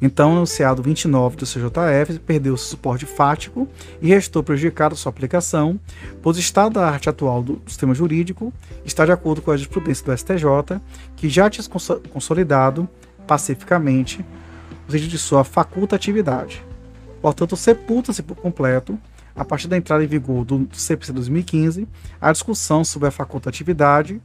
[0.00, 3.68] Então, o enunciado 29 do CJF perdeu seu suporte fático
[4.00, 5.78] e restou prejudicado sua aplicação,
[6.20, 8.52] pois o estado da arte atual do sistema jurídico
[8.84, 10.80] está de acordo com a jurisprudência do STJ,
[11.14, 11.64] que já tinha
[12.12, 12.88] consolidado
[13.28, 14.24] pacificamente
[14.88, 16.64] o sentido de sua facultatividade.
[17.20, 18.98] Portanto, sepulta-se por completo
[19.34, 21.88] a partir da entrada em vigor do CPC 2015,
[22.20, 24.20] a discussão sobre a facultatividade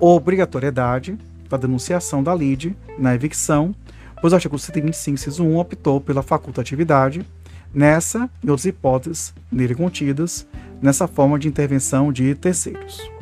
[0.00, 1.18] obrigatoriedade
[1.48, 3.74] da denunciação da lide na evicção,
[4.20, 7.24] pois o artigo 125, inciso 1, optou pela facultatividade
[7.72, 10.46] nessa e outras hipóteses nele contidas
[10.80, 13.17] nessa forma de intervenção de terceiros.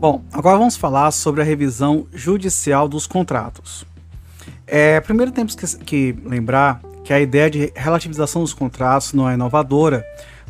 [0.00, 3.84] Bom, agora vamos falar sobre a revisão judicial dos contratos.
[4.66, 9.34] É, primeiro temos que, que lembrar que a ideia de relativização dos contratos não é
[9.34, 10.02] inovadora,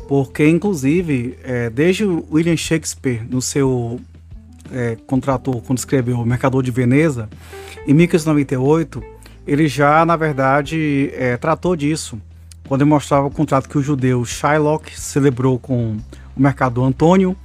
[0.07, 3.99] porque inclusive é, desde William Shakespeare no seu
[4.71, 7.29] é, contrato quando escreveu O Mercador de Veneza
[7.85, 9.03] em 1598
[9.45, 12.17] ele já na verdade é, tratou disso
[12.69, 15.97] quando ele mostrava o contrato que o judeu Shylock celebrou com
[16.37, 17.35] o mercador Antônio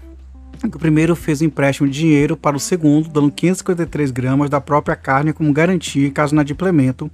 [0.74, 4.96] o primeiro fez um empréstimo de dinheiro para o segundo, dando 553 gramas da própria
[4.96, 7.10] carne como garantia caso de inadimplemento,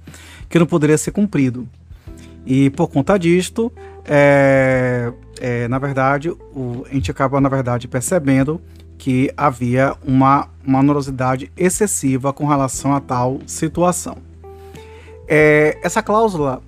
[0.49, 1.67] que não poderia ser cumprido.
[2.45, 3.71] E por conta disto,
[4.05, 8.59] é, é, na verdade, o, a gente acaba, na verdade, percebendo
[8.97, 14.17] que havia uma, uma morosidade excessiva com relação a tal situação.
[15.27, 16.61] É, essa cláusula,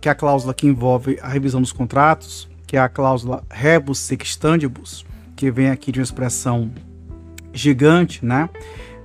[0.00, 3.98] que é a cláusula que envolve a revisão dos contratos, que é a cláusula rebus
[3.98, 4.24] sic
[5.42, 6.70] que vem aqui de uma expressão
[7.52, 8.48] gigante, né?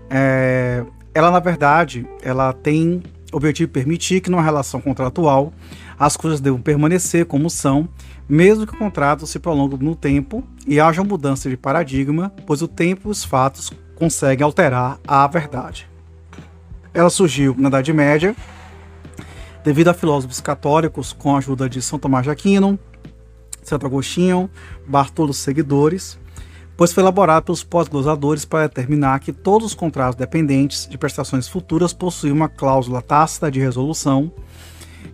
[0.08, 3.02] É, ela, na verdade, ela tem
[3.34, 5.52] o objetivo de permitir que numa relação contratual
[5.98, 7.90] as coisas devam permanecer como são,
[8.30, 12.68] mesmo que o contrato se prolongue no tempo e haja mudança de paradigma, pois o
[12.68, 15.90] tempo e os fatos conseguem alterar a verdade.
[16.94, 18.36] ela surgiu na Idade Média
[19.64, 22.78] devido a filósofos católicos com a ajuda de São Tomás de Aquino,
[23.68, 24.50] Santo Agostinho,
[24.88, 26.18] Bartolo seguidores,
[26.78, 31.92] pois foi elaborado pelos pós-glosadores para determinar que todos os contratos dependentes de prestações futuras
[31.92, 34.32] possuíam uma cláusula tácita de resolução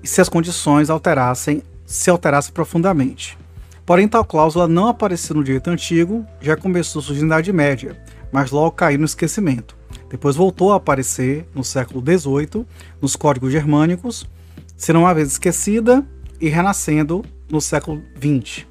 [0.04, 3.38] e se as condições alterassem, se alterassem profundamente.
[3.86, 7.98] Porém, tal cláusula não apareceu no direito antigo, já começou a surgir na Idade Média,
[8.32, 9.76] mas logo caiu no esquecimento.
[10.10, 12.66] Depois voltou a aparecer no século XVIII,
[13.02, 14.28] nos códigos germânicos,
[14.76, 16.06] sendo uma vez esquecida
[16.40, 18.66] e renascendo no século XX.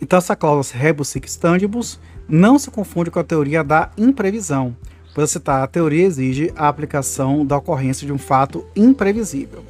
[0.00, 4.76] Então, essa cláusula rebus sic stantibus não se confunde com a teoria da imprevisão,
[5.14, 9.64] pois citar a teoria exige a aplicação da ocorrência de um fato imprevisível.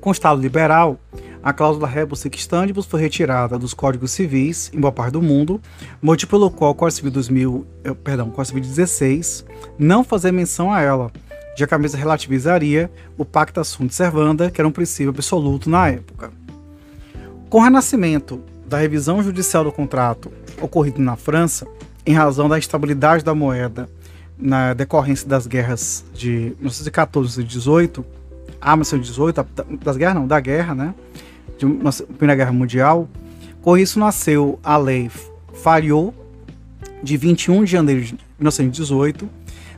[0.00, 0.98] Com o Estado liberal,
[1.42, 5.60] a cláusula rebus sic stantibus foi retirada dos códigos civis em boa parte do mundo,
[6.00, 9.44] motivo pelo qual o Código Civil 2000, eh, perdão, Código Civil 16
[9.78, 11.12] não fazia menção a ela,
[11.56, 15.88] já que a mesa relativizaria o pacta sunt servanda, que era um princípio absoluto na
[15.88, 16.32] época.
[17.50, 21.66] Com o renascimento da revisão judicial do contrato ocorrido na França,
[22.06, 23.88] em razão da instabilidade da moeda
[24.38, 28.04] na decorrência das guerras de 1914 e 18,
[28.60, 29.46] a 1918,
[29.82, 30.94] das guerras não, da guerra, né,
[31.56, 31.66] de
[32.18, 33.08] Primeira Guerra Mundial,
[33.62, 35.10] com isso nasceu a lei
[35.52, 36.12] Fariot
[37.02, 39.28] de 21 de janeiro de 1918,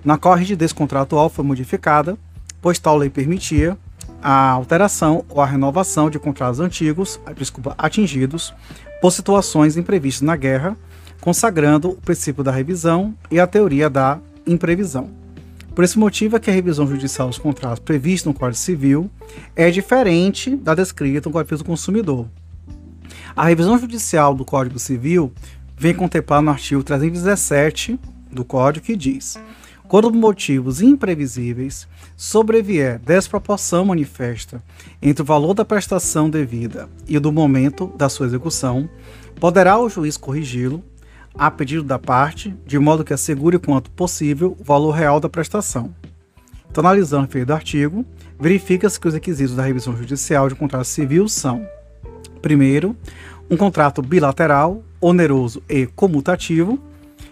[0.05, 2.17] na qual a rigidez contratual foi modificada,
[2.63, 3.77] pois tal lei permitia
[4.23, 8.55] a alteração ou a renovação de contratos antigos, desculpa, atingidos
[9.01, 10.77] por situações imprevistas na guerra,
[11.21, 15.11] consagrando o princípio da revisão e a teoria da imprevisão.
[15.75, 19.11] Por esse motivo é que a revisão judicial dos contratos prevista no Código Civil
[19.55, 22.27] é diferente da descrita no Código do Consumidor.
[23.35, 25.31] A revisão judicial do Código Civil
[25.77, 28.01] vem contemplada no artigo 317
[28.33, 29.39] do Código que diz:
[29.89, 31.87] quando motivos imprevisíveis
[32.17, 34.63] sobrevier desproporção manifesta
[35.01, 38.89] entre o valor da prestação devida e o do momento da sua execução,
[39.39, 40.83] poderá o juiz corrigi-lo
[41.35, 45.95] a pedido da parte, de modo que assegure quanto possível o valor real da prestação.
[46.71, 48.05] Então, analisando o referido artigo,
[48.41, 51.67] verifica-se que os requisitos da revisão judicial de contrato civil são:
[52.41, 52.97] primeiro,
[53.51, 56.81] um contrato bilateral, oneroso e comutativo,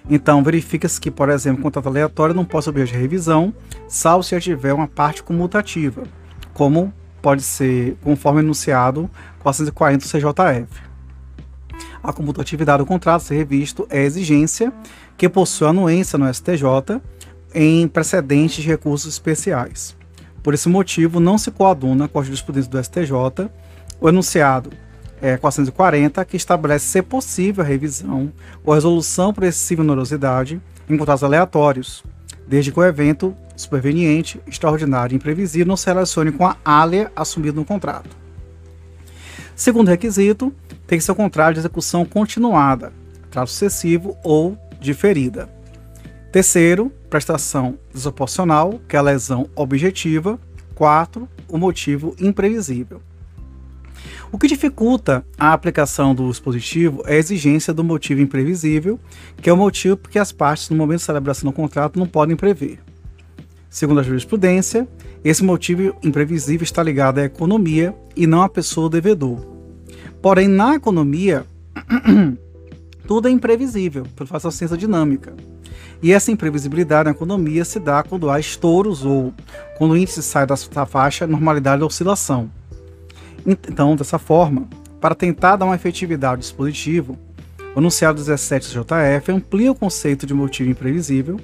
[0.09, 3.55] então, verifica-se que, por exemplo, contrato aleatório não possa obter revisão,
[3.89, 6.03] salvo se tiver uma parte comutativa,
[6.53, 9.09] como pode ser conforme enunciado
[9.41, 10.83] 440 CJF.
[12.03, 14.71] A comutatividade do contrato ser revisto é exigência
[15.17, 17.01] que possui anuência no STJ
[17.55, 19.97] em precedentes de recursos especiais.
[20.43, 23.51] Por esse motivo, não se coaduna com a jurisprudência do STJ
[23.99, 24.69] o enunciado
[25.25, 28.31] é, 440, que estabelece ser possível a revisão
[28.63, 32.05] ou resolução por excessiva onerosidade em contratos aleatórios,
[32.47, 37.59] desde que o evento superveniente, extraordinário e imprevisível não se relacione com a área assumida
[37.59, 38.15] no contrato.
[39.57, 40.53] Segundo requisito,
[40.87, 42.93] tem que ser o contrato de execução continuada,
[43.31, 45.49] trato sucessivo ou diferida.
[46.31, 50.39] Terceiro, prestação desproporcional, que é a lesão objetiva.
[50.75, 53.01] Quatro, o motivo imprevisível.
[54.31, 58.99] O que dificulta a aplicação do dispositivo é a exigência do motivo imprevisível,
[59.41, 62.37] que é o motivo porque as partes, no momento de celebração do contrato, não podem
[62.37, 62.79] prever.
[63.71, 64.87] Segundo a jurisprudência,
[65.25, 69.45] esse motivo imprevisível está ligado à economia e não à pessoa devedor.
[70.23, 71.45] Porém, na economia,
[73.07, 75.35] tudo é imprevisível, pela fato da ciência dinâmica.
[76.03, 79.33] E essa imprevisibilidade na economia se dá quando há estouros ou
[79.79, 80.57] quando o índice sai da
[80.87, 82.51] faixa normalidade da oscilação.
[83.47, 84.69] Então, dessa forma,
[85.01, 87.19] para tentar dar uma efetividade ao dispositivo,
[87.75, 91.39] o enunciado 17 JF amplia o conceito de motivo imprevisível,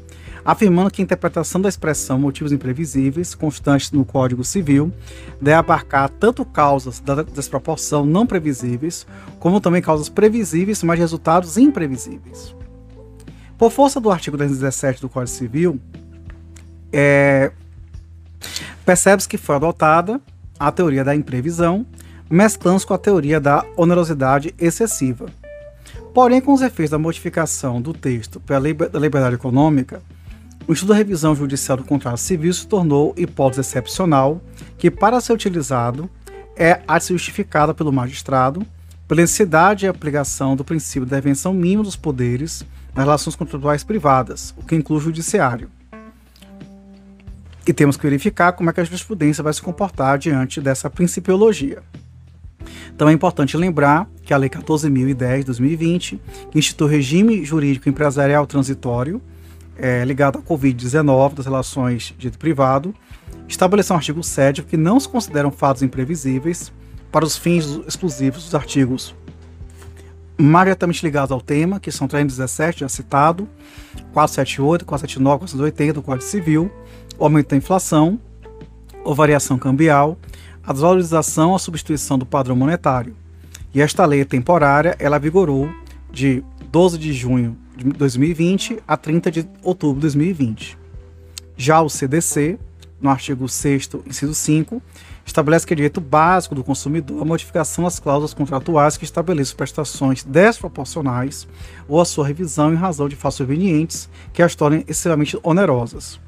[0.45, 4.93] afirmando que a interpretação da expressão motivos imprevisíveis, constante no Código Civil,
[5.41, 9.07] deve abarcar tanto causas da desproporção não previsíveis,
[9.39, 12.55] como também causas previsíveis, mas resultados imprevisíveis.
[13.59, 15.81] Por força do artigo 217 do Código Civil,
[16.91, 17.53] é,
[18.87, 20.19] percebe-se que foi adotada
[20.61, 21.87] a teoria da imprevisão,
[22.31, 25.27] mesclando com a teoria da onerosidade excessiva.
[26.15, 30.03] Porém, com os efeitos da modificação do texto pela liberdade econômica,
[30.69, 34.41] o estudo da revisão judicial do contrato civil se tornou hipótese excepcional
[34.77, 36.11] que, para ser utilizado,
[36.57, 38.65] é a ser justificada pelo magistrado
[39.11, 42.65] pela necessidade e aplicação do princípio da intervenção mínima dos poderes
[42.95, 45.69] nas relações contratuais privadas, o que inclui o judiciário.
[47.71, 51.85] E temos que verificar como é que a jurisprudência vai se comportar diante dessa principiologia.
[52.93, 56.21] Então é importante lembrar que a Lei 14.010 de 2020,
[56.51, 59.23] que institui regime jurídico empresarial transitório
[59.79, 62.93] é, ligado à Covid-19 das relações de privado,
[63.47, 66.73] estabeleceu um artigo 7 que não se consideram fatos imprevisíveis
[67.13, 69.15] para os fins exclusivos dos artigos
[70.37, 73.49] diretamente ligados ao tema, que são 317, já citado,
[74.13, 76.71] 478, 479, 480 do Código Civil,
[77.21, 78.19] o aumento da inflação,
[79.05, 80.19] ou variação cambial,
[80.65, 83.15] a desvalorização ou substituição do padrão monetário.
[83.75, 85.69] E esta lei temporária, ela vigorou
[86.11, 86.43] de
[86.73, 90.79] 12 de junho de 2020 a 30 de outubro de 2020.
[91.59, 92.59] Já o CDC,
[92.99, 94.83] no artigo 6 inciso 5,
[95.25, 100.25] estabelece que é direito básico do consumidor a modificação das cláusulas contratuais que estabeleçam prestações
[100.25, 101.47] desproporcionais
[101.87, 106.19] ou a sua revisão em razão de fatos convenientes que as tornem excessivamente onerosas.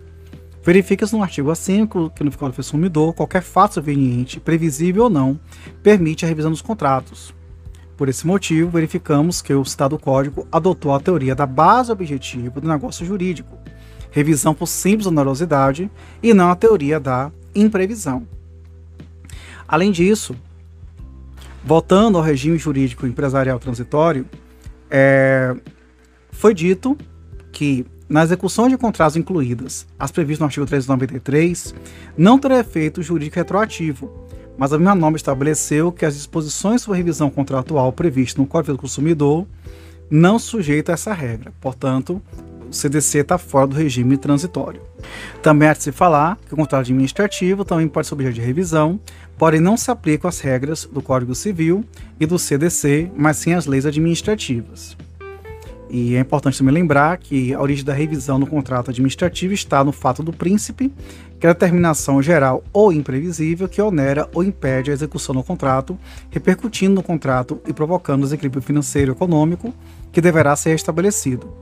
[0.64, 5.38] Verifica-se no artigo 5 que no Código do Consumidor qualquer fato conveniente, previsível ou não,
[5.82, 7.34] permite a revisão dos contratos.
[7.96, 12.68] Por esse motivo, verificamos que o citado código adotou a teoria da base objetiva do
[12.68, 13.58] negócio jurídico,
[14.12, 15.90] revisão por simples onerosidade,
[16.22, 18.26] e não a teoria da imprevisão.
[19.66, 20.36] Além disso,
[21.64, 24.26] voltando ao regime jurídico empresarial transitório,
[24.88, 25.56] é,
[26.30, 26.96] foi dito
[27.50, 31.74] que na execução de contratos incluídas as previstas no artigo 393,
[32.14, 34.28] não terá efeito jurídico retroativo,
[34.58, 38.78] mas a mesma norma estabeleceu que as disposições sobre revisão contratual previstas no Código do
[38.78, 39.46] Consumidor
[40.10, 41.54] não sujeitam a essa regra.
[41.58, 42.20] Portanto,
[42.68, 44.82] o CDC está fora do regime transitório.
[45.42, 49.00] Também há de se falar que o contrato administrativo também pode ser objeto de revisão,
[49.38, 51.82] porém não se aplicam as regras do Código Civil
[52.20, 54.98] e do CDC, mas sim as leis administrativas.
[55.94, 59.92] E é importante também lembrar que a origem da revisão no contrato administrativo está no
[59.92, 60.90] fato do príncipe,
[61.38, 65.98] que é a determinação geral ou imprevisível que onera ou impede a execução do contrato,
[66.30, 69.74] repercutindo no contrato e provocando desequilíbrio financeiro e econômico
[70.10, 71.52] que deverá ser restabelecido.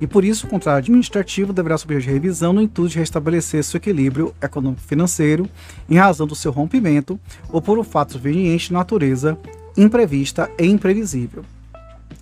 [0.00, 4.34] E por isso o contrato administrativo deverá de revisão no intuito de restabelecer seu equilíbrio
[4.42, 5.48] econômico-financeiro
[5.88, 7.20] em razão do seu rompimento
[7.50, 9.38] ou por um fato conveniente de natureza
[9.76, 11.44] imprevista e imprevisível,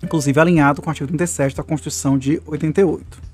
[0.03, 3.29] inclusive alinhado com o artigo 37 da Constituição de 88.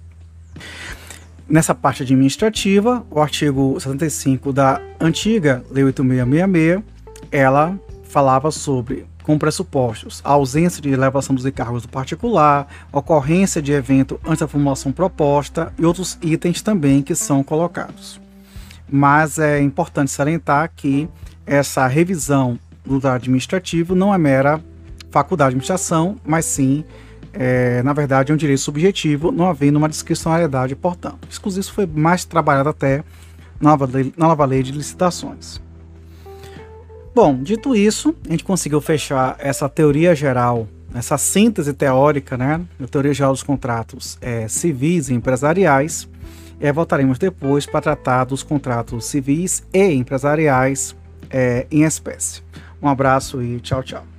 [1.47, 6.83] Nessa parte administrativa, o artigo 75 da antiga Lei 8666,
[7.31, 13.71] ela falava sobre com pressupostos a ausência de elevação dos encargos do particular, ocorrência de
[13.71, 18.21] evento antes da formulação proposta e outros itens também que são colocados.
[18.89, 21.09] Mas é importante salientar que
[21.45, 24.63] essa revisão do administrativo não é mera
[25.15, 26.83] faculdade de administração, mas sim,
[27.31, 31.25] é, na verdade, é um direito subjetivo, não havendo uma discricionariedade, portanto.
[31.29, 32.97] Isso foi mais trabalhado até
[33.61, 35.61] na nova lei, na nova lei de licitações.
[37.13, 42.87] Bom, dito isso, a gente conseguiu fechar essa teoria geral, essa síntese teórica, né, da
[42.87, 46.09] teoria geral dos contratos é, civis e empresariais.
[46.59, 50.93] E voltaremos depois para tratar dos contratos civis e empresariais
[51.29, 52.41] é, em espécie.
[52.81, 54.14] Um abraço e tchau, tchau.